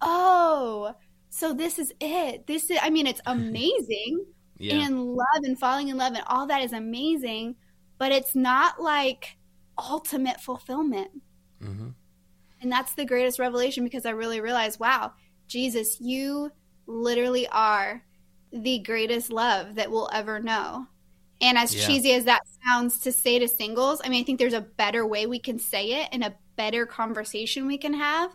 oh, 0.00 0.94
so 1.30 1.52
this 1.52 1.78
is 1.78 1.92
it. 2.00 2.46
This 2.46 2.70
is, 2.70 2.78
I 2.82 2.90
mean, 2.90 3.06
it's 3.06 3.20
amazing. 3.26 4.24
yeah. 4.58 4.86
And 4.86 5.14
love 5.14 5.42
and 5.42 5.58
falling 5.58 5.88
in 5.88 5.96
love 5.96 6.14
and 6.14 6.24
all 6.26 6.46
that 6.46 6.62
is 6.62 6.72
amazing, 6.72 7.56
but 7.98 8.12
it's 8.12 8.34
not 8.34 8.80
like 8.80 9.36
ultimate 9.78 10.40
fulfillment. 10.40 11.10
Mm-hmm. 11.62 11.88
And 12.60 12.72
that's 12.72 12.94
the 12.94 13.04
greatest 13.04 13.38
revelation 13.38 13.84
because 13.84 14.06
I 14.06 14.10
really 14.10 14.40
realized, 14.40 14.80
wow, 14.80 15.12
Jesus, 15.48 16.00
you 16.00 16.50
literally 16.86 17.46
are 17.48 18.02
the 18.52 18.78
greatest 18.78 19.30
love 19.30 19.74
that 19.74 19.90
we'll 19.90 20.08
ever 20.12 20.40
know. 20.40 20.86
And 21.40 21.58
as 21.58 21.74
yeah. 21.74 21.86
cheesy 21.86 22.12
as 22.12 22.24
that 22.24 22.46
sounds 22.66 22.98
to 23.00 23.12
say 23.12 23.38
to 23.38 23.48
singles. 23.48 24.00
I 24.04 24.08
mean, 24.08 24.22
I 24.22 24.24
think 24.24 24.38
there's 24.38 24.54
a 24.54 24.60
better 24.60 25.06
way 25.06 25.26
we 25.26 25.38
can 25.38 25.58
say 25.58 26.02
it 26.02 26.08
and 26.12 26.24
a 26.24 26.34
better 26.56 26.86
conversation 26.86 27.66
we 27.66 27.78
can 27.78 27.94
have 27.94 28.30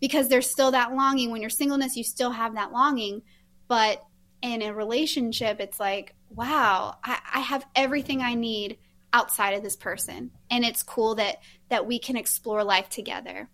because 0.00 0.28
there's 0.28 0.50
still 0.50 0.72
that 0.72 0.94
longing. 0.94 1.30
When 1.30 1.40
you're 1.40 1.50
singleness, 1.50 1.96
you 1.96 2.04
still 2.04 2.30
have 2.30 2.54
that 2.54 2.72
longing. 2.72 3.22
But 3.68 4.02
in 4.42 4.62
a 4.62 4.74
relationship, 4.74 5.60
it's 5.60 5.80
like, 5.80 6.14
wow, 6.30 6.98
I, 7.02 7.18
I 7.34 7.40
have 7.40 7.64
everything 7.74 8.20
I 8.20 8.34
need 8.34 8.78
outside 9.12 9.54
of 9.54 9.62
this 9.62 9.76
person. 9.76 10.30
And 10.50 10.64
it's 10.64 10.82
cool 10.82 11.14
that 11.16 11.38
that 11.70 11.86
we 11.86 11.98
can 11.98 12.16
explore 12.16 12.64
life 12.64 12.88
together. 12.88 13.48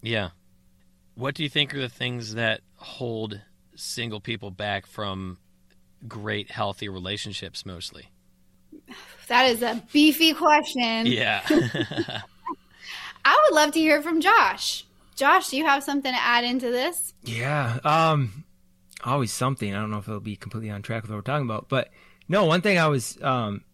Yeah. 0.00 0.30
What 1.14 1.34
do 1.34 1.42
you 1.42 1.50
think 1.50 1.74
are 1.74 1.80
the 1.80 1.88
things 1.88 2.34
that 2.34 2.62
hold 2.76 3.40
single 3.74 4.20
people 4.20 4.50
back 4.50 4.86
from 4.86 5.38
great 6.08 6.50
healthy 6.50 6.88
relationships 6.88 7.66
mostly? 7.66 8.08
That 9.32 9.46
is 9.46 9.62
a 9.62 9.82
beefy 9.94 10.34
question. 10.34 11.06
Yeah. 11.06 11.40
I 13.24 13.40
would 13.48 13.54
love 13.54 13.72
to 13.72 13.80
hear 13.80 14.02
from 14.02 14.20
Josh. 14.20 14.84
Josh, 15.16 15.48
do 15.48 15.56
you 15.56 15.64
have 15.64 15.82
something 15.82 16.12
to 16.12 16.20
add 16.20 16.44
into 16.44 16.70
this? 16.70 17.14
Yeah. 17.24 17.78
Um 17.82 18.44
always 19.02 19.32
something. 19.32 19.74
I 19.74 19.80
don't 19.80 19.90
know 19.90 19.96
if 19.96 20.06
it'll 20.06 20.20
be 20.20 20.36
completely 20.36 20.68
on 20.68 20.82
track 20.82 21.00
with 21.00 21.10
what 21.10 21.16
we're 21.16 21.22
talking 21.22 21.46
about, 21.46 21.70
but 21.70 21.88
no, 22.28 22.44
one 22.44 22.60
thing 22.60 22.76
I 22.76 22.88
was 22.88 23.16
um 23.22 23.64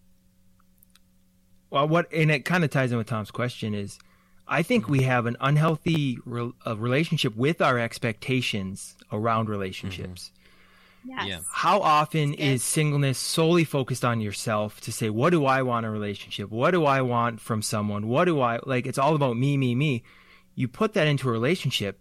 well 1.71 1.89
what 1.89 2.07
and 2.13 2.31
it 2.31 2.45
kind 2.45 2.63
of 2.63 2.71
ties 2.71 2.93
in 2.93 2.99
with 2.99 3.09
Tom's 3.09 3.33
question 3.33 3.75
is 3.75 3.99
I 4.47 4.63
think 4.63 4.89
we 4.89 5.03
have 5.03 5.27
an 5.27 5.37
unhealthy 5.41 6.21
re- 6.25 6.53
relationship 6.69 7.35
with 7.35 7.61
our 7.61 7.81
expectations 7.81 8.95
around 9.11 9.49
relationships. 9.49 10.31
Yes. 11.05 11.27
Yeah. 11.27 11.39
How 11.51 11.81
often 11.81 12.35
is 12.35 12.63
singleness 12.63 13.19
solely 13.19 13.65
focused 13.65 14.05
on 14.05 14.21
yourself 14.21 14.81
to 14.83 14.93
say, 14.93 15.11
what 15.11 15.31
do 15.31 15.47
I 15.47 15.63
want 15.63 15.85
in 15.85 15.91
a 15.91 15.93
relationship? 15.93 16.51
What 16.51 16.73
do 16.73 16.85
I 16.85 17.01
want 17.01 17.41
from 17.41 17.63
someone? 17.63 18.09
What 18.09 18.25
do 18.25 18.41
I 18.41 18.61
like? 18.67 18.87
It's 18.87 18.99
all 18.99 19.15
about 19.15 19.37
me, 19.37 19.57
me, 19.57 19.75
me. 19.75 20.03
You 20.55 20.69
put 20.69 20.95
that 20.95 21.07
into 21.07 21.29
a 21.29 21.33
relationship, 21.33 22.01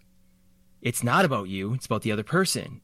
it's 0.82 1.04
not 1.04 1.26
about 1.26 1.48
you, 1.48 1.74
it's 1.74 1.86
about 1.86 2.02
the 2.02 2.12
other 2.12 2.24
person. 2.24 2.82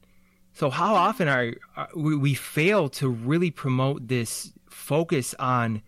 So, 0.52 0.70
how 0.70 0.94
often 0.94 1.26
are, 1.26 1.54
are 1.76 1.88
we, 1.96 2.16
we 2.16 2.34
fail 2.34 2.88
to 2.90 3.08
really 3.08 3.50
promote 3.50 4.06
this 4.06 4.52
focus 4.70 5.34
on 5.38 5.82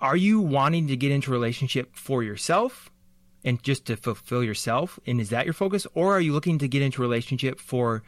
are 0.00 0.16
you 0.16 0.40
wanting 0.40 0.88
to 0.88 0.96
get 0.96 1.10
into 1.10 1.30
a 1.30 1.32
relationship 1.32 1.96
for 1.96 2.22
yourself 2.22 2.90
and 3.44 3.62
just 3.62 3.86
to 3.86 3.96
fulfill 3.96 4.44
yourself? 4.44 5.00
And 5.06 5.20
is 5.20 5.30
that 5.30 5.46
your 5.46 5.54
focus? 5.54 5.86
Or 5.94 6.14
are 6.14 6.20
you 6.20 6.32
looking 6.32 6.58
to 6.58 6.68
get 6.68 6.82
into 6.82 7.02
a 7.02 7.06
relationship 7.06 7.58
for 7.58 8.02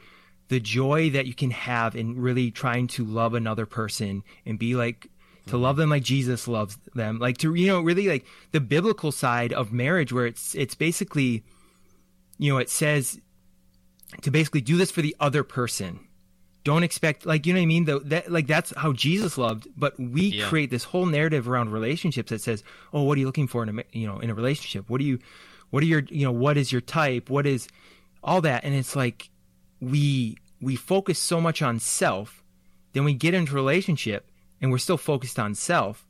the 0.49 0.61
joy 0.61 1.11
that 1.11 1.26
you 1.26 1.34
can 1.34 1.51
have 1.51 1.94
in 1.94 2.20
really 2.20 2.51
trying 2.51 2.86
to 2.88 3.05
love 3.05 3.34
another 3.34 3.66
person 3.66 4.22
and 4.46 4.59
be 4.59 4.74
like 4.74 5.09
to 5.46 5.57
love 5.57 5.76
them 5.76 5.88
like 5.90 6.03
Jesus 6.03 6.46
loves 6.49 6.76
them. 6.94 7.18
Like 7.18 7.38
to 7.38 7.55
you 7.55 7.66
know 7.68 7.80
really 7.80 8.09
like 8.09 8.26
the 8.53 8.61
biblical 8.61 9.12
side 9.12 9.53
of 9.53 9.72
marriage 9.72 10.12
where 10.12 10.26
it's 10.26 10.55
it's 10.55 10.74
basically 10.74 11.42
you 12.38 12.53
know 12.53 12.59
it 12.59 12.70
says 12.70 13.20
to 14.22 14.30
basically 14.30 14.61
do 14.61 14.76
this 14.76 14.90
for 14.90 15.03
the 15.03 15.14
other 15.20 15.42
person. 15.44 16.01
Don't 16.64 16.82
expect 16.82 17.24
like 17.24 17.46
you 17.46 17.53
know 17.55 17.61
what 17.61 17.62
I 17.62 17.66
mean? 17.66 17.84
Though 17.84 17.99
that 18.01 18.30
like 18.30 18.46
that's 18.46 18.74
how 18.76 18.92
Jesus 18.92 19.38
loved 19.38 19.68
but 19.76 19.99
we 19.99 20.22
Yeah. 20.22 20.49
create 20.49 20.70
this 20.70 20.84
whole 20.84 21.07
narrative 21.07 21.49
around 21.49 21.70
relationships 21.72 22.30
that 22.30 22.40
says 22.40 22.62
oh 22.92 23.03
what 23.03 23.16
are 23.16 23.20
you 23.20 23.26
looking 23.26 23.46
for 23.49 23.62
in 23.62 23.78
a 23.78 23.82
you 23.92 24.07
know 24.07 24.18
in 24.18 24.28
a 24.30 24.34
relationship? 24.34 24.88
What 24.90 24.99
do 24.99 25.05
you 25.05 25.18
what 25.70 25.82
are 25.82 25.86
your 25.86 26.03
you 26.11 26.24
know 26.24 26.32
what 26.32 26.57
is 26.57 26.72
your 26.72 26.80
type? 26.82 27.30
What 27.30 27.46
is 27.46 27.68
all 28.22 28.40
that. 28.42 28.64
And 28.64 28.74
it's 28.74 28.96
like 28.96 29.30
we 29.81 30.37
we 30.61 30.76
focus 30.76 31.18
so 31.18 31.41
much 31.41 31.62
on 31.62 31.79
self 31.79 32.43
then 32.93 33.05
we 33.05 33.14
get 33.14 33.35
into 33.35 33.53
a 33.53 33.55
relationship 33.55 34.31
and 34.61 34.70
we're 34.70 34.79
still 34.79 34.97
focused 34.97 35.39
on 35.39 35.55
self 35.55 36.07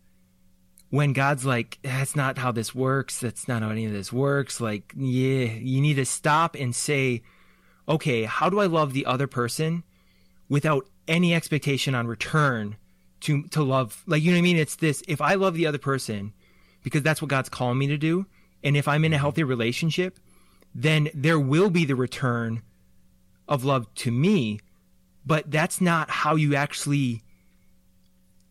when 0.90 1.12
god's 1.12 1.44
like 1.44 1.78
that's 1.82 2.16
not 2.16 2.38
how 2.38 2.50
this 2.50 2.74
works. 2.74 3.20
That's 3.20 3.46
not 3.46 3.62
how 3.62 3.70
any 3.70 3.84
of 3.84 3.92
this 3.92 4.12
works. 4.12 4.60
Like 4.60 4.92
yeah 4.96 5.44
you 5.44 5.80
need 5.80 5.94
to 5.94 6.06
stop 6.06 6.54
and 6.54 6.74
say 6.74 7.22
okay 7.88 8.24
how 8.24 8.48
do 8.48 8.60
i 8.60 8.66
love 8.66 8.92
the 8.92 9.06
other 9.06 9.26
person 9.26 9.82
without 10.48 10.86
any 11.06 11.34
expectation 11.34 11.94
on 11.94 12.06
return 12.06 12.76
to 13.20 13.42
to 13.48 13.62
love? 13.62 14.02
Like 14.06 14.22
you 14.22 14.30
know 14.30 14.36
what 14.36 14.40
i 14.40 14.42
mean? 14.42 14.56
It's 14.56 14.76
this 14.76 15.02
if 15.08 15.20
i 15.20 15.34
love 15.34 15.54
the 15.54 15.66
other 15.66 15.78
person 15.78 16.32
because 16.82 17.02
that's 17.02 17.20
what 17.20 17.28
god's 17.28 17.48
calling 17.48 17.78
me 17.78 17.88
to 17.88 17.98
do 17.98 18.26
and 18.62 18.76
if 18.76 18.88
i'm 18.88 19.04
in 19.04 19.12
a 19.12 19.16
mm-hmm. 19.16 19.22
healthy 19.22 19.44
relationship 19.44 20.18
then 20.74 21.08
there 21.14 21.40
will 21.40 21.70
be 21.70 21.84
the 21.84 21.96
return 21.96 22.62
of 23.48 23.64
love 23.64 23.92
to 23.96 24.10
me, 24.10 24.60
but 25.24 25.50
that's 25.50 25.80
not 25.80 26.10
how 26.10 26.34
you 26.36 26.54
actually 26.54 27.22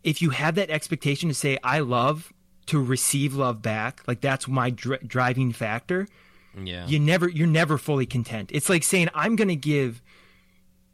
if 0.03 0.21
you 0.21 0.29
have 0.29 0.55
that 0.55 0.69
expectation 0.69 1.27
to 1.29 1.35
say 1.35 1.57
I 1.63 1.79
love 1.79 2.31
to 2.67 2.81
receive 2.81 3.33
love 3.33 3.61
back, 3.61 4.01
like 4.07 4.21
that's 4.21 4.47
my 4.47 4.69
dri- 4.69 4.99
driving 5.05 5.51
factor, 5.51 6.07
yeah. 6.61 6.85
you 6.87 6.99
never 6.99 7.27
you're 7.29 7.47
never 7.47 7.77
fully 7.77 8.05
content. 8.05 8.49
It's 8.53 8.69
like 8.69 8.83
saying 8.83 9.09
I'm 9.13 9.35
going 9.35 9.47
to 9.49 9.55
give 9.55 10.01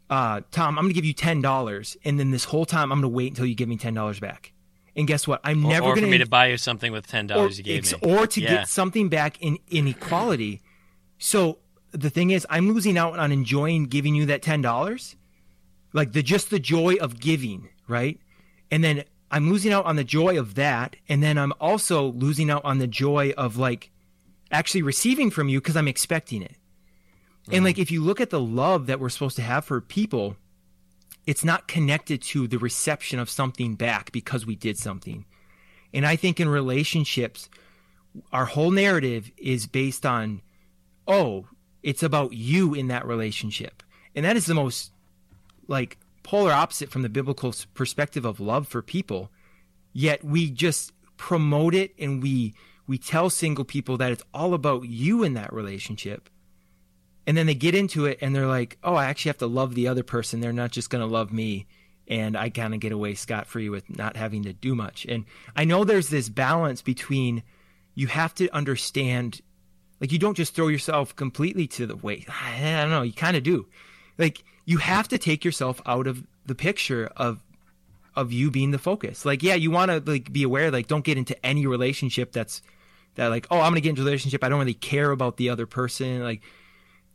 uh 0.10 0.42
Tom, 0.52 0.78
I'm 0.78 0.84
going 0.86 0.94
to 0.94 1.02
give 1.02 1.06
you 1.06 1.14
$10 1.14 1.98
and 2.04 2.20
then 2.20 2.32
this 2.32 2.46
whole 2.46 2.66
time 2.66 2.92
I'm 2.92 3.02
going 3.02 3.12
to 3.12 3.16
wait 3.16 3.28
until 3.32 3.46
you 3.46 3.56
give 3.56 3.70
me 3.70 3.78
$10 3.78 4.20
back. 4.20 4.52
And 4.96 5.08
guess 5.08 5.28
what? 5.28 5.42
I'm 5.44 5.66
Or- 5.66 5.70
never 5.70 5.86
or, 5.88 5.96
going 5.96 6.06
for 6.06 6.12
me 6.12 6.18
to 6.20 6.28
buy 6.28 6.48
you 6.48 6.58
something 6.58 6.92
with 6.92 7.08
ten 7.08 7.26
dollars 7.26 7.58
you 7.58 7.64
gave 7.64 7.92
me, 7.92 7.98
or 8.04 8.28
to 8.28 8.42
Yeah. 8.42 8.58
get 8.58 8.68
something 8.70 9.10
back 9.10 9.42
in 9.42 9.58
inequality. 9.72 10.62
So 11.18 11.58
the 11.94 12.10
thing 12.10 12.32
is, 12.32 12.46
I'm 12.50 12.72
losing 12.72 12.98
out 12.98 13.18
on 13.18 13.32
enjoying 13.32 13.86
giving 13.86 14.16
you 14.16 14.26
that 14.26 14.42
ten 14.42 14.62
dollars, 14.62 15.16
like 15.94 16.12
the 16.12 16.24
just 16.24 16.50
the 16.50 16.60
joy 16.60 16.96
of 16.96 17.20
giving, 17.20 17.70
right? 17.88 18.20
And 18.72 18.84
then 18.84 19.04
I'm 19.32 19.50
losing 19.50 19.72
out 19.72 19.86
on 19.86 19.96
the 19.96 20.04
joy 20.04 20.38
of 20.38 20.56
that, 20.56 20.96
and 21.08 21.24
then 21.24 21.38
I'm 21.38 21.54
also 21.62 22.12
losing 22.12 22.50
out 22.50 22.66
on 22.66 22.80
the 22.80 22.88
joy 22.88 23.34
of 23.38 23.58
like 23.58 23.92
actually 24.52 24.82
receiving 24.82 25.32
from 25.32 25.50
you 25.50 25.60
because 25.60 25.78
I'm 25.78 25.88
expecting 25.88 26.42
it. 26.42 26.56
And 27.48 27.56
mm-hmm. 27.56 27.66
like 27.66 27.80
if 27.80 27.92
you 27.92 28.04
look 28.04 28.22
at 28.22 28.30
the 28.30 28.40
love 28.40 28.88
that 28.88 29.00
we're 29.00 29.10
supposed 29.10 29.36
to 29.38 29.42
have 29.42 29.66
for 29.66 29.82
people, 29.82 30.38
it's 31.26 31.44
not 31.44 31.68
connected 31.68 32.22
to 32.22 32.48
the 32.48 32.60
reception 32.60 33.20
of 33.20 33.30
something 33.30 33.76
back 33.76 34.12
because 34.12 34.46
we 34.46 34.56
did 34.56 34.78
something. 34.78 35.26
And 35.94 36.06
I 36.06 36.16
think 36.16 36.40
in 36.40 36.50
relationships, 36.50 37.50
our 38.32 38.46
whole 38.46 38.72
narrative 38.72 39.32
is 39.38 39.68
based 39.68 40.06
on, 40.06 40.42
oh, 41.08 41.48
it's 41.84 42.04
about 42.04 42.34
you 42.34 42.74
in 42.74 42.88
that 42.88 43.06
relationship. 43.06 43.84
And 44.16 44.26
that 44.26 44.38
is 44.38 44.46
the 44.46 44.54
most 44.54 44.92
like 45.68 45.98
polar 46.24 46.52
opposite 46.52 46.90
from 46.90 47.02
the 47.02 47.10
biblical 47.10 47.54
perspective 47.74 48.26
of 48.26 48.40
love 48.40 48.68
for 48.68 48.82
people. 48.82 49.30
Yet 49.92 50.24
we 50.24 50.50
just 50.50 50.92
promote 51.18 51.76
it 51.76 51.94
and 52.00 52.24
we 52.24 52.56
we 52.88 52.98
tell 52.98 53.30
single 53.30 53.64
people 53.64 53.98
that 53.98 54.12
it's 54.12 54.24
all 54.34 54.54
about 54.54 54.86
you 54.86 55.24
in 55.24 55.36
that 55.36 55.54
relationship. 55.54 56.30
And 57.26 57.38
then 57.38 57.46
they 57.46 57.56
get 57.56 57.76
into 57.76 58.06
it 58.06 58.18
and 58.22 58.36
they're 58.36 58.48
like, 58.48 58.78
"Oh, 58.84 58.96
I 58.96 59.06
actually 59.06 59.30
have 59.30 59.38
to 59.38 59.48
love 59.48 59.76
the 59.76 59.88
other 59.88 60.04
person. 60.04 60.42
They're 60.42 60.52
not 60.52 60.72
just 60.72 60.90
going 60.90 61.06
to 61.06 61.14
love 61.14 61.32
me." 61.32 61.68
and 62.08 62.36
I 62.36 62.50
kind 62.50 62.74
of 62.74 62.80
get 62.80 62.92
away 62.92 63.16
scot 63.16 63.48
free 63.48 63.70
with 63.70 63.90
not 63.96 64.18
having 64.18 64.44
to 64.44 64.54
do 64.54 64.76
much. 64.76 65.06
And 65.08 65.26
I 65.56 65.66
know 65.66 65.84
there's 65.84 66.10
this 66.10 66.30
balance 66.30 66.82
between 66.82 67.44
you 67.96 68.08
have 68.08 68.36
to 68.36 68.50
understand, 68.50 69.42
like, 70.04 70.12
you 70.12 70.20
don't 70.20 70.36
just 70.36 70.54
throw 70.54 70.68
yourself 70.68 71.16
completely 71.16 71.66
to 71.66 71.88
the 71.88 71.96
waste. 71.96 72.28
I 72.44 72.82
don't 72.82 72.90
know, 72.90 73.04
you 73.04 73.14
kind 73.14 73.38
of 73.38 73.44
do. 73.44 73.68
Like, 74.18 74.44
you 74.66 74.80
have 74.80 75.08
to 75.08 75.18
take 75.18 75.46
yourself 75.46 75.82
out 75.86 76.08
of 76.08 76.22
the 76.46 76.56
picture 76.56 77.10
of 77.16 77.40
of 78.14 78.34
you 78.34 78.52
being 78.52 78.72
the 78.72 78.78
focus. 78.78 79.26
Like, 79.26 79.42
yeah, 79.42 79.56
you 79.56 79.72
want 79.72 79.92
to 79.92 80.12
like 80.12 80.34
be 80.34 80.44
aware, 80.44 80.72
like, 80.72 80.88
don't 80.88 81.06
get 81.06 81.18
into 81.18 81.46
any 81.46 81.66
relationship 81.66 82.34
that's 82.34 82.62
that 83.16 83.28
like, 83.28 83.48
oh, 83.50 83.62
I'm 83.62 83.72
gonna 83.72 83.80
get 83.80 83.92
into 83.92 84.02
a 84.02 84.06
relationship. 84.06 84.44
I 84.44 84.50
don't 84.50 84.60
really 84.60 84.74
care 84.74 85.10
about 85.10 85.38
the 85.38 85.50
other 85.50 85.66
person. 85.66 86.22
Like, 86.22 86.42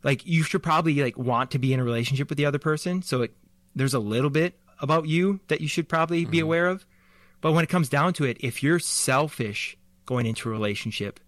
like 0.01 0.25
you 0.25 0.41
should 0.41 0.63
probably 0.63 0.95
like 0.95 1.15
want 1.15 1.51
to 1.51 1.59
be 1.59 1.71
in 1.71 1.79
a 1.79 1.83
relationship 1.83 2.27
with 2.27 2.39
the 2.39 2.47
other 2.47 2.57
person. 2.57 3.03
So 3.03 3.21
it, 3.21 3.35
there's 3.75 3.93
a 3.93 3.99
little 3.99 4.31
bit 4.31 4.55
about 4.81 5.07
you 5.07 5.41
that 5.47 5.61
you 5.61 5.67
should 5.67 5.87
probably 5.87 6.25
be 6.25 6.37
mm-hmm. 6.39 6.45
aware 6.45 6.67
of. 6.67 6.87
But 7.39 7.51
when 7.51 7.63
it 7.63 7.69
comes 7.69 7.87
down 7.87 8.13
to 8.13 8.23
it, 8.23 8.37
if 8.39 8.63
you're 8.63 8.79
selfish 8.79 9.77
going 10.07 10.25
into 10.25 10.49
a 10.49 10.51
relationship 10.51 11.19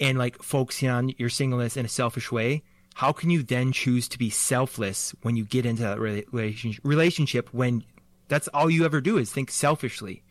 and 0.00 0.18
like 0.18 0.42
focusing 0.42 0.88
on 0.88 1.14
your 1.18 1.28
singleness 1.28 1.76
in 1.76 1.84
a 1.84 1.88
selfish 1.88 2.32
way, 2.32 2.62
how 2.94 3.12
can 3.12 3.30
you 3.30 3.42
then 3.42 3.72
choose 3.72 4.08
to 4.08 4.18
be 4.18 4.30
selfless 4.30 5.14
when 5.22 5.36
you 5.36 5.44
get 5.44 5.66
into 5.66 5.82
that 5.82 5.98
rela- 5.98 6.24
relation- 6.32 6.76
relationship 6.82 7.52
when 7.52 7.84
that's 8.28 8.48
all 8.48 8.70
you 8.70 8.84
ever 8.84 9.00
do 9.00 9.18
is 9.18 9.32
think 9.32 9.50
selfishly? 9.50 10.22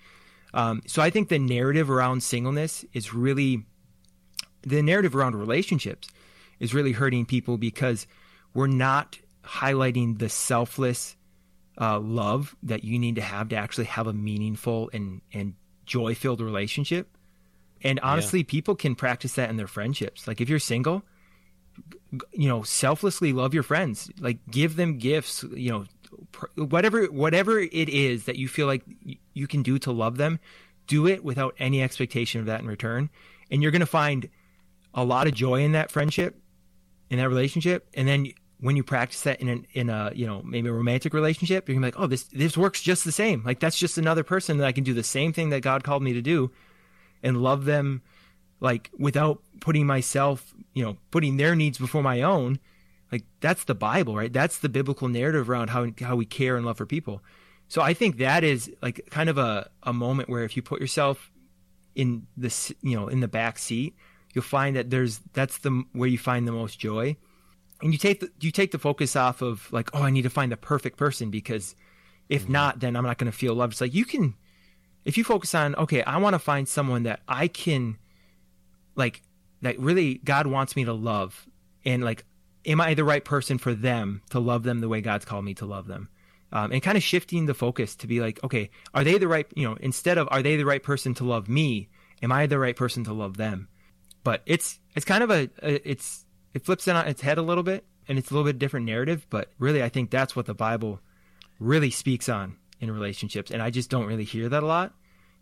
Um, 0.54 0.82
so 0.86 1.02
I 1.02 1.10
think 1.10 1.30
the 1.30 1.40
narrative 1.40 1.90
around 1.90 2.24
singleness 2.24 2.86
is 2.94 3.14
really 3.14 3.66
the 4.62 4.82
narrative 4.82 5.16
around 5.16 5.36
relationships 5.36 6.08
is 6.60 6.74
really 6.74 6.94
hurting 6.94 7.26
people 7.26 7.58
because 7.58 8.08
we're 8.54 8.68
not 8.68 9.20
highlighting 9.44 10.20
the 10.20 10.30
selfless 10.30 11.16
uh, 11.80 12.00
love 12.00 12.56
that 12.64 12.84
you 12.84 13.00
need 13.00 13.16
to 13.16 13.22
have 13.22 13.50
to 13.50 13.56
actually 13.56 13.86
have 13.86 14.08
a 14.08 14.14
meaningful 14.14 14.90
and 14.94 15.22
and 15.34 15.56
joy 15.86 16.16
filled 16.16 16.40
relationship. 16.40 17.13
And 17.84 18.00
honestly, 18.00 18.44
people 18.44 18.76
can 18.76 18.96
practice 18.96 19.34
that 19.34 19.50
in 19.50 19.58
their 19.58 19.68
friendships. 19.68 20.28
Like 20.28 20.40
if 20.40 20.50
you're 20.50 20.60
single, 20.60 21.04
you 22.32 22.48
know, 22.48 22.64
selflessly 22.64 23.34
love 23.34 23.54
your 23.54 23.64
friends. 23.64 24.10
Like 24.20 24.40
give 24.50 24.76
them 24.76 24.98
gifts. 24.98 25.44
You 25.54 25.72
know, 25.72 25.86
whatever 26.56 27.06
whatever 27.06 27.60
it 27.60 27.90
is 27.90 28.26
that 28.26 28.38
you 28.38 28.48
feel 28.48 28.68
like 28.68 28.84
you 29.34 29.48
can 29.48 29.64
do 29.64 29.78
to 29.80 29.92
love 29.92 30.18
them, 30.18 30.40
do 30.88 31.08
it 31.08 31.24
without 31.24 31.56
any 31.60 31.82
expectation 31.82 32.40
of 32.40 32.48
that 32.48 32.62
in 32.62 32.68
return, 32.68 33.10
and 33.52 33.62
you're 33.62 33.72
going 33.72 33.82
to 33.82 33.86
find 33.86 34.30
a 34.94 35.04
lot 35.04 35.28
of 35.28 35.34
joy 35.34 35.62
in 35.64 35.72
that 35.72 35.92
friendship, 35.92 36.40
in 37.10 37.18
that 37.18 37.30
relationship, 37.30 37.88
and 37.96 38.08
then 38.08 38.28
when 38.60 38.78
you 38.78 38.84
practice 38.84 39.24
that 39.24 39.42
in 39.42 39.50
an, 39.50 39.68
in 39.74 39.90
a 39.90 40.12
you 40.16 40.26
know 40.26 40.42
maybe 40.44 40.70
a 40.70 40.74
romantic 40.74 41.14
relationship, 41.14 41.68
you're 41.68 41.76
gonna 41.76 41.88
be 41.88 41.98
like, 41.98 42.02
oh, 42.02 42.08
this 42.08 42.24
this 42.26 42.58
works 42.58 42.82
just 42.82 43.04
the 43.04 43.12
same. 43.12 43.44
Like 43.44 43.60
that's 43.60 43.78
just 43.78 43.98
another 43.98 44.24
person 44.24 44.58
that 44.58 44.66
I 44.66 44.72
can 44.72 44.86
do 44.86 44.94
the 44.94 45.04
same 45.04 45.34
thing 45.34 45.50
that 45.50 45.62
God 45.62 45.84
called 45.84 46.02
me 46.02 46.14
to 46.14 46.22
do, 46.22 46.52
and 47.24 47.42
love 47.42 47.66
them, 47.66 48.02
like 48.60 48.92
without 48.98 49.42
putting 49.62 49.88
myself, 49.88 50.54
you 50.74 50.84
know, 50.84 50.98
putting 51.10 51.38
their 51.38 51.56
needs 51.56 51.78
before 51.78 52.04
my 52.04 52.22
own. 52.22 52.60
Like 53.12 53.24
that's 53.40 53.64
the 53.64 53.76
Bible, 53.76 54.16
right? 54.16 54.34
That's 54.34 54.60
the 54.60 54.70
biblical 54.70 55.08
narrative 55.08 55.50
around 55.50 55.70
how 55.70 55.88
how 56.02 56.16
we 56.16 56.26
care 56.26 56.58
and 56.58 56.66
love 56.66 56.78
for 56.78 56.86
people. 56.86 57.22
So 57.68 57.82
I 57.82 57.94
think 57.94 58.18
that 58.18 58.44
is 58.44 58.72
like 58.82 59.08
kind 59.10 59.30
of 59.30 59.38
a, 59.38 59.70
a 59.84 59.94
moment 59.94 60.30
where 60.30 60.44
if 60.44 60.56
you 60.56 60.62
put 60.62 60.82
yourself 60.82 61.32
in 61.96 62.28
this, 62.36 62.72
you 62.82 62.96
know 62.96 63.08
in 63.08 63.20
the 63.20 63.28
back 63.28 63.58
seat, 63.58 63.96
you'll 64.34 64.44
find 64.44 64.76
that 64.76 64.90
there's 64.90 65.20
that's 65.34 65.60
the 65.60 65.84
where 65.94 66.10
you 66.10 66.18
find 66.18 66.48
the 66.48 66.52
most 66.52 66.80
joy, 66.80 67.16
and 67.82 67.94
you 67.94 68.00
take 68.00 68.20
the, 68.20 68.30
you 68.42 68.52
take 68.52 68.72
the 68.72 68.80
focus 68.80 69.16
off 69.16 69.42
of 69.42 69.72
like 69.72 69.90
oh 69.94 70.04
I 70.04 70.10
need 70.10 70.24
to 70.24 70.30
find 70.30 70.52
the 70.52 70.58
perfect 70.58 70.98
person 70.98 71.30
because 71.30 71.76
if 72.30 72.44
mm-hmm. 72.44 72.54
not 72.54 72.80
then 72.80 72.96
I'm 72.96 73.06
not 73.06 73.18
going 73.18 73.32
to 73.32 73.38
feel 73.38 73.54
loved. 73.54 73.74
It's 73.74 73.82
like 73.82 73.94
you 73.94 74.06
can 74.06 74.36
if 75.06 75.18
you 75.18 75.24
focus 75.24 75.54
on 75.56 75.76
okay 75.76 76.04
I 76.04 76.18
want 76.18 76.34
to 76.34 76.40
find 76.40 76.68
someone 76.68 77.04
that 77.04 77.22
I 77.28 77.48
can 77.48 77.98
like 78.96 79.22
that 79.62 79.80
really 79.80 80.16
God 80.16 80.48
wants 80.48 80.76
me 80.76 80.86
to 80.86 80.94
love 80.94 81.48
and 81.86 82.04
like 82.04 82.26
am 82.66 82.82
I 82.82 82.94
the 82.94 83.04
right 83.04 83.24
person 83.24 83.58
for 83.58 83.74
them 83.74 84.22
to 84.30 84.40
love 84.40 84.64
them 84.64 84.80
the 84.80 84.90
way 84.90 85.02
God's 85.02 85.26
called 85.26 85.46
me 85.46 85.54
to 85.56 85.66
love 85.66 85.88
them? 85.88 86.10
um, 86.54 86.72
and 86.72 86.84
kind 86.84 86.96
of 86.96 87.04
shifting 87.04 87.48
the 87.48 87.56
focus 87.56 87.96
to 87.96 88.08
be 88.08 88.22
like, 88.22 88.42
okay, 88.44 88.70
are 88.94 89.04
they 89.04 89.18
the 89.18 89.28
right, 89.28 89.48
you 89.56 89.68
know, 89.68 89.76
instead 89.82 90.20
of 90.20 90.28
are 90.32 90.44
they 90.44 90.56
the 90.56 90.66
right 90.66 90.84
person 90.84 91.16
to 91.16 91.24
love 91.24 91.50
me? 91.50 91.90
Am 92.22 92.32
I 92.32 92.46
the 92.46 92.60
right 92.60 92.76
person 92.76 93.04
to 93.06 93.14
love 93.14 93.38
them? 93.38 93.68
But 94.24 94.44
it's 94.46 94.80
it's 94.96 95.04
kind 95.04 95.24
of 95.24 95.32
a, 95.32 95.50
a 95.64 95.90
it's 95.90 96.26
it 96.54 96.64
flips 96.64 96.88
it 96.88 96.96
on 96.96 97.08
its 97.08 97.22
head 97.22 97.40
a 97.40 97.42
little 97.42 97.64
bit, 97.64 97.84
and 98.08 98.20
it's 98.20 98.30
a 98.30 98.34
little 98.36 98.46
bit 98.46 98.60
different 98.60 98.86
narrative. 98.86 99.26
But 99.32 99.50
really, 99.58 99.82
I 99.82 99.90
think 99.90 100.12
that's 100.12 100.36
what 100.36 100.46
the 100.46 100.54
Bible 100.54 101.02
really 101.60 101.90
speaks 101.90 102.30
on 102.30 102.56
in 102.84 102.92
relationships, 102.92 103.50
and 103.50 103.62
I 103.62 103.70
just 103.70 103.90
don't 103.90 104.06
really 104.06 104.26
hear 104.26 104.50
that 104.50 104.62
a 104.62 104.66
lot 104.66 104.94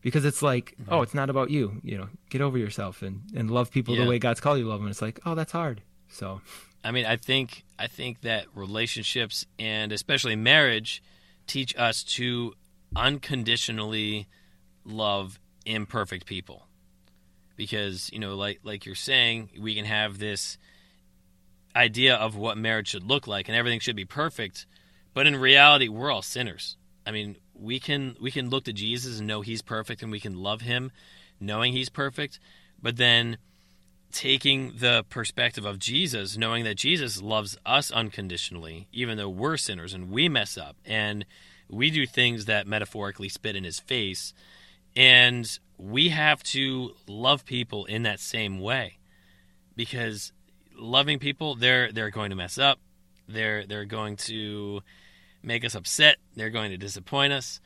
because 0.02 0.26
it's 0.26 0.42
like, 0.42 0.76
mm-hmm. 0.80 0.94
oh, 0.94 1.02
it's 1.02 1.14
not 1.14 1.30
about 1.30 1.50
you. 1.50 1.82
You 1.84 1.98
know, 1.98 2.10
get 2.30 2.42
over 2.42 2.58
yourself 2.58 3.02
and 3.02 3.24
and 3.36 3.50
love 3.50 3.72
people 3.72 3.96
yeah. 3.96 4.04
the 4.04 4.10
way 4.10 4.20
God's 4.20 4.40
called 4.40 4.60
you 4.60 4.66
to 4.66 4.70
love 4.70 4.80
them. 4.80 4.90
It's 4.90 5.02
like, 5.02 5.20
oh, 5.26 5.36
that's 5.36 5.52
hard. 5.52 5.82
So 6.10 6.42
I 6.84 6.92
mean, 6.92 7.06
I 7.06 7.18
think 7.18 7.64
I 7.78 7.88
think 7.88 8.22
that 8.22 8.46
relationships 8.56 9.46
and 9.60 9.92
especially 9.92 10.36
marriage 10.36 11.04
teach 11.48 11.76
us 11.78 12.04
to 12.04 12.54
unconditionally 12.96 14.28
love 14.86 15.40
imperfect 15.66 16.26
people. 16.26 16.68
Because, 17.56 18.10
you 18.12 18.20
know, 18.20 18.36
like 18.36 18.60
like 18.64 18.86
you're 18.86 18.96
saying, 18.96 19.52
we 19.60 19.76
can 19.76 19.86
have 19.86 20.20
this 20.20 20.58
idea 21.76 22.16
of 22.16 22.36
what 22.36 22.58
marriage 22.58 22.90
should 22.90 23.04
look 23.04 23.28
like 23.28 23.48
and 23.48 23.56
everything 23.56 23.80
should 23.80 23.96
be 23.96 24.06
perfect, 24.06 24.66
but 25.14 25.28
in 25.28 25.36
reality, 25.36 25.88
we're 25.88 26.12
all 26.12 26.22
sinners. 26.22 26.76
I 27.06 27.12
mean, 27.12 27.36
we 27.54 27.80
can 27.80 28.16
we 28.22 28.32
can 28.32 28.50
look 28.50 28.66
to 28.66 28.74
Jesus 28.74 29.20
and 29.20 29.28
know 29.28 29.42
he's 29.42 29.62
perfect 29.62 30.02
and 30.04 30.12
we 30.12 30.20
can 30.20 30.36
love 30.36 30.62
him 30.62 30.92
knowing 31.42 31.74
he's 31.74 31.90
perfect, 31.90 32.40
but 32.82 32.98
then 32.98 33.38
taking 34.12 34.74
the 34.78 35.04
perspective 35.10 35.66
of 35.66 35.80
Jesus, 35.80 36.38
knowing 36.38 36.64
that 36.66 36.76
Jesus 36.76 37.22
loves 37.22 37.58
us 37.66 37.92
unconditionally, 37.92 38.88
even 38.92 39.18
though 39.18 39.30
we're 39.30 39.58
sinners 39.58 39.94
and 39.94 40.12
we 40.12 40.30
mess 40.30 40.58
up 40.58 40.76
and 40.86 41.26
we 41.70 41.90
do 41.90 42.06
things 42.06 42.46
that 42.46 42.68
metaphorically 42.68 43.30
spit 43.30 43.56
in 43.56 43.64
his 43.64 43.80
face. 43.80 44.34
And 44.96 45.58
we 45.78 46.10
have 46.10 46.44
to 46.44 46.92
love 47.08 47.46
people 47.46 47.86
in 47.86 48.04
that 48.04 48.20
same 48.20 48.60
way 48.60 48.98
because 49.76 50.34
loving 50.78 51.18
people, 51.18 51.56
they're, 51.56 51.92
they're 51.92 52.10
going 52.10 52.30
to 52.32 52.36
mess 52.36 52.58
up. 52.58 52.80
They're, 53.28 53.66
they're 53.66 53.86
going 53.86 54.18
to 54.18 54.82
make 55.44 55.66
us 55.66 55.76
upset. 55.76 56.18
They're 56.36 56.50
going 56.50 56.72
to 56.72 56.78
disappoint 56.78 57.34
us 57.34 57.60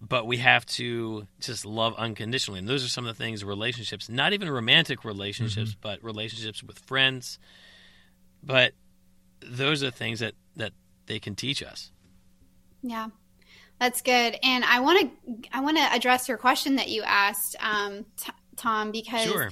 but 0.00 0.26
we 0.26 0.38
have 0.38 0.64
to 0.64 1.26
just 1.40 1.66
love 1.66 1.94
unconditionally. 1.96 2.58
And 2.58 2.68
those 2.68 2.84
are 2.84 2.88
some 2.88 3.06
of 3.06 3.16
the 3.16 3.22
things 3.22 3.44
relationships, 3.44 4.08
not 4.08 4.32
even 4.32 4.48
romantic 4.48 5.04
relationships, 5.04 5.70
mm-hmm. 5.70 5.80
but 5.82 6.02
relationships 6.02 6.62
with 6.62 6.78
friends. 6.78 7.38
But 8.42 8.72
those 9.40 9.82
are 9.82 9.90
things 9.90 10.20
that 10.20 10.34
that 10.56 10.72
they 11.06 11.18
can 11.18 11.34
teach 11.34 11.62
us. 11.62 11.92
Yeah. 12.82 13.08
That's 13.78 14.02
good. 14.02 14.38
And 14.42 14.64
I 14.64 14.80
want 14.80 15.00
to 15.00 15.48
I 15.52 15.60
want 15.60 15.76
to 15.76 15.82
address 15.92 16.28
your 16.28 16.38
question 16.38 16.76
that 16.76 16.88
you 16.88 17.02
asked 17.02 17.56
um, 17.60 18.06
t- 18.16 18.32
Tom 18.56 18.92
because 18.92 19.24
sure. 19.24 19.50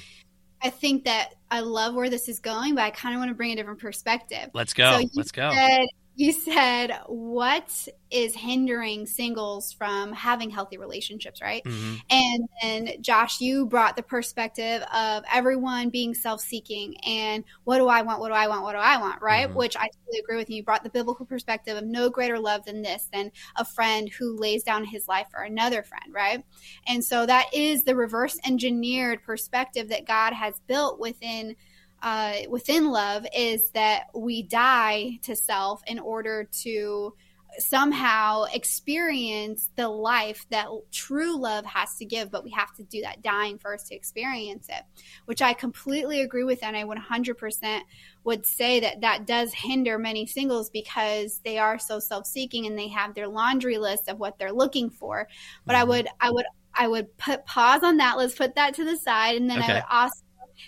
I 0.63 0.71
think 0.71 1.05
that 1.05 1.35
I 1.51 1.61
love 1.61 1.95
where 1.95 2.11
this 2.11 2.29
is 2.29 2.41
going, 2.41 2.75
but 2.75 2.85
I 2.85 2.91
kind 2.91 3.15
of 3.15 3.21
want 3.21 3.31
to 3.31 3.35
bring 3.35 3.53
a 3.53 3.57
different 3.57 3.81
perspective. 3.81 4.51
Let's 4.55 4.73
go. 4.73 4.99
So 5.01 5.09
Let's 5.15 5.33
go. 5.33 5.51
Said, 5.53 5.87
you 6.19 6.33
said 6.33 6.91
what 7.07 7.87
is 8.11 8.35
hindering 8.35 9.07
singles 9.07 9.73
from 9.73 10.13
having 10.13 10.51
healthy 10.51 10.77
relationships 10.77 11.41
right 11.41 11.63
mm-hmm. 11.63 11.95
and 12.11 12.49
then 12.61 13.01
josh 13.01 13.41
you 13.41 13.65
brought 13.65 13.95
the 13.95 14.03
perspective 14.03 14.83
of 14.93 15.23
everyone 15.33 15.91
being 15.91 16.13
self-seeking 16.13 16.97
and 17.07 17.45
what 17.65 17.79
do 17.79 17.87
i 17.87 18.03
want 18.03 18.19
what 18.19 18.29
do 18.29 18.35
i 18.35 18.49
want 18.49 18.65
what 18.65 18.73
do 18.73 18.79
i 18.79 18.99
want 18.99 19.23
right 19.23 19.49
mm-hmm. 19.49 19.59
which 19.59 19.77
i 19.77 19.87
totally 19.87 20.19
agree 20.19 20.37
with 20.37 20.51
you 20.51 20.57
you 20.57 20.63
brought 20.65 20.83
the 20.83 20.91
biblical 20.91 21.25
perspective 21.25 21.77
of 21.77 21.85
no 21.85 22.11
greater 22.11 22.39
love 22.39 22.65
than 22.65 22.83
this 22.83 23.09
than 23.13 23.31
a 23.57 23.65
friend 23.65 24.09
who 24.09 24.37
lays 24.37 24.65
down 24.65 24.85
his 24.85 25.07
life 25.07 25.29
for 25.31 25.43
another 25.43 25.85
friend 25.85 26.13
right 26.13 26.45
and 26.89 27.05
so 27.05 27.27
that 27.27 27.47
is 27.55 27.85
the 27.85 27.95
reverse 27.95 28.37
engineered 28.45 29.23
perspective 29.23 29.89
that 29.89 30.05
god 30.05 30.33
has 30.33 30.61
built 30.67 30.99
within 30.99 31.55
uh, 32.03 32.35
within 32.49 32.91
love 32.91 33.27
is 33.37 33.71
that 33.73 34.05
we 34.15 34.43
die 34.43 35.19
to 35.23 35.35
self 35.35 35.83
in 35.87 35.99
order 35.99 36.49
to 36.63 37.15
somehow 37.59 38.45
experience 38.53 39.71
the 39.77 39.89
life 39.89 40.47
that 40.51 40.69
true 40.93 41.37
love 41.41 41.65
has 41.65 41.97
to 41.97 42.05
give, 42.05 42.31
but 42.31 42.45
we 42.45 42.51
have 42.51 42.73
to 42.75 42.83
do 42.85 43.01
that 43.03 43.23
dying 43.23 43.59
first 43.59 43.89
to 43.89 43.95
experience 43.95 44.69
it, 44.69 44.83
which 45.25 45.43
I 45.43 45.55
completely 45.55 46.21
agree 46.21 46.45
with. 46.45 46.63
And 46.63 46.77
I 46.77 46.85
100% 46.85 47.81
would 48.25 48.47
say 48.47 48.81
that 48.81 49.01
that 49.01 49.27
does 49.27 49.53
hinder 49.55 49.99
many 49.99 50.27
singles 50.27 50.71
because 50.71 51.41
they 51.45 51.59
are 51.59 51.79
so 51.79 51.99
self 51.99 52.27
seeking 52.27 52.67
and 52.67 52.79
they 52.79 52.89
have 52.89 53.15
their 53.15 53.29
laundry 53.29 53.79
list 53.79 54.09
of 54.09 54.19
what 54.19 54.39
they're 54.39 54.53
looking 54.53 54.91
for. 54.91 55.27
But 55.65 55.75
I 55.75 55.81
mm-hmm. 55.81 55.89
would, 55.89 56.09
I 56.21 56.31
would, 56.31 56.47
I 56.75 56.87
would 56.87 57.17
put 57.17 57.45
pause 57.47 57.83
on 57.83 57.97
that. 57.97 58.19
Let's 58.19 58.35
put 58.35 58.55
that 58.55 58.75
to 58.75 58.85
the 58.85 58.97
side. 58.97 59.37
And 59.37 59.51
then 59.51 59.59
okay. 59.59 59.73
I 59.73 59.75
would 59.77 59.85
also 59.91 60.23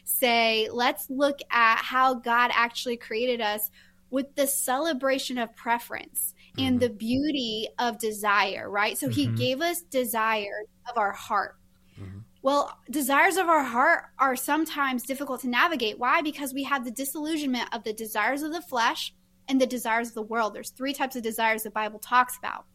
say, 0.04 0.68
let's 0.72 1.08
look 1.10 1.40
at 1.50 1.78
how 1.78 2.14
God 2.14 2.50
actually 2.54 2.96
created 2.96 3.40
us 3.40 3.70
with 4.10 4.34
the 4.34 4.46
celebration 4.46 5.38
of 5.38 5.54
preference 5.54 6.34
mm-hmm. 6.56 6.66
and 6.66 6.80
the 6.80 6.90
beauty 6.90 7.68
of 7.78 7.98
desire, 7.98 8.68
right? 8.68 8.98
So 8.98 9.06
mm-hmm. 9.06 9.14
he 9.14 9.26
gave 9.28 9.60
us 9.60 9.82
desires 9.82 10.66
of 10.90 10.98
our 10.98 11.12
heart. 11.12 11.56
Mm-hmm. 12.00 12.18
Well, 12.42 12.78
desires 12.90 13.36
of 13.36 13.48
our 13.48 13.62
heart 13.62 14.04
are 14.18 14.34
sometimes 14.34 15.02
difficult 15.02 15.42
to 15.42 15.48
navigate. 15.48 15.98
Why? 15.98 16.22
Because 16.22 16.54
we 16.54 16.64
have 16.64 16.84
the 16.84 16.90
disillusionment 16.90 17.68
of 17.74 17.84
the 17.84 17.92
desires 17.92 18.42
of 18.42 18.52
the 18.52 18.62
flesh 18.62 19.12
and 19.50 19.60
the 19.60 19.66
desires 19.66 20.08
of 20.08 20.14
the 20.14 20.22
world. 20.22 20.54
There's 20.54 20.70
three 20.70 20.92
types 20.92 21.16
of 21.16 21.22
desires 21.22 21.64
the 21.64 21.70
Bible 21.70 21.98
talks 21.98 22.38
about. 22.38 22.66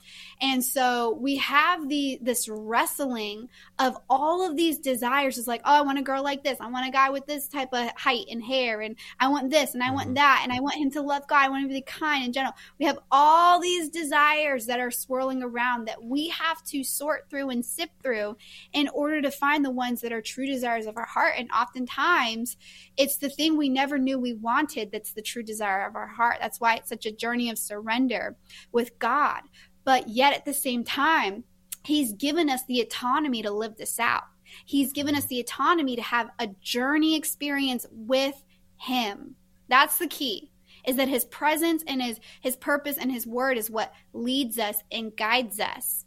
And 0.41 0.63
so 0.63 1.17
we 1.19 1.37
have 1.37 1.87
the 1.87 2.19
this 2.21 2.49
wrestling 2.49 3.47
of 3.79 3.97
all 4.09 4.47
of 4.47 4.57
these 4.57 4.77
desires. 4.77 5.37
It's 5.37 5.47
like, 5.47 5.61
oh, 5.63 5.73
I 5.73 5.81
want 5.81 5.99
a 5.99 6.03
girl 6.03 6.21
like 6.21 6.43
this. 6.43 6.59
I 6.59 6.67
want 6.67 6.87
a 6.87 6.91
guy 6.91 7.09
with 7.09 7.25
this 7.25 7.47
type 7.47 7.69
of 7.71 7.89
height 7.95 8.25
and 8.29 8.43
hair. 8.43 8.81
And 8.81 8.97
I 9.19 9.29
want 9.29 9.49
this 9.49 9.73
and 9.73 9.81
I 9.81 9.91
want 9.91 10.07
mm-hmm. 10.07 10.15
that. 10.15 10.41
And 10.43 10.51
I 10.51 10.59
want 10.59 10.75
him 10.75 10.91
to 10.91 11.01
love 11.01 11.25
God. 11.27 11.45
I 11.45 11.49
want 11.49 11.63
him 11.63 11.69
to 11.69 11.75
be 11.75 11.81
kind 11.81 12.25
in 12.25 12.33
general. 12.33 12.53
We 12.77 12.85
have 12.85 12.99
all 13.09 13.61
these 13.61 13.89
desires 13.89 14.65
that 14.65 14.79
are 14.79 14.91
swirling 14.91 15.41
around 15.41 15.85
that 15.85 16.03
we 16.03 16.27
have 16.29 16.61
to 16.65 16.83
sort 16.83 17.29
through 17.29 17.51
and 17.51 17.65
sift 17.65 17.93
through 18.03 18.35
in 18.73 18.89
order 18.89 19.21
to 19.21 19.31
find 19.31 19.63
the 19.63 19.71
ones 19.71 20.01
that 20.01 20.11
are 20.11 20.21
true 20.21 20.45
desires 20.45 20.87
of 20.87 20.97
our 20.97 21.05
heart. 21.05 21.35
And 21.37 21.49
oftentimes 21.51 22.57
it's 22.97 23.15
the 23.15 23.29
thing 23.29 23.55
we 23.55 23.69
never 23.69 23.97
knew 23.97 24.19
we 24.19 24.33
wanted 24.33 24.91
that's 24.91 25.13
the 25.13 25.21
true 25.21 25.43
desire 25.43 25.85
of 25.85 25.95
our 25.95 26.07
heart. 26.07 26.37
That's 26.41 26.59
why 26.59 26.64
it's 26.73 26.89
such 26.89 27.05
a 27.05 27.11
journey 27.11 27.49
of 27.49 27.57
surrender 27.57 28.35
with 28.71 28.97
God. 28.99 29.41
But 29.83 30.09
yet 30.09 30.33
at 30.33 30.45
the 30.45 30.53
same 30.53 30.83
time, 30.83 31.43
He's 31.85 32.13
given 32.13 32.49
us 32.49 32.65
the 32.65 32.81
autonomy 32.81 33.43
to 33.43 33.51
live 33.51 33.77
this 33.77 33.99
out. 33.99 34.23
He's 34.65 34.91
given 34.91 35.15
us 35.15 35.25
the 35.25 35.39
autonomy 35.39 35.95
to 35.95 36.01
have 36.01 36.31
a 36.39 36.47
journey 36.61 37.15
experience 37.15 37.85
with 37.91 38.43
Him. 38.77 39.35
That's 39.67 39.99
the 39.99 40.07
key 40.07 40.51
is 40.87 40.95
that 40.97 41.07
his 41.07 41.25
presence 41.25 41.83
and 41.87 42.01
his 42.01 42.19
his 42.41 42.55
purpose 42.55 42.97
and 42.97 43.11
his 43.11 43.25
word 43.25 43.57
is 43.57 43.69
what 43.69 43.93
leads 44.13 44.59
us 44.59 44.77
and 44.91 45.15
guides 45.15 45.59
us. 45.59 46.05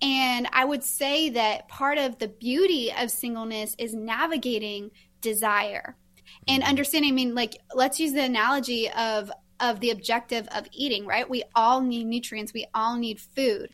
And 0.00 0.48
I 0.52 0.64
would 0.64 0.82
say 0.82 1.30
that 1.30 1.68
part 1.68 1.98
of 1.98 2.18
the 2.18 2.28
beauty 2.28 2.92
of 2.92 3.10
singleness 3.10 3.74
is 3.78 3.94
navigating 3.94 4.90
desire 5.20 5.96
and 6.48 6.62
understanding. 6.64 7.12
I 7.12 7.14
mean, 7.14 7.34
like, 7.34 7.56
let's 7.72 8.00
use 8.00 8.12
the 8.12 8.24
analogy 8.24 8.90
of 8.90 9.30
of 9.62 9.80
the 9.80 9.90
objective 9.90 10.46
of 10.54 10.66
eating, 10.72 11.06
right? 11.06 11.28
We 11.28 11.44
all 11.54 11.80
need 11.80 12.04
nutrients, 12.04 12.52
we 12.52 12.66
all 12.74 12.98
need 12.98 13.18
food. 13.18 13.70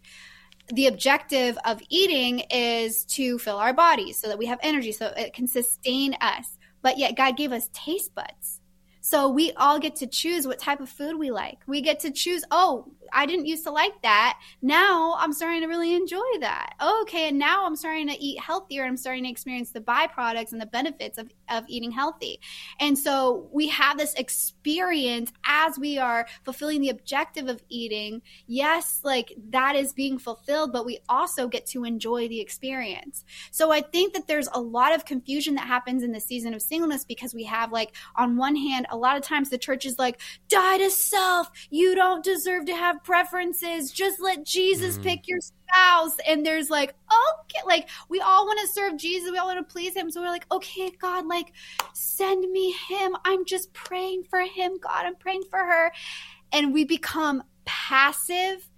The 0.68 0.86
objective 0.86 1.58
of 1.64 1.80
eating 1.88 2.40
is 2.50 3.04
to 3.06 3.38
fill 3.38 3.56
our 3.56 3.72
bodies 3.72 4.20
so 4.20 4.28
that 4.28 4.38
we 4.38 4.46
have 4.46 4.60
energy, 4.62 4.92
so 4.92 5.06
it 5.16 5.32
can 5.32 5.48
sustain 5.48 6.14
us. 6.20 6.58
But 6.82 6.98
yet, 6.98 7.16
God 7.16 7.36
gave 7.36 7.52
us 7.52 7.70
taste 7.72 8.14
buds. 8.14 8.60
So 9.00 9.30
we 9.30 9.52
all 9.52 9.78
get 9.78 9.96
to 9.96 10.06
choose 10.06 10.46
what 10.46 10.58
type 10.58 10.80
of 10.80 10.90
food 10.90 11.18
we 11.18 11.30
like. 11.30 11.60
We 11.66 11.80
get 11.80 12.00
to 12.00 12.10
choose, 12.10 12.44
oh, 12.50 12.92
I 13.12 13.26
didn't 13.26 13.46
used 13.46 13.64
to 13.64 13.70
like 13.70 14.00
that. 14.02 14.38
Now 14.62 15.16
I'm 15.18 15.32
starting 15.32 15.62
to 15.62 15.66
really 15.66 15.94
enjoy 15.94 16.38
that. 16.40 16.74
Okay, 17.02 17.28
and 17.28 17.38
now 17.38 17.66
I'm 17.66 17.76
starting 17.76 18.08
to 18.08 18.18
eat 18.18 18.40
healthier. 18.40 18.84
I'm 18.84 18.96
starting 18.96 19.24
to 19.24 19.30
experience 19.30 19.70
the 19.70 19.80
byproducts 19.80 20.52
and 20.52 20.60
the 20.60 20.66
benefits 20.66 21.18
of, 21.18 21.30
of 21.48 21.64
eating 21.68 21.90
healthy. 21.90 22.40
And 22.80 22.98
so 22.98 23.48
we 23.52 23.68
have 23.68 23.98
this 23.98 24.14
experience 24.14 25.32
as 25.44 25.78
we 25.78 25.98
are 25.98 26.26
fulfilling 26.44 26.80
the 26.80 26.90
objective 26.90 27.48
of 27.48 27.62
eating. 27.68 28.22
Yes, 28.46 29.00
like 29.04 29.32
that 29.50 29.76
is 29.76 29.92
being 29.92 30.18
fulfilled, 30.18 30.72
but 30.72 30.86
we 30.86 30.98
also 31.08 31.48
get 31.48 31.66
to 31.66 31.84
enjoy 31.84 32.28
the 32.28 32.40
experience. 32.40 33.24
So 33.50 33.70
I 33.72 33.80
think 33.80 34.14
that 34.14 34.26
there's 34.26 34.48
a 34.52 34.60
lot 34.60 34.94
of 34.94 35.04
confusion 35.04 35.54
that 35.56 35.66
happens 35.66 36.02
in 36.02 36.12
the 36.12 36.20
season 36.20 36.54
of 36.54 36.62
singleness 36.62 37.04
because 37.04 37.34
we 37.34 37.44
have 37.44 37.72
like 37.72 37.94
on 38.16 38.36
one 38.36 38.56
hand, 38.56 38.86
a 38.90 38.96
lot 38.96 39.16
of 39.16 39.22
times 39.22 39.50
the 39.50 39.58
church 39.58 39.86
is 39.86 39.98
like, 39.98 40.20
die 40.48 40.78
to 40.78 40.90
self. 40.90 41.50
You 41.70 41.94
don't 41.94 42.24
deserve 42.24 42.66
to 42.66 42.74
have 42.74 42.97
preferences. 43.04 43.90
Just 43.90 44.20
let 44.20 44.44
Jesus 44.44 44.98
mm. 44.98 45.02
pick 45.02 45.28
your 45.28 45.40
spouse. 45.40 46.16
And 46.26 46.44
there's 46.44 46.70
like, 46.70 46.94
okay, 47.40 47.66
like 47.66 47.88
we 48.08 48.20
all 48.20 48.46
want 48.46 48.60
to 48.60 48.72
serve 48.72 48.96
Jesus. 48.96 49.30
We 49.30 49.38
all 49.38 49.46
want 49.46 49.66
to 49.66 49.72
please 49.72 49.94
him. 49.94 50.10
So 50.10 50.20
we're 50.20 50.28
like, 50.28 50.46
okay, 50.50 50.90
God, 51.00 51.26
like 51.26 51.52
send 51.92 52.50
me 52.50 52.74
him. 52.88 53.16
I'm 53.24 53.44
just 53.44 53.72
praying 53.72 54.24
for 54.30 54.40
him. 54.40 54.78
God, 54.78 55.06
I'm 55.06 55.16
praying 55.16 55.44
for 55.50 55.58
her. 55.58 55.92
And 56.52 56.72
we 56.72 56.84
become 56.84 57.42
passive, 57.64 58.68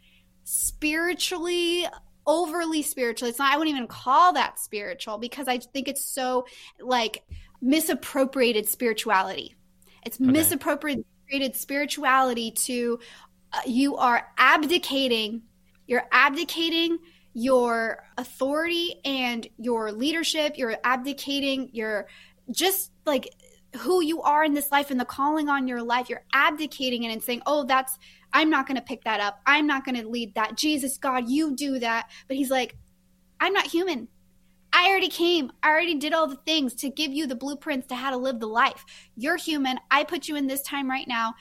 spiritually 0.44 1.86
overly 2.26 2.82
spiritual. 2.82 3.28
It's 3.28 3.38
not, 3.38 3.52
I 3.52 3.58
wouldn't 3.58 3.74
even 3.74 3.88
call 3.88 4.32
that 4.34 4.58
spiritual 4.58 5.18
because 5.18 5.48
I 5.48 5.58
think 5.58 5.88
it's 5.88 6.04
so 6.04 6.46
like 6.80 7.24
misappropriated 7.60 8.68
spirituality. 8.68 9.56
It's 10.04 10.20
okay. 10.20 10.30
misappropriated 10.30 11.04
spirituality 11.54 12.50
to 12.52 12.98
you 13.66 13.96
are 13.96 14.26
abdicating 14.38 15.42
you're 15.86 16.06
abdicating 16.12 16.98
your 17.34 18.04
authority 18.16 19.00
and 19.04 19.48
your 19.58 19.92
leadership 19.92 20.56
you're 20.56 20.76
abdicating 20.84 21.68
your 21.72 22.06
just 22.50 22.92
like 23.06 23.28
who 23.76 24.02
you 24.02 24.20
are 24.22 24.44
in 24.44 24.52
this 24.54 24.72
life 24.72 24.90
and 24.90 24.98
the 24.98 25.04
calling 25.04 25.48
on 25.48 25.68
your 25.68 25.82
life 25.82 26.08
you're 26.08 26.24
abdicating 26.32 27.04
it 27.04 27.12
and 27.12 27.22
saying 27.22 27.42
oh 27.46 27.64
that's 27.64 27.98
i'm 28.32 28.50
not 28.50 28.66
going 28.66 28.76
to 28.76 28.82
pick 28.82 29.02
that 29.04 29.20
up 29.20 29.40
i'm 29.46 29.66
not 29.66 29.84
going 29.84 29.96
to 29.96 30.08
lead 30.08 30.34
that 30.34 30.56
jesus 30.56 30.98
god 30.98 31.28
you 31.28 31.54
do 31.54 31.78
that 31.78 32.08
but 32.26 32.36
he's 32.36 32.50
like 32.50 32.76
i'm 33.40 33.52
not 33.52 33.66
human 33.66 34.08
I 34.72 34.88
already 34.88 35.08
came. 35.08 35.50
I 35.62 35.70
already 35.70 35.96
did 35.96 36.12
all 36.12 36.28
the 36.28 36.36
things 36.36 36.74
to 36.76 36.90
give 36.90 37.12
you 37.12 37.26
the 37.26 37.34
blueprints 37.34 37.88
to 37.88 37.94
how 37.94 38.10
to 38.10 38.16
live 38.16 38.38
the 38.38 38.46
life. 38.46 38.84
You're 39.16 39.36
human. 39.36 39.78
I 39.90 40.04
put 40.04 40.28
you 40.28 40.36
in 40.36 40.46
this 40.46 40.62
time 40.62 40.88
right 40.88 41.08
now. 41.08 41.34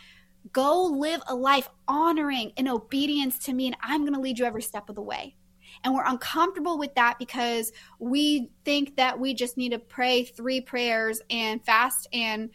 Go 0.51 0.85
live 0.85 1.21
a 1.27 1.35
life 1.35 1.69
honoring 1.87 2.53
and 2.57 2.67
obedience 2.67 3.39
to 3.39 3.53
me, 3.53 3.67
and 3.67 3.77
I'm 3.81 4.01
going 4.01 4.13
to 4.13 4.19
lead 4.19 4.39
you 4.39 4.45
every 4.45 4.61
step 4.61 4.89
of 4.89 4.95
the 4.95 5.01
way. 5.01 5.35
And 5.83 5.93
we're 5.93 6.05
uncomfortable 6.05 6.77
with 6.77 6.95
that 6.95 7.19
because 7.19 7.71
we 7.99 8.51
think 8.65 8.95
that 8.97 9.19
we 9.19 9.33
just 9.33 9.57
need 9.57 9.69
to 9.69 9.79
pray 9.79 10.23
three 10.23 10.61
prayers 10.61 11.21
and 11.29 11.63
fast 11.63 12.07
and 12.11 12.49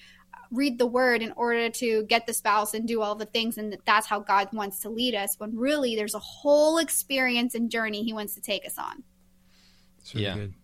read 0.50 0.78
the 0.78 0.86
word 0.86 1.22
in 1.22 1.32
order 1.32 1.68
to 1.68 2.04
get 2.04 2.26
the 2.26 2.34
spouse 2.34 2.74
and 2.74 2.86
do 2.86 3.02
all 3.02 3.14
the 3.14 3.26
things 3.26 3.58
and 3.58 3.76
that's 3.84 4.06
how 4.06 4.20
God 4.20 4.48
wants 4.52 4.80
to 4.80 4.88
lead 4.88 5.14
us 5.14 5.34
when 5.38 5.56
really 5.56 5.96
there's 5.96 6.14
a 6.14 6.20
whole 6.20 6.78
experience 6.78 7.54
and 7.54 7.70
journey 7.70 8.04
he 8.04 8.12
wants 8.12 8.34
to 8.34 8.40
take 8.40 8.64
us 8.66 8.78
on. 8.78 9.02
Really 10.12 10.26
yeah. 10.26 10.34
Good. 10.34 10.54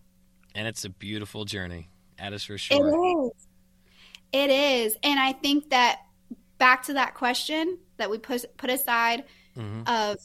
And 0.55 0.67
it's 0.67 0.85
a 0.85 0.89
beautiful 0.89 1.45
journey. 1.45 1.89
That 2.19 2.33
is 2.33 2.43
for 2.43 2.57
sure. 2.57 2.87
It 2.87 3.17
is. 3.17 3.47
It 4.33 4.49
is. 4.49 4.97
And 5.03 5.19
I 5.19 5.33
think 5.33 5.71
that 5.71 5.99
back 6.61 6.83
to 6.83 6.93
that 6.93 7.15
question 7.15 7.79
that 7.97 8.07
we 8.07 8.19
put 8.19 8.45
put 8.55 8.69
aside 8.69 9.23
mm-hmm. 9.57 9.81
of 9.87 10.19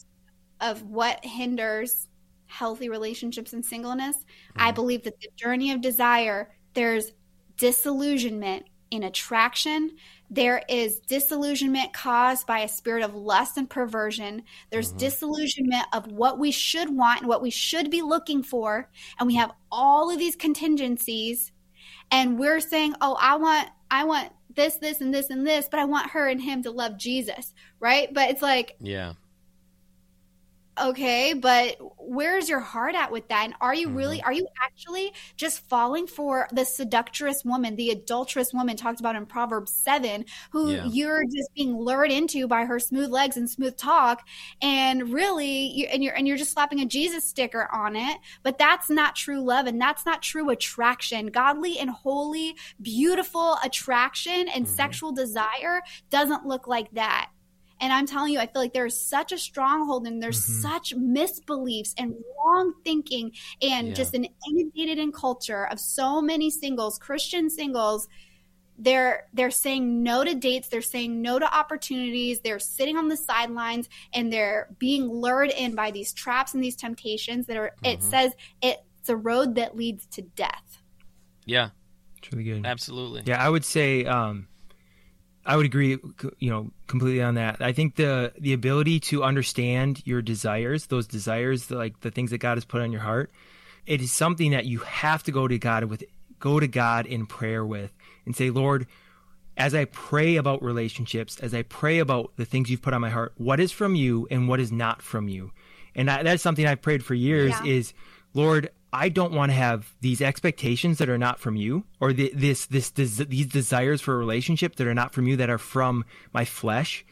of 0.61 0.83
what 0.83 1.25
hinders 1.25 2.07
healthy 2.45 2.89
relationships 2.89 3.53
and 3.53 3.65
singleness, 3.65 4.15
mm-hmm. 4.15 4.61
I 4.61 4.71
believe 4.71 5.03
that 5.05 5.19
the 5.19 5.29
journey 5.35 5.71
of 5.71 5.81
desire, 5.81 6.51
there's 6.75 7.11
disillusionment 7.57 8.67
in 8.91 9.01
attraction. 9.01 9.97
There 10.29 10.61
is 10.69 10.99
disillusionment 10.99 11.91
caused 11.91 12.45
by 12.45 12.59
a 12.59 12.67
spirit 12.67 13.03
of 13.03 13.15
lust 13.15 13.57
and 13.57 13.67
perversion. 13.67 14.43
There's 14.69 14.89
mm-hmm. 14.89 14.99
disillusionment 14.99 15.87
of 15.91 16.05
what 16.11 16.37
we 16.37 16.51
should 16.51 16.95
want 16.95 17.21
and 17.21 17.27
what 17.27 17.41
we 17.41 17.49
should 17.49 17.89
be 17.89 18.03
looking 18.03 18.43
for. 18.43 18.91
And 19.19 19.25
we 19.25 19.35
have 19.37 19.53
all 19.71 20.11
of 20.11 20.19
these 20.19 20.35
contingencies. 20.35 21.51
And 22.11 22.37
we're 22.37 22.59
saying, 22.59 22.93
oh, 23.01 23.17
I 23.19 23.37
want, 23.37 23.69
I 23.89 24.03
want 24.03 24.31
this, 24.57 24.75
this, 24.75 24.99
and 24.99 25.13
this, 25.13 25.29
and 25.29 25.47
this, 25.47 25.69
but 25.71 25.79
I 25.79 25.85
want 25.85 26.11
her 26.11 26.27
and 26.27 26.41
him 26.41 26.61
to 26.63 26.71
love 26.71 26.97
Jesus, 26.97 27.53
right? 27.79 28.13
But 28.13 28.29
it's 28.29 28.41
like, 28.41 28.75
yeah, 28.81 29.13
okay 30.81 31.33
but 31.33 31.77
where's 31.97 32.47
your 32.47 32.59
heart 32.59 32.95
at 32.95 33.11
with 33.11 33.27
that 33.27 33.45
and 33.45 33.53
are 33.61 33.73
you 33.73 33.87
mm-hmm. 33.87 33.97
really 33.97 34.21
are 34.23 34.33
you 34.33 34.47
actually 34.61 35.13
just 35.35 35.59
falling 35.67 36.07
for 36.07 36.47
the 36.51 36.63
seductress 36.63 37.43
woman 37.43 37.75
the 37.75 37.89
adulterous 37.89 38.53
woman 38.53 38.75
talked 38.75 38.99
about 38.99 39.15
in 39.15 39.25
proverbs 39.25 39.71
7 39.71 40.25
who 40.51 40.71
yeah. 40.71 40.85
you're 40.85 41.23
just 41.25 41.53
being 41.55 41.75
lured 41.77 42.11
into 42.11 42.47
by 42.47 42.65
her 42.65 42.79
smooth 42.79 43.09
legs 43.09 43.37
and 43.37 43.49
smooth 43.49 43.75
talk 43.77 44.25
and 44.61 45.13
really 45.13 45.67
you, 45.67 45.85
and 45.87 46.03
you're 46.03 46.13
and 46.13 46.27
you're 46.27 46.37
just 46.37 46.53
slapping 46.53 46.79
a 46.81 46.85
jesus 46.85 47.23
sticker 47.23 47.67
on 47.73 47.95
it 47.95 48.17
but 48.43 48.57
that's 48.57 48.89
not 48.89 49.15
true 49.15 49.41
love 49.41 49.67
and 49.67 49.79
that's 49.79 50.05
not 50.05 50.21
true 50.21 50.49
attraction 50.49 51.27
godly 51.27 51.79
and 51.79 51.89
holy 51.89 52.55
beautiful 52.81 53.57
attraction 53.63 54.47
and 54.49 54.65
mm-hmm. 54.65 54.75
sexual 54.75 55.11
desire 55.11 55.81
doesn't 56.09 56.45
look 56.45 56.67
like 56.67 56.91
that 56.91 57.29
and 57.79 57.93
I'm 57.93 58.07
telling 58.07 58.33
you, 58.33 58.39
I 58.39 58.47
feel 58.47 58.61
like 58.61 58.73
there's 58.73 58.99
such 58.99 59.31
a 59.31 59.37
stronghold 59.37 60.07
and 60.07 60.21
there's 60.21 60.43
mm-hmm. 60.43 60.61
such 60.61 60.95
misbeliefs 60.95 61.93
and 61.97 62.15
wrong 62.37 62.73
thinking 62.83 63.31
and 63.61 63.89
yeah. 63.89 63.93
just 63.93 64.13
an 64.13 64.27
inundated 64.49 64.97
in 64.97 65.11
culture 65.11 65.67
of 65.67 65.79
so 65.79 66.21
many 66.21 66.49
singles, 66.49 66.97
Christian 66.97 67.49
singles. 67.49 68.07
They're 68.79 69.27
they're 69.33 69.51
saying 69.51 70.03
no 70.03 70.23
to 70.23 70.35
dates, 70.35 70.67
they're 70.67 70.81
saying 70.81 71.21
no 71.21 71.39
to 71.39 71.55
opportunities, 71.55 72.41
they're 72.41 72.59
sitting 72.59 72.97
on 72.97 73.07
the 73.07 73.17
sidelines 73.17 73.89
and 74.13 74.31
they're 74.31 74.69
being 74.77 75.07
lured 75.07 75.49
in 75.49 75.73
by 75.73 75.89
these 75.91 76.13
traps 76.13 76.53
and 76.53 76.63
these 76.63 76.75
temptations 76.75 77.47
that 77.47 77.57
are 77.57 77.71
mm-hmm. 77.83 77.85
it 77.85 78.03
says 78.03 78.33
it's 78.61 79.09
a 79.09 79.15
road 79.15 79.55
that 79.55 79.75
leads 79.75 80.05
to 80.07 80.21
death. 80.21 80.79
Yeah. 81.45 81.69
It's 82.17 82.31
really 82.31 82.43
good. 82.43 82.65
Absolutely. 82.65 83.23
Yeah, 83.25 83.43
I 83.43 83.49
would 83.49 83.65
say 83.65 84.05
um 84.05 84.47
I 85.47 85.55
would 85.55 85.65
agree, 85.65 85.97
you 86.39 86.49
know, 86.49 86.71
completely 86.87 87.21
on 87.21 87.35
that. 87.35 87.61
I 87.61 87.71
think 87.71 87.95
the 87.95 88.33
the 88.37 88.51
ability 88.51 88.99
to 89.11 89.23
understand 89.23 90.01
your 90.05 90.21
desires, 90.21 90.87
those 90.87 91.07
desires, 91.07 91.71
like 91.71 92.01
the 92.01 92.11
things 92.11 92.31
that 92.31 92.39
God 92.39 92.57
has 92.57 92.65
put 92.65 92.81
on 92.81 92.91
your 92.91 93.01
heart, 93.01 93.31
it 93.85 94.01
is 94.01 94.11
something 94.11 94.51
that 94.51 94.65
you 94.65 94.79
have 94.79 95.23
to 95.23 95.31
go 95.31 95.47
to 95.47 95.57
God 95.57 95.85
with, 95.85 96.03
go 96.39 96.59
to 96.59 96.67
God 96.67 97.05
in 97.05 97.25
prayer 97.25 97.65
with, 97.65 97.93
and 98.25 98.35
say, 98.35 98.49
Lord, 98.49 98.87
as 99.55 99.73
I 99.73 99.85
pray 99.85 100.35
about 100.35 100.61
relationships, 100.61 101.39
as 101.39 101.53
I 101.53 101.61
pray 101.61 101.99
about 101.99 102.33
the 102.35 102.45
things 102.45 102.69
you've 102.69 102.81
put 102.81 102.93
on 102.93 102.99
my 102.99 103.09
heart, 103.09 103.31
what 103.37 103.61
is 103.61 103.71
from 103.71 103.95
you 103.95 104.27
and 104.29 104.49
what 104.49 104.59
is 104.59 104.73
not 104.73 105.01
from 105.01 105.29
you, 105.29 105.53
and 105.95 106.11
I, 106.11 106.23
that's 106.23 106.43
something 106.43 106.67
I've 106.67 106.81
prayed 106.81 107.05
for 107.05 107.13
years. 107.13 107.53
Yeah. 107.63 107.71
Is 107.71 107.93
Lord, 108.33 108.69
I 108.93 109.09
don't 109.09 109.33
want 109.33 109.51
to 109.51 109.57
have 109.57 109.93
these 110.01 110.21
expectations 110.21 110.97
that 110.99 111.09
are 111.09 111.17
not 111.17 111.39
from 111.39 111.55
you, 111.55 111.83
or 111.99 112.13
the, 112.13 112.31
this, 112.33 112.65
this, 112.67 112.89
this, 112.91 113.17
these 113.17 113.47
desires 113.47 114.01
for 114.01 114.13
a 114.13 114.17
relationship 114.17 114.77
that 114.77 114.87
are 114.87 114.93
not 114.93 115.13
from 115.13 115.27
you, 115.27 115.35
that 115.37 115.49
are 115.49 115.57
from 115.57 116.05
my 116.33 116.45
flesh. 116.45 117.05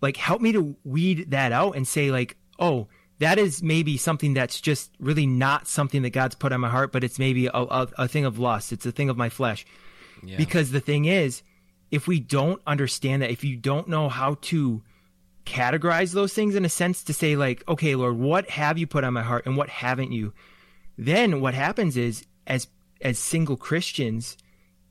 Like, 0.00 0.16
help 0.16 0.40
me 0.40 0.52
to 0.52 0.76
weed 0.84 1.30
that 1.32 1.52
out 1.52 1.76
and 1.76 1.86
say, 1.86 2.10
like, 2.10 2.36
oh, 2.58 2.88
that 3.18 3.38
is 3.38 3.62
maybe 3.62 3.96
something 3.96 4.34
that's 4.34 4.60
just 4.60 4.92
really 4.98 5.26
not 5.26 5.66
something 5.66 6.02
that 6.02 6.10
God's 6.10 6.36
put 6.36 6.52
on 6.52 6.60
my 6.60 6.70
heart, 6.70 6.92
but 6.92 7.04
it's 7.04 7.18
maybe 7.18 7.46
a, 7.46 7.52
a, 7.52 7.88
a 7.98 8.08
thing 8.08 8.24
of 8.24 8.38
lust. 8.38 8.72
It's 8.72 8.86
a 8.86 8.92
thing 8.92 9.10
of 9.10 9.16
my 9.16 9.28
flesh. 9.28 9.66
Yeah. 10.22 10.36
Because 10.36 10.70
the 10.70 10.80
thing 10.80 11.04
is, 11.04 11.42
if 11.90 12.06
we 12.06 12.20
don't 12.20 12.62
understand 12.66 13.22
that, 13.22 13.30
if 13.30 13.44
you 13.44 13.56
don't 13.56 13.88
know 13.88 14.08
how 14.08 14.36
to 14.42 14.82
categorize 15.44 16.12
those 16.12 16.32
things 16.32 16.54
in 16.54 16.64
a 16.64 16.68
sense 16.68 17.02
to 17.04 17.12
say, 17.12 17.34
like, 17.34 17.62
okay, 17.68 17.94
Lord, 17.94 18.16
what 18.18 18.48
have 18.50 18.78
you 18.78 18.86
put 18.86 19.04
on 19.04 19.14
my 19.14 19.22
heart 19.22 19.46
and 19.46 19.56
what 19.56 19.68
haven't 19.68 20.12
you? 20.12 20.32
Then 20.98 21.40
what 21.40 21.54
happens 21.54 21.96
is 21.96 22.26
as 22.46 22.66
as 23.00 23.18
single 23.18 23.56
Christians 23.56 24.36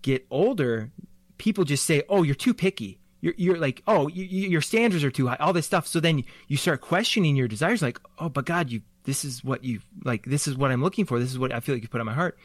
get 0.01 0.26
older, 0.32 0.91
people 1.38 1.66
just 1.66 1.86
say, 1.86 2.03
"Oh, 2.10 2.24
you're 2.24 2.36
too 2.36 2.53
picky." 2.53 2.99
You're, 3.20 3.34
you're 3.36 3.58
like, 3.58 3.84
"Oh, 3.88 4.08
you, 4.08 4.24
your 4.24 4.62
standards 4.62 5.03
are 5.03 5.12
too 5.12 5.28
high." 5.28 5.36
All 5.39 5.53
this 5.53 5.66
stuff. 5.66 5.86
So 5.86 5.99
then 5.99 6.24
you 6.47 6.55
start 6.55 6.82
questioning 6.82 7.36
your 7.36 7.47
desires, 7.47 7.82
like, 7.82 7.99
"Oh, 8.20 8.30
but 8.30 8.45
God, 8.45 8.72
you 8.72 8.82
this 9.03 9.26
is 9.26 9.43
what 9.43 9.64
you 9.64 9.82
like. 10.05 10.26
This 10.26 10.47
is 10.47 10.55
what 10.55 10.72
I'm 10.72 10.82
looking 10.82 11.05
for. 11.05 11.20
This 11.20 11.32
is 11.32 11.38
what 11.39 11.53
I 11.53 11.60
feel 11.60 11.76
like 11.76 11.84
you 11.84 11.89
put 11.89 11.99
on 11.99 12.05
my 12.05 12.14
heart." 12.14 12.38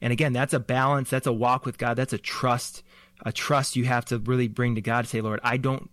And 0.00 0.12
again, 0.12 0.32
that's 0.32 0.52
a 0.52 0.60
balance. 0.60 1.10
That's 1.10 1.26
a 1.26 1.32
walk 1.32 1.64
with 1.64 1.78
God. 1.78 1.94
That's 1.96 2.12
a 2.12 2.18
trust. 2.18 2.82
A 3.24 3.32
trust 3.32 3.74
you 3.74 3.84
have 3.84 4.04
to 4.06 4.18
really 4.18 4.46
bring 4.46 4.74
to 4.76 4.80
God 4.80 5.02
to 5.02 5.08
say, 5.08 5.20
"Lord, 5.20 5.40
I 5.42 5.56
don't 5.56 5.90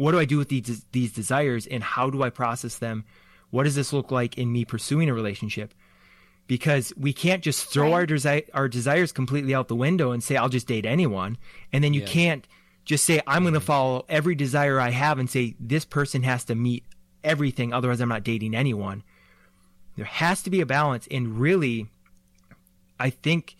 what 0.00 0.12
do 0.12 0.18
I 0.18 0.24
do 0.24 0.38
with 0.38 0.48
these 0.48 0.84
these 0.92 1.12
desires 1.12 1.66
and 1.66 1.82
how 1.82 2.08
do 2.08 2.22
I 2.22 2.30
process 2.30 2.78
them? 2.78 3.04
What 3.50 3.64
does 3.64 3.74
this 3.74 3.92
look 3.92 4.10
like 4.10 4.38
in 4.38 4.50
me 4.50 4.64
pursuing 4.64 5.10
a 5.10 5.14
relationship? 5.14 5.74
Because 6.50 6.92
we 6.96 7.12
can't 7.12 7.44
just 7.44 7.66
throw 7.66 7.92
right. 7.92 7.92
our 7.92 8.06
desi- 8.06 8.48
our 8.52 8.68
desires 8.68 9.12
completely 9.12 9.54
out 9.54 9.68
the 9.68 9.76
window 9.76 10.10
and 10.10 10.20
say 10.20 10.34
I'll 10.34 10.48
just 10.48 10.66
date 10.66 10.84
anyone, 10.84 11.38
and 11.72 11.84
then 11.84 11.94
you 11.94 12.00
yeah. 12.00 12.08
can't 12.08 12.48
just 12.84 13.04
say 13.04 13.20
I'm 13.24 13.44
going 13.44 13.54
to 13.54 13.60
follow 13.60 14.04
every 14.08 14.34
desire 14.34 14.80
I 14.80 14.90
have 14.90 15.20
and 15.20 15.30
say 15.30 15.54
this 15.60 15.84
person 15.84 16.24
has 16.24 16.44
to 16.46 16.56
meet 16.56 16.82
everything 17.22 17.72
otherwise 17.72 18.00
I'm 18.00 18.08
not 18.08 18.24
dating 18.24 18.56
anyone. 18.56 19.04
There 19.94 20.06
has 20.06 20.42
to 20.42 20.50
be 20.50 20.60
a 20.60 20.66
balance 20.66 21.06
and 21.08 21.38
really 21.38 21.86
I 22.98 23.10
think 23.10 23.56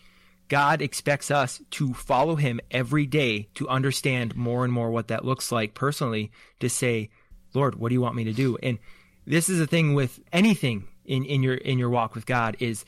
God 0.48 0.82
expects 0.82 1.30
us 1.30 1.62
to 1.70 1.94
follow 1.94 2.34
him 2.34 2.60
every 2.72 3.06
day 3.06 3.46
to 3.54 3.68
understand 3.68 4.34
more 4.34 4.64
and 4.64 4.72
more 4.72 4.90
what 4.90 5.06
that 5.08 5.24
looks 5.24 5.52
like 5.52 5.74
personally 5.74 6.32
to 6.58 6.68
say, 6.68 7.10
Lord, 7.54 7.76
what 7.76 7.90
do 7.90 7.94
you 7.94 8.00
want 8.00 8.16
me 8.16 8.24
to 8.24 8.32
do? 8.32 8.58
And 8.60 8.80
this 9.28 9.48
is 9.48 9.60
the 9.60 9.68
thing 9.68 9.94
with 9.94 10.18
anything 10.32 10.88
in, 11.10 11.24
in 11.24 11.42
your 11.42 11.54
in 11.54 11.78
your 11.78 11.90
walk 11.90 12.14
with 12.14 12.26
God 12.26 12.56
is 12.60 12.84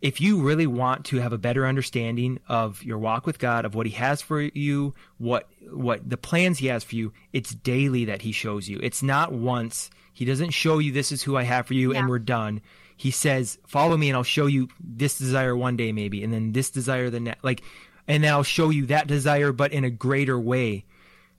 if 0.00 0.20
you 0.20 0.40
really 0.40 0.66
want 0.66 1.06
to 1.06 1.16
have 1.16 1.32
a 1.32 1.38
better 1.38 1.66
understanding 1.66 2.38
of 2.48 2.82
your 2.84 2.98
walk 2.98 3.26
with 3.26 3.38
God, 3.38 3.64
of 3.64 3.74
what 3.74 3.86
He 3.86 3.92
has 3.92 4.22
for 4.22 4.40
you, 4.40 4.94
what 5.18 5.48
what 5.70 6.08
the 6.08 6.16
plans 6.16 6.58
He 6.58 6.68
has 6.68 6.84
for 6.84 6.94
you, 6.94 7.12
it's 7.32 7.54
daily 7.54 8.04
that 8.04 8.22
He 8.22 8.32
shows 8.32 8.68
you. 8.68 8.78
It's 8.82 9.02
not 9.02 9.32
once. 9.32 9.90
He 10.12 10.24
doesn't 10.24 10.50
show 10.50 10.78
you 10.78 10.92
this 10.92 11.12
is 11.12 11.22
who 11.22 11.36
I 11.36 11.44
have 11.44 11.66
for 11.66 11.74
you 11.74 11.92
yeah. 11.92 12.00
and 12.00 12.08
we're 12.08 12.18
done 12.18 12.60
he 12.98 13.12
says, 13.12 13.58
"Follow 13.64 13.96
me, 13.96 14.10
and 14.10 14.16
I'll 14.16 14.24
show 14.24 14.46
you 14.46 14.68
this 14.80 15.16
desire 15.16 15.56
one 15.56 15.76
day, 15.76 15.92
maybe, 15.92 16.24
and 16.24 16.32
then 16.32 16.52
this 16.52 16.68
desire 16.68 17.08
the 17.10 17.20
next, 17.20 17.44
like, 17.44 17.62
and 18.08 18.24
then 18.24 18.32
I'll 18.32 18.42
show 18.42 18.70
you 18.70 18.86
that 18.86 19.06
desire, 19.06 19.52
but 19.52 19.72
in 19.72 19.84
a 19.84 19.90
greater 19.90 20.38
way." 20.38 20.84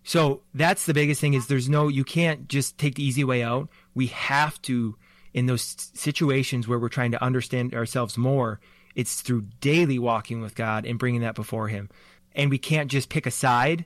So 0.06 0.42
that's 0.54 0.86
the 0.86 0.94
biggest 0.94 1.20
thing 1.20 1.34
is 1.34 1.48
there's 1.48 1.68
no 1.68 1.90
you 1.90 2.06
can't 2.06 2.48
just 2.48 2.78
take 2.78 2.96
the 2.96 3.04
easy 3.04 3.26
way 3.26 3.44
out. 3.44 3.68
We 3.94 4.08
have 4.08 4.60
to 4.64 4.96
in 5.34 5.46
those 5.46 5.92
situations 5.94 6.68
where 6.68 6.80
we're 6.80 6.90
trying 6.90 7.12
to 7.12 7.24
understand 7.24 7.74
ourselves 7.74 8.18
more. 8.18 8.60
It's 8.96 9.22
through 9.22 9.46
daily 9.62 10.00
walking 10.00 10.42
with 10.42 10.56
God 10.56 10.86
and 10.86 11.00
bringing 11.00 11.22
that 11.22 11.36
before 11.36 11.68
Him, 11.68 11.90
and 12.34 12.50
we 12.50 12.58
can't 12.58 12.92
just 12.92 13.10
pick 13.10 13.26
a 13.26 13.32
side. 13.32 13.86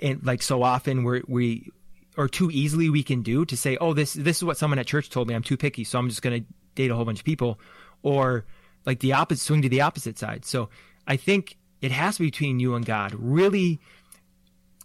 And 0.00 0.24
like 0.24 0.42
so 0.42 0.62
often, 0.62 1.04
we 1.04 1.22
we 1.28 1.70
or 2.16 2.28
too 2.28 2.50
easily 2.50 2.90
we 2.90 3.02
can 3.02 3.22
do 3.22 3.44
to 3.44 3.56
say, 3.56 3.76
oh, 3.80 3.94
this 3.94 4.14
this 4.14 4.38
is 4.38 4.44
what 4.44 4.56
someone 4.56 4.78
at 4.78 4.86
church 4.86 5.10
told 5.10 5.28
me. 5.28 5.34
I'm 5.34 5.42
too 5.42 5.56
picky, 5.56 5.84
so 5.84 5.98
I'm 5.98 6.08
just 6.08 6.22
going 6.22 6.42
to 6.42 6.52
date 6.74 6.90
a 6.90 6.96
whole 6.96 7.04
bunch 7.04 7.20
of 7.20 7.24
people, 7.24 7.58
or 8.02 8.44
like 8.84 9.00
the 9.00 9.12
opposite, 9.12 9.44
swing 9.44 9.62
to 9.62 9.68
the 9.68 9.80
opposite 9.80 10.18
side. 10.18 10.44
So 10.44 10.68
I 11.06 11.16
think 11.16 11.56
it 11.80 11.92
has 11.92 12.16
to 12.16 12.22
be 12.24 12.26
between 12.26 12.60
you 12.60 12.74
and 12.74 12.84
God. 12.84 13.14
Really 13.14 13.80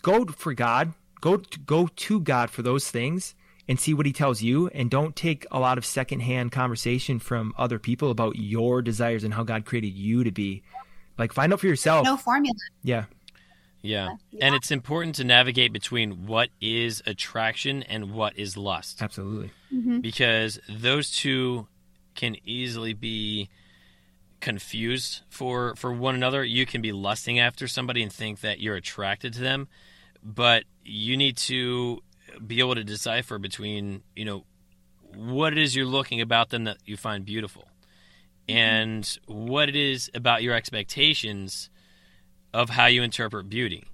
go 0.01 0.25
for 0.25 0.53
God, 0.53 0.93
go 1.19 1.37
to, 1.37 1.59
go 1.59 1.87
to 1.87 2.19
God 2.19 2.49
for 2.51 2.61
those 2.61 2.89
things 2.89 3.35
and 3.67 3.79
see 3.79 3.93
what 3.93 4.05
he 4.05 4.13
tells 4.13 4.41
you 4.41 4.67
and 4.69 4.89
don't 4.89 5.15
take 5.15 5.45
a 5.51 5.59
lot 5.59 5.77
of 5.77 5.85
secondhand 5.85 6.51
conversation 6.51 7.19
from 7.19 7.53
other 7.57 7.79
people 7.79 8.11
about 8.11 8.37
your 8.37 8.81
desires 8.81 9.23
and 9.23 9.33
how 9.33 9.43
God 9.43 9.65
created 9.65 9.93
you 9.93 10.23
to 10.23 10.31
be. 10.31 10.63
Like 11.17 11.33
find 11.33 11.51
out 11.51 11.59
for 11.59 11.67
yourself. 11.67 12.05
No 12.05 12.17
formula. 12.17 12.55
Yeah. 12.83 13.05
Yeah. 13.81 14.15
yeah. 14.31 14.45
And 14.45 14.55
it's 14.55 14.71
important 14.71 15.15
to 15.15 15.23
navigate 15.23 15.73
between 15.73 16.25
what 16.25 16.49
is 16.61 17.01
attraction 17.05 17.83
and 17.83 18.11
what 18.11 18.37
is 18.37 18.55
lust. 18.55 19.01
Absolutely. 19.01 19.51
Mm-hmm. 19.73 19.99
Because 19.99 20.59
those 20.69 21.11
two 21.11 21.67
can 22.15 22.35
easily 22.45 22.93
be 22.93 23.49
confused 24.39 25.21
for 25.29 25.75
for 25.75 25.91
one 25.91 26.15
another. 26.15 26.43
You 26.43 26.65
can 26.65 26.81
be 26.81 26.91
lusting 26.91 27.39
after 27.39 27.67
somebody 27.67 28.03
and 28.03 28.13
think 28.13 28.41
that 28.41 28.59
you're 28.59 28.75
attracted 28.75 29.33
to 29.33 29.39
them, 29.39 29.67
but 30.23 30.63
you 30.83 31.17
need 31.17 31.37
to 31.37 32.01
be 32.45 32.59
able 32.59 32.75
to 32.75 32.83
decipher 32.83 33.37
between, 33.37 34.03
you 34.15 34.25
know, 34.25 34.45
what 35.13 35.53
it 35.53 35.59
is 35.59 35.75
you're 35.75 35.85
looking 35.85 36.21
about 36.21 36.49
them 36.49 36.65
that 36.65 36.77
you 36.85 36.97
find 36.97 37.25
beautiful 37.25 37.63
mm-hmm. 38.47 38.57
and 38.57 39.17
what 39.25 39.69
it 39.69 39.75
is 39.75 40.09
about 40.13 40.43
your 40.43 40.53
expectations 40.53 41.69
of 42.53 42.71
how 42.71 42.85
you 42.85 43.03
interpret 43.03 43.49
beauty. 43.49 43.85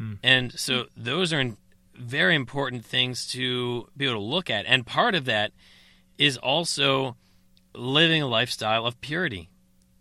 Mm. 0.00 0.18
And 0.22 0.52
so 0.52 0.86
those 0.96 1.32
are 1.32 1.56
very 1.94 2.34
important 2.34 2.84
things 2.84 3.26
to 3.28 3.88
be 3.96 4.06
able 4.06 4.16
to 4.16 4.20
look 4.20 4.50
at. 4.50 4.66
And 4.66 4.86
part 4.86 5.14
of 5.14 5.24
that 5.26 5.52
is 6.18 6.36
also 6.36 7.16
living 7.74 8.22
a 8.22 8.26
lifestyle 8.26 8.86
of 8.86 9.00
purity 9.00 9.48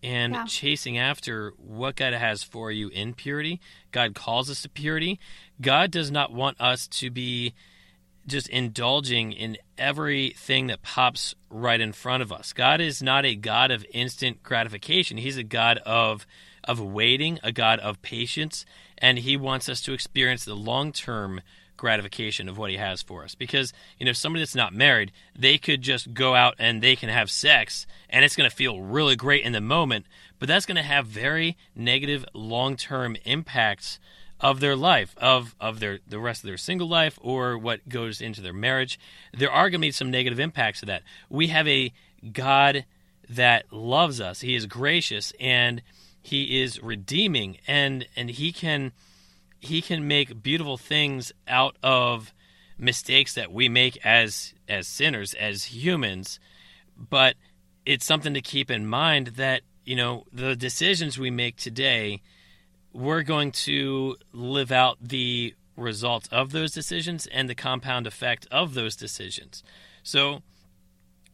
and 0.03 0.33
yeah. 0.33 0.45
chasing 0.45 0.97
after 0.97 1.53
what 1.57 1.95
God 1.95 2.13
has 2.13 2.43
for 2.43 2.71
you 2.71 2.89
in 2.89 3.13
purity. 3.13 3.59
God 3.91 4.15
calls 4.15 4.49
us 4.49 4.63
to 4.63 4.69
purity. 4.69 5.19
God 5.61 5.91
does 5.91 6.09
not 6.09 6.33
want 6.33 6.59
us 6.59 6.87
to 6.87 7.09
be 7.09 7.53
just 8.27 8.47
indulging 8.49 9.31
in 9.31 9.57
everything 9.77 10.67
that 10.67 10.81
pops 10.81 11.35
right 11.49 11.79
in 11.79 11.91
front 11.91 12.23
of 12.23 12.31
us. 12.31 12.53
God 12.53 12.81
is 12.81 13.01
not 13.01 13.25
a 13.25 13.35
God 13.35 13.71
of 13.71 13.85
instant 13.91 14.43
gratification. 14.43 15.17
He's 15.17 15.37
a 15.37 15.43
God 15.43 15.77
of 15.79 16.25
of 16.63 16.79
waiting, 16.79 17.39
a 17.41 17.51
God 17.51 17.79
of 17.79 18.01
patience, 18.03 18.65
and 18.99 19.17
he 19.17 19.35
wants 19.35 19.67
us 19.67 19.81
to 19.81 19.93
experience 19.93 20.45
the 20.45 20.55
long-term 20.55 21.41
gratification 21.81 22.47
of 22.47 22.55
what 22.59 22.69
he 22.69 22.77
has 22.77 23.01
for 23.01 23.23
us. 23.23 23.33
Because, 23.33 23.73
you 23.97 24.05
know, 24.05 24.13
somebody 24.13 24.41
that's 24.41 24.53
not 24.53 24.71
married, 24.71 25.11
they 25.35 25.57
could 25.57 25.81
just 25.81 26.13
go 26.13 26.35
out 26.35 26.53
and 26.59 26.79
they 26.81 26.95
can 26.95 27.09
have 27.09 27.31
sex 27.31 27.87
and 28.07 28.23
it's 28.23 28.35
going 28.35 28.47
to 28.47 28.55
feel 28.55 28.79
really 28.79 29.15
great 29.15 29.43
in 29.43 29.53
the 29.53 29.61
moment, 29.61 30.05
but 30.37 30.47
that's 30.47 30.67
going 30.67 30.75
to 30.75 30.83
have 30.83 31.07
very 31.07 31.57
negative 31.75 32.23
long 32.35 32.75
term 32.77 33.17
impacts 33.25 33.99
of 34.41 34.59
their 34.59 34.75
life, 34.75 35.15
of, 35.17 35.55
of 35.59 35.79
their 35.79 35.99
the 36.07 36.19
rest 36.19 36.43
of 36.43 36.47
their 36.47 36.57
single 36.57 36.87
life 36.87 37.17
or 37.21 37.57
what 37.57 37.87
goes 37.87 38.21
into 38.21 38.41
their 38.41 38.53
marriage. 38.53 38.99
There 39.37 39.51
are 39.51 39.69
going 39.69 39.79
to 39.81 39.87
be 39.87 39.91
some 39.91 40.11
negative 40.11 40.39
impacts 40.39 40.81
of 40.81 40.87
that. 40.87 41.03
We 41.29 41.47
have 41.47 41.67
a 41.67 41.93
God 42.33 42.85
that 43.29 43.71
loves 43.71 44.19
us. 44.19 44.41
He 44.41 44.55
is 44.55 44.65
gracious 44.65 45.31
and 45.39 45.81
he 46.21 46.61
is 46.61 46.81
redeeming 46.81 47.57
and 47.67 48.07
and 48.15 48.29
he 48.29 48.51
can 48.51 48.91
he 49.59 49.81
can 49.81 50.07
make 50.07 50.41
beautiful 50.41 50.77
things 50.77 51.31
out 51.47 51.75
of 51.83 52.33
mistakes 52.77 53.33
that 53.35 53.51
we 53.51 53.69
make 53.69 54.03
as 54.05 54.53
as 54.67 54.87
sinners 54.87 55.33
as 55.33 55.65
humans 55.65 56.39
but 56.97 57.35
it's 57.85 58.05
something 58.05 58.33
to 58.33 58.41
keep 58.41 58.69
in 58.69 58.85
mind 58.85 59.27
that 59.27 59.61
you 59.83 59.95
know 59.95 60.23
the 60.31 60.55
decisions 60.55 61.17
we 61.17 61.31
make 61.31 61.57
today 61.57 62.21
we're 62.93 63.23
going 63.23 63.51
to 63.51 64.15
live 64.33 64.71
out 64.71 64.97
the 65.01 65.55
results 65.77 66.27
of 66.31 66.51
those 66.51 66.71
decisions 66.71 67.27
and 67.27 67.49
the 67.49 67.55
compound 67.55 68.05
effect 68.05 68.47
of 68.51 68.73
those 68.73 68.95
decisions. 68.95 69.63
So 70.03 70.41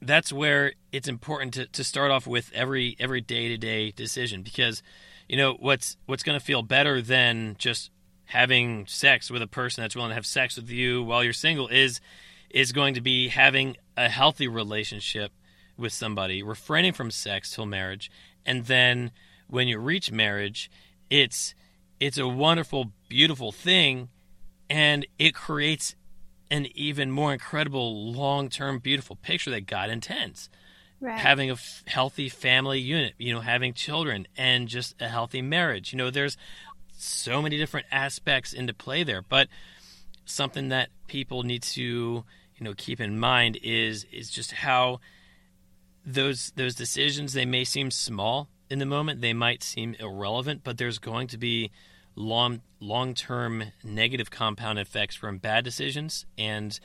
that's 0.02 0.32
where 0.32 0.74
it's 0.92 1.08
important 1.08 1.54
to, 1.56 1.66
to 1.68 1.84
start 1.84 2.12
off 2.12 2.28
with 2.28 2.52
every 2.54 2.96
every 3.00 3.22
day-to-day 3.22 3.92
decision 3.92 4.44
because 4.44 4.84
you 5.28 5.36
know 5.36 5.54
what's 5.60 5.98
what's 6.06 6.24
going 6.24 6.40
to 6.40 6.46
feel 6.46 6.62
better 6.62 7.02
than 7.02 7.56
just 7.58 7.90
having 8.26 8.86
sex 8.86 9.32
with 9.32 9.42
a 9.42 9.48
person 9.48 9.82
that's 9.82 9.96
willing 9.96 10.10
to 10.10 10.16
have 10.16 10.26
sex 10.26 10.56
with 10.58 10.70
you 10.70 11.02
while 11.04 11.24
you're 11.24 11.34
single 11.34 11.68
is 11.68 12.00
is 12.50 12.72
going 12.72 12.94
to 12.94 13.02
be 13.02 13.30
having 13.30 13.76
a 13.96 14.08
healthy 14.08 14.48
relationship 14.48 15.32
with 15.78 15.94
somebody, 15.94 16.42
refraining 16.42 16.94
from 16.94 17.12
sex 17.12 17.54
till 17.54 17.66
marriage, 17.66 18.10
and 18.46 18.66
then 18.66 19.12
when 19.48 19.68
you 19.68 19.78
reach 19.78 20.12
marriage, 20.12 20.70
it's 21.10 21.54
it's 22.00 22.18
a 22.18 22.28
wonderful, 22.28 22.92
beautiful 23.10 23.52
thing, 23.52 24.10
and 24.70 25.06
it 25.18 25.34
creates 25.34 25.96
an 26.50 26.68
even 26.76 27.12
more 27.12 27.34
incredible, 27.34 28.12
long-term, 28.12 28.80
beautiful 28.80 29.16
picture 29.16 29.50
that 29.52 29.66
God 29.66 29.90
intends. 29.90 30.50
Right. 31.00 31.18
Having 31.18 31.50
a 31.50 31.54
f- 31.54 31.84
healthy 31.86 32.30
family 32.30 32.80
unit, 32.80 33.14
you 33.18 33.34
know, 33.34 33.42
having 33.42 33.74
children, 33.74 34.28
and 34.38 34.68
just 34.68 34.96
a 35.02 35.08
healthy 35.08 35.42
marriage. 35.42 35.92
You 35.92 35.98
know, 35.98 36.10
there's 36.10 36.38
so 36.98 37.42
many 37.42 37.58
different 37.58 37.86
aspects 37.92 38.54
into 38.54 38.74
play 38.74 39.04
there. 39.04 39.22
But 39.22 39.48
something 40.26 40.70
that 40.70 40.90
people 41.08 41.44
need 41.44 41.64
to 41.64 41.82
you 42.58 42.64
know 42.64 42.74
keep 42.76 43.00
in 43.00 43.18
mind 43.18 43.58
is 43.64 44.06
is 44.12 44.30
just 44.30 44.52
how 44.52 45.00
those 46.06 46.52
those 46.56 46.76
decisions 46.76 47.34
they 47.34 47.46
may 47.46 47.64
seem 47.64 47.90
small 47.92 48.50
in 48.70 48.80
the 48.80 48.86
moment 48.86 49.22
they 49.22 49.34
might 49.34 49.64
seem 49.64 49.96
irrelevant 50.00 50.62
but 50.64 50.78
there's 50.78 51.00
going 51.00 51.28
to 51.28 51.38
be 51.38 51.72
long 52.16 52.62
long-term 52.80 53.64
negative 53.84 54.30
compound 54.32 54.80
effects 54.80 55.16
from 55.16 55.38
bad 55.38 55.64
decisions 55.64 56.26
and 56.38 56.80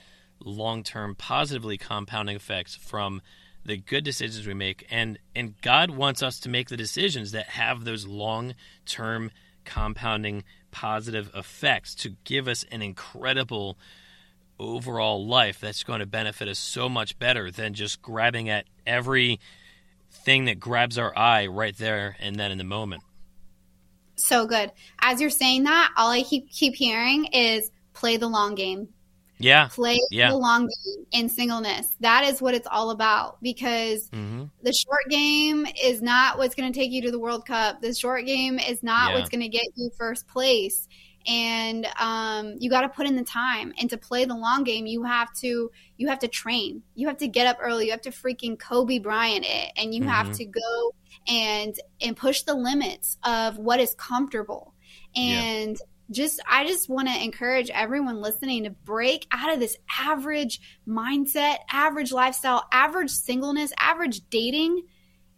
long-term 0.44 1.14
positively 1.14 1.78
compounding 1.78 2.36
effects 2.36 2.74
from 2.74 3.20
the 3.64 3.76
good 3.76 4.04
decisions 4.04 4.46
we 4.46 4.54
make. 4.54 4.86
And 4.90 5.18
and 5.34 5.60
God 5.62 5.90
wants 5.90 6.22
us 6.22 6.40
to 6.40 6.48
make 6.48 6.68
the 6.68 6.76
decisions 6.76 7.32
that 7.32 7.46
have 7.50 7.84
those 7.84 8.06
long-term 8.06 9.30
compounding 9.64 10.44
positive 10.70 11.30
effects 11.34 11.94
to 11.94 12.16
give 12.24 12.48
us 12.48 12.64
an 12.70 12.82
incredible 12.82 13.78
overall 14.58 15.26
life 15.26 15.60
that's 15.60 15.82
going 15.82 16.00
to 16.00 16.06
benefit 16.06 16.48
us 16.48 16.58
so 16.58 16.88
much 16.88 17.18
better 17.18 17.50
than 17.50 17.74
just 17.74 18.02
grabbing 18.02 18.48
at 18.48 18.66
every 18.86 19.38
thing 20.12 20.46
that 20.46 20.60
grabs 20.60 20.98
our 20.98 21.16
eye 21.16 21.46
right 21.46 21.76
there 21.76 22.16
and 22.20 22.36
then 22.36 22.50
in 22.50 22.58
the 22.58 22.64
moment. 22.64 23.02
So 24.16 24.46
good. 24.46 24.70
As 25.00 25.20
you're 25.20 25.30
saying 25.30 25.64
that, 25.64 25.92
all 25.96 26.10
I 26.10 26.22
keep 26.22 26.50
keep 26.50 26.74
hearing 26.74 27.26
is 27.26 27.70
play 27.92 28.16
the 28.16 28.28
long 28.28 28.54
game. 28.54 28.88
Yeah. 29.38 29.68
Play 29.68 29.98
yeah. 30.10 30.30
the 30.30 30.36
long 30.36 30.68
game 30.68 31.06
in 31.10 31.28
singleness. 31.28 31.88
That 32.00 32.24
is 32.24 32.40
what 32.40 32.54
it's 32.54 32.68
all 32.70 32.90
about 32.90 33.38
because 33.42 34.08
mm-hmm. 34.10 34.44
the 34.62 34.72
short 34.72 35.08
game 35.10 35.66
is 35.82 36.00
not 36.00 36.38
what's 36.38 36.54
going 36.54 36.72
to 36.72 36.78
take 36.78 36.92
you 36.92 37.02
to 37.02 37.10
the 37.10 37.18
World 37.18 37.44
Cup. 37.44 37.80
The 37.80 37.92
short 37.92 38.24
game 38.24 38.60
is 38.60 38.82
not 38.82 39.10
yeah. 39.10 39.18
what's 39.18 39.30
going 39.30 39.40
to 39.40 39.48
get 39.48 39.66
you 39.74 39.90
first 39.98 40.28
place. 40.28 40.86
And 41.26 41.86
um, 41.98 42.56
you 42.58 42.70
got 42.70 42.82
to 42.82 42.88
put 42.88 43.06
in 43.06 43.16
the 43.16 43.24
time. 43.24 43.72
And 43.78 43.88
to 43.90 43.96
play 43.96 44.24
the 44.24 44.34
long 44.34 44.64
game, 44.64 44.86
you 44.86 45.02
have 45.04 45.32
to 45.34 45.70
you 45.96 46.08
have 46.08 46.18
to 46.20 46.28
train. 46.28 46.82
You 46.94 47.08
have 47.08 47.18
to 47.18 47.28
get 47.28 47.46
up 47.46 47.58
early. 47.60 47.86
You 47.86 47.90
have 47.92 48.02
to 48.02 48.10
freaking 48.10 48.58
Kobe 48.58 48.98
Bryant 48.98 49.44
it, 49.46 49.72
and 49.76 49.94
you 49.94 50.00
mm-hmm. 50.00 50.10
have 50.10 50.32
to 50.32 50.44
go 50.44 50.94
and 51.28 51.74
and 52.00 52.16
push 52.16 52.42
the 52.42 52.54
limits 52.54 53.18
of 53.22 53.58
what 53.58 53.80
is 53.80 53.94
comfortable. 53.94 54.74
And 55.14 55.76
yeah 55.78 55.86
just 56.12 56.40
I 56.48 56.66
just 56.66 56.88
want 56.88 57.08
to 57.08 57.22
encourage 57.22 57.70
everyone 57.70 58.20
listening 58.20 58.64
to 58.64 58.70
break 58.70 59.26
out 59.32 59.52
of 59.52 59.58
this 59.58 59.76
average 59.98 60.60
mindset, 60.86 61.56
average 61.70 62.12
lifestyle, 62.12 62.66
average 62.70 63.10
singleness, 63.10 63.72
average 63.78 64.20
dating 64.30 64.82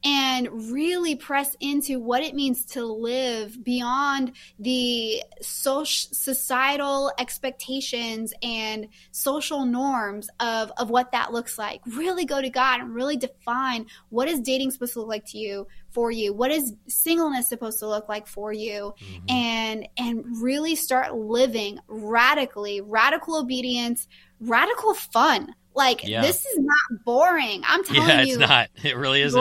and 0.05 0.71
really 0.71 1.17
press 1.17 1.57
into 1.61 1.99
what 1.99 2.23
it 2.23 2.35
means 2.35 2.65
to 2.67 2.85
live 2.85 3.63
beyond 3.65 4.33
the 4.59 5.23
social 5.41 6.11
societal 6.13 7.11
expectations 7.19 8.35
and 8.43 8.89
social 9.11 9.65
norms 9.65 10.29
of, 10.41 10.71
of 10.77 10.91
what 10.91 11.13
that 11.13 11.33
looks 11.33 11.57
like. 11.59 11.81
Really 11.87 12.25
go 12.25 12.43
to 12.43 12.51
god 12.51 12.81
and 12.81 12.95
really 12.95 13.17
define 13.17 13.87
what 14.11 14.29
is 14.29 14.41
dating 14.41 14.71
supposed 14.71 14.93
to 14.95 15.01
look 15.01 15.09
like 15.09 15.27
to 15.27 15.39
you 15.39 15.67
for 15.91 16.11
you? 16.11 16.35
What 16.35 16.51
is 16.51 16.75
singleness 16.87 17.49
supposed 17.49 17.79
to 17.79 17.89
look 17.89 18.09
like 18.09 18.27
for 18.27 18.53
you? 18.53 18.95
Mm-hmm. 19.05 19.25
and 19.29 19.89
and 19.97 20.43
really 20.43 20.75
start 20.75 21.15
living 21.15 21.79
radically 21.89 22.81
radical 22.81 23.39
obedience 23.39 24.09
radical 24.41 24.95
fun. 24.95 25.55
Like 25.75 26.07
yeah. 26.07 26.23
this 26.23 26.45
is 26.45 26.59
not 26.59 27.05
boring. 27.05 27.63
I'm 27.67 27.85
telling 27.85 28.09
yeah, 28.09 28.23
you 28.23 28.35
it's 28.35 28.39
not. 28.39 28.69
It 28.83 28.97
really 28.97 29.23
isn't 29.23 29.41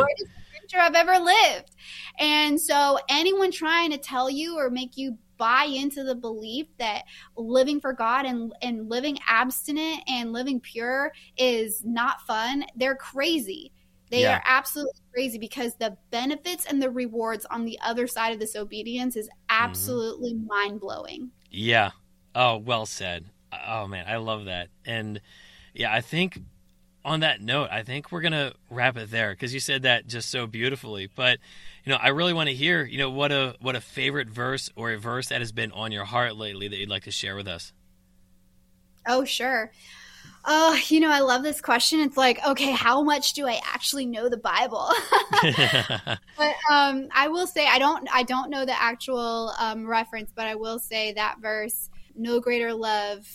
I've 0.73 0.95
ever 0.95 1.19
lived. 1.19 1.75
And 2.19 2.59
so, 2.59 2.99
anyone 3.09 3.51
trying 3.51 3.91
to 3.91 3.97
tell 3.97 4.29
you 4.29 4.57
or 4.57 4.69
make 4.69 4.97
you 4.97 5.17
buy 5.37 5.65
into 5.65 6.03
the 6.03 6.15
belief 6.15 6.67
that 6.77 7.03
living 7.35 7.81
for 7.81 7.93
God 7.93 8.25
and, 8.25 8.53
and 8.61 8.89
living 8.89 9.17
abstinent 9.27 10.01
and 10.07 10.31
living 10.31 10.59
pure 10.59 11.11
is 11.37 11.83
not 11.83 12.21
fun, 12.21 12.63
they're 12.75 12.95
crazy. 12.95 13.71
They 14.09 14.21
yeah. 14.21 14.37
are 14.37 14.43
absolutely 14.45 15.01
crazy 15.11 15.39
because 15.39 15.75
the 15.75 15.97
benefits 16.11 16.65
and 16.65 16.81
the 16.81 16.91
rewards 16.91 17.45
on 17.45 17.65
the 17.65 17.79
other 17.81 18.05
side 18.05 18.31
of 18.31 18.39
this 18.39 18.55
obedience 18.55 19.15
is 19.15 19.25
mm-hmm. 19.25 19.63
absolutely 19.63 20.33
mm-hmm. 20.33 20.47
mind 20.47 20.79
blowing. 20.79 21.31
Yeah. 21.49 21.91
Oh, 22.35 22.57
well 22.57 22.85
said. 22.85 23.25
Oh, 23.67 23.87
man. 23.87 24.05
I 24.07 24.17
love 24.17 24.45
that. 24.45 24.69
And 24.85 25.19
yeah, 25.73 25.91
I 25.91 26.01
think 26.01 26.39
on 27.05 27.19
that 27.19 27.41
note, 27.41 27.69
I 27.71 27.83
think 27.83 28.11
we're 28.11 28.21
gonna 28.21 28.53
wrap 28.69 28.97
it 28.97 29.11
there 29.11 29.31
because 29.31 29.53
you 29.53 29.59
said 29.59 29.83
that 29.83 30.07
just 30.07 30.29
so 30.29 30.47
beautifully. 30.47 31.09
But 31.13 31.39
you 31.83 31.91
know, 31.91 31.97
I 32.01 32.09
really 32.09 32.33
want 32.33 32.49
to 32.49 32.55
hear, 32.55 32.83
you 32.83 32.97
know, 32.97 33.09
what 33.09 33.31
a 33.31 33.55
what 33.59 33.75
a 33.75 33.81
favorite 33.81 34.29
verse 34.29 34.69
or 34.75 34.91
a 34.91 34.97
verse 34.97 35.27
that 35.27 35.41
has 35.41 35.51
been 35.51 35.71
on 35.71 35.91
your 35.91 36.05
heart 36.05 36.35
lately 36.35 36.67
that 36.67 36.77
you'd 36.77 36.89
like 36.89 37.03
to 37.03 37.11
share 37.11 37.35
with 37.35 37.47
us. 37.47 37.73
Oh, 39.05 39.25
sure. 39.25 39.71
Oh, 40.45 40.77
you 40.87 40.99
know, 40.99 41.09
I 41.09 41.19
love 41.19 41.43
this 41.43 41.61
question. 41.61 42.01
It's 42.01 42.17
like, 42.17 42.45
okay, 42.45 42.71
how 42.71 43.01
much 43.01 43.33
do 43.33 43.47
I 43.47 43.61
actually 43.65 44.05
know 44.05 44.27
the 44.27 44.37
Bible? 44.37 44.89
but 45.41 46.55
um, 46.69 47.07
I 47.13 47.27
will 47.29 47.47
say 47.47 47.67
I 47.67 47.79
don't 47.79 48.07
I 48.13 48.23
don't 48.23 48.49
know 48.49 48.65
the 48.65 48.81
actual 48.81 49.53
um, 49.59 49.85
reference, 49.85 50.31
but 50.33 50.47
I 50.47 50.55
will 50.55 50.79
say 50.79 51.13
that 51.13 51.39
verse, 51.41 51.89
no 52.15 52.39
greater 52.39 52.73
love 52.73 53.27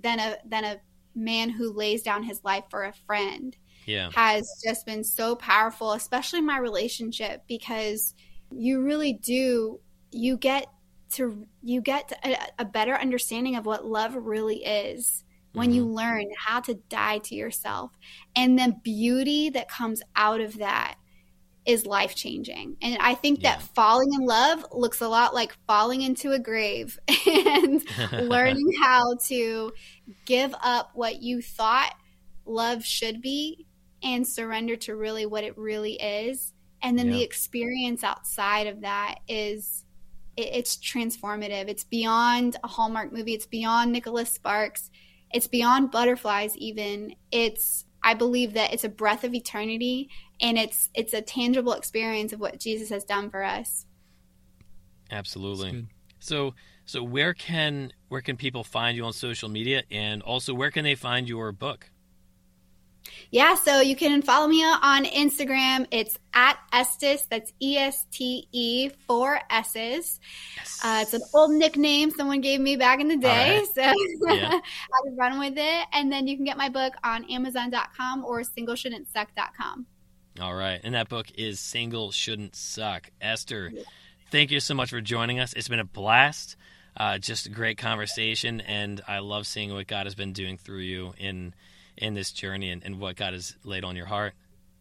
than 0.00 0.18
a 0.18 0.36
than 0.46 0.64
a 0.64 0.80
man 1.14 1.50
who 1.50 1.72
lays 1.72 2.02
down 2.02 2.22
his 2.22 2.42
life 2.44 2.64
for 2.70 2.84
a 2.84 2.92
friend 2.92 3.56
yeah. 3.86 4.10
has 4.14 4.48
just 4.64 4.86
been 4.86 5.04
so 5.04 5.36
powerful, 5.36 5.92
especially 5.92 6.40
my 6.40 6.58
relationship, 6.58 7.42
because 7.48 8.14
you 8.50 8.82
really 8.82 9.14
do, 9.14 9.80
you 10.10 10.36
get 10.36 10.66
to, 11.10 11.46
you 11.62 11.80
get 11.80 12.12
a, 12.24 12.36
a 12.58 12.64
better 12.64 12.94
understanding 12.94 13.56
of 13.56 13.66
what 13.66 13.84
love 13.84 14.14
really 14.14 14.64
is 14.64 15.24
when 15.52 15.68
mm-hmm. 15.68 15.76
you 15.76 15.86
learn 15.86 16.26
how 16.38 16.60
to 16.60 16.74
die 16.88 17.18
to 17.18 17.34
yourself 17.34 17.90
and 18.36 18.58
the 18.58 18.74
beauty 18.82 19.50
that 19.50 19.68
comes 19.68 20.02
out 20.16 20.40
of 20.40 20.58
that 20.58 20.96
is 21.64 21.86
life 21.86 22.14
changing. 22.14 22.76
And 22.82 22.98
I 23.00 23.14
think 23.14 23.42
yeah. 23.42 23.56
that 23.56 23.62
falling 23.74 24.12
in 24.14 24.26
love 24.26 24.64
looks 24.72 25.00
a 25.00 25.08
lot 25.08 25.34
like 25.34 25.56
falling 25.66 26.02
into 26.02 26.32
a 26.32 26.38
grave 26.38 26.98
and 27.26 27.82
learning 28.12 28.72
how 28.80 29.14
to 29.26 29.72
give 30.24 30.54
up 30.62 30.90
what 30.94 31.22
you 31.22 31.40
thought 31.40 31.94
love 32.44 32.84
should 32.84 33.22
be 33.22 33.66
and 34.02 34.26
surrender 34.26 34.74
to 34.74 34.96
really 34.96 35.26
what 35.26 35.44
it 35.44 35.56
really 35.56 35.94
is. 35.94 36.52
And 36.82 36.98
then 36.98 37.06
yeah. 37.06 37.18
the 37.18 37.22
experience 37.22 38.02
outside 38.02 38.66
of 38.66 38.80
that 38.80 39.16
is 39.28 39.84
it, 40.36 40.48
it's 40.52 40.76
transformative. 40.76 41.68
It's 41.68 41.84
beyond 41.84 42.56
a 42.64 42.68
Hallmark 42.68 43.12
movie, 43.12 43.34
it's 43.34 43.46
beyond 43.46 43.92
Nicholas 43.92 44.30
Sparks, 44.30 44.90
it's 45.32 45.46
beyond 45.46 45.92
butterflies, 45.92 46.56
even. 46.56 47.14
It's 47.30 47.84
I 48.02 48.14
believe 48.14 48.54
that 48.54 48.72
it's 48.74 48.82
a 48.84 48.88
breath 48.88 49.22
of 49.22 49.32
eternity 49.32 50.10
and 50.42 50.58
it's 50.58 50.90
it's 50.94 51.14
a 51.14 51.22
tangible 51.22 51.72
experience 51.72 52.32
of 52.32 52.40
what 52.40 52.58
Jesus 52.58 52.90
has 52.90 53.04
done 53.04 53.30
for 53.30 53.42
us. 53.42 53.86
Absolutely. 55.10 55.86
So 56.18 56.54
so 56.84 57.02
where 57.02 57.32
can 57.32 57.92
where 58.08 58.20
can 58.20 58.36
people 58.36 58.64
find 58.64 58.96
you 58.96 59.04
on 59.04 59.12
social 59.12 59.48
media 59.48 59.84
and 59.90 60.22
also 60.22 60.52
where 60.52 60.70
can 60.70 60.84
they 60.84 60.96
find 60.96 61.28
your 61.28 61.52
book? 61.52 61.88
Yeah, 63.30 63.54
so 63.54 63.80
you 63.80 63.96
can 63.96 64.22
follow 64.22 64.46
me 64.46 64.62
on 64.62 65.04
Instagram. 65.04 65.86
It's 65.90 66.18
at 66.34 66.58
Estes. 66.72 67.22
That's 67.30 67.52
E 67.60 67.76
S 67.76 68.06
T 68.12 68.46
E 68.52 68.90
four 69.06 69.40
S's. 69.50 70.20
Yes. 70.56 70.80
Uh, 70.84 70.98
it's 71.02 71.14
an 71.14 71.22
old 71.34 71.50
nickname 71.50 72.10
someone 72.10 72.40
gave 72.40 72.60
me 72.60 72.76
back 72.76 73.00
in 73.00 73.08
the 73.08 73.16
day, 73.16 73.58
right. 73.58 73.66
so 73.74 74.34
yeah. 74.34 74.50
I 74.60 75.04
can 75.04 75.16
run 75.16 75.38
with 75.38 75.54
it. 75.56 75.86
And 75.92 76.12
then 76.12 76.26
you 76.26 76.36
can 76.36 76.44
get 76.44 76.56
my 76.56 76.68
book 76.68 76.94
on 77.02 77.24
Amazon.com 77.30 78.24
or 78.24 78.42
SingleShouldn'tSuck.com. 78.42 79.86
All 80.40 80.54
right, 80.54 80.80
and 80.82 80.94
that 80.94 81.08
book 81.08 81.26
is 81.36 81.60
Single 81.60 82.10
Shouldn't 82.10 82.56
Suck. 82.56 83.10
Esther, 83.20 83.72
thank 84.30 84.50
you 84.50 84.60
so 84.60 84.74
much 84.74 84.90
for 84.90 85.00
joining 85.00 85.38
us. 85.40 85.52
It's 85.52 85.68
been 85.68 85.78
a 85.78 85.84
blast. 85.84 86.56
Uh, 86.96 87.18
just 87.18 87.46
a 87.46 87.50
great 87.50 87.78
conversation, 87.78 88.60
and 88.60 89.00
I 89.08 89.20
love 89.20 89.46
seeing 89.46 89.72
what 89.72 89.86
God 89.86 90.06
has 90.06 90.14
been 90.14 90.32
doing 90.32 90.58
through 90.58 90.80
you 90.80 91.14
in 91.18 91.54
in 91.96 92.14
this 92.14 92.32
journey 92.32 92.70
and, 92.70 92.82
and 92.84 92.98
what 92.98 93.16
God 93.16 93.32
has 93.34 93.56
laid 93.64 93.84
on 93.84 93.96
your 93.96 94.06
heart. 94.06 94.34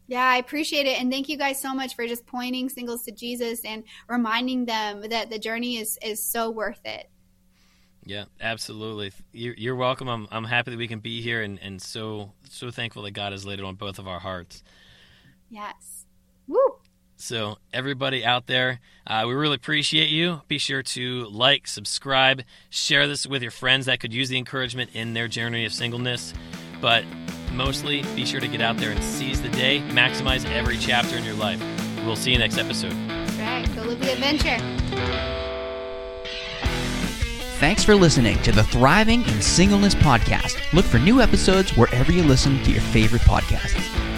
Yeah, 0.07 0.23
I 0.23 0.37
appreciate 0.37 0.87
it. 0.87 0.99
And 0.99 1.11
thank 1.11 1.29
you 1.29 1.37
guys 1.37 1.61
so 1.61 1.73
much 1.73 1.95
for 1.95 2.05
just 2.05 2.25
pointing 2.25 2.69
singles 2.69 3.03
to 3.03 3.11
Jesus 3.11 3.63
and 3.63 3.83
reminding 4.07 4.65
them 4.65 5.07
that 5.09 5.29
the 5.29 5.39
journey 5.39 5.77
is, 5.77 5.97
is 6.01 6.21
so 6.23 6.49
worth 6.49 6.81
it. 6.85 7.09
Yeah, 8.03 8.25
absolutely. 8.41 9.11
You're, 9.31 9.53
you're 9.55 9.75
welcome. 9.75 10.09
I'm, 10.09 10.27
I'm 10.31 10.43
happy 10.43 10.71
that 10.71 10.77
we 10.77 10.87
can 10.87 10.99
be 10.99 11.21
here 11.21 11.41
and, 11.43 11.59
and 11.61 11.81
so, 11.81 12.33
so 12.49 12.71
thankful 12.71 13.03
that 13.03 13.11
God 13.11 13.31
has 13.31 13.45
laid 13.45 13.59
it 13.59 13.65
on 13.65 13.75
both 13.75 13.99
of 13.99 14.07
our 14.07 14.19
hearts. 14.19 14.63
Yes. 15.51 16.05
Woo! 16.47 16.75
So, 17.17 17.57
everybody 17.71 18.25
out 18.25 18.47
there, 18.47 18.79
uh, 19.05 19.25
we 19.27 19.33
really 19.35 19.55
appreciate 19.55 20.09
you. 20.09 20.41
Be 20.47 20.57
sure 20.57 20.81
to 20.81 21.25
like, 21.25 21.67
subscribe, 21.67 22.41
share 22.71 23.07
this 23.07 23.27
with 23.27 23.43
your 23.43 23.51
friends 23.51 23.85
that 23.85 23.99
could 23.99 24.11
use 24.11 24.29
the 24.29 24.39
encouragement 24.39 24.89
in 24.95 25.13
their 25.13 25.27
journey 25.27 25.65
of 25.65 25.73
singleness. 25.73 26.33
But 26.79 27.03
mostly, 27.53 28.01
be 28.15 28.25
sure 28.25 28.39
to 28.39 28.47
get 28.47 28.61
out 28.61 28.77
there 28.77 28.89
and 28.89 29.03
seize 29.03 29.39
the 29.41 29.49
day, 29.49 29.81
maximize 29.89 30.49
every 30.51 30.77
chapter 30.77 31.15
in 31.15 31.23
your 31.23 31.35
life. 31.35 31.61
We'll 32.05 32.15
see 32.15 32.31
you 32.31 32.39
next 32.39 32.57
episode. 32.57 32.93
That's 33.07 33.37
right. 33.37 33.75
Go 33.75 33.83
live 33.83 33.99
the 33.99 34.13
adventure. 34.13 34.57
Thanks 37.59 37.83
for 37.83 37.93
listening 37.93 38.41
to 38.41 38.51
the 38.51 38.63
Thriving 38.63 39.21
in 39.27 39.41
Singleness 39.41 39.93
podcast. 39.93 40.57
Look 40.73 40.85
for 40.85 40.97
new 40.97 41.21
episodes 41.21 41.77
wherever 41.77 42.11
you 42.11 42.23
listen 42.23 42.63
to 42.63 42.71
your 42.71 42.81
favorite 42.81 43.21
podcasts. 43.21 44.10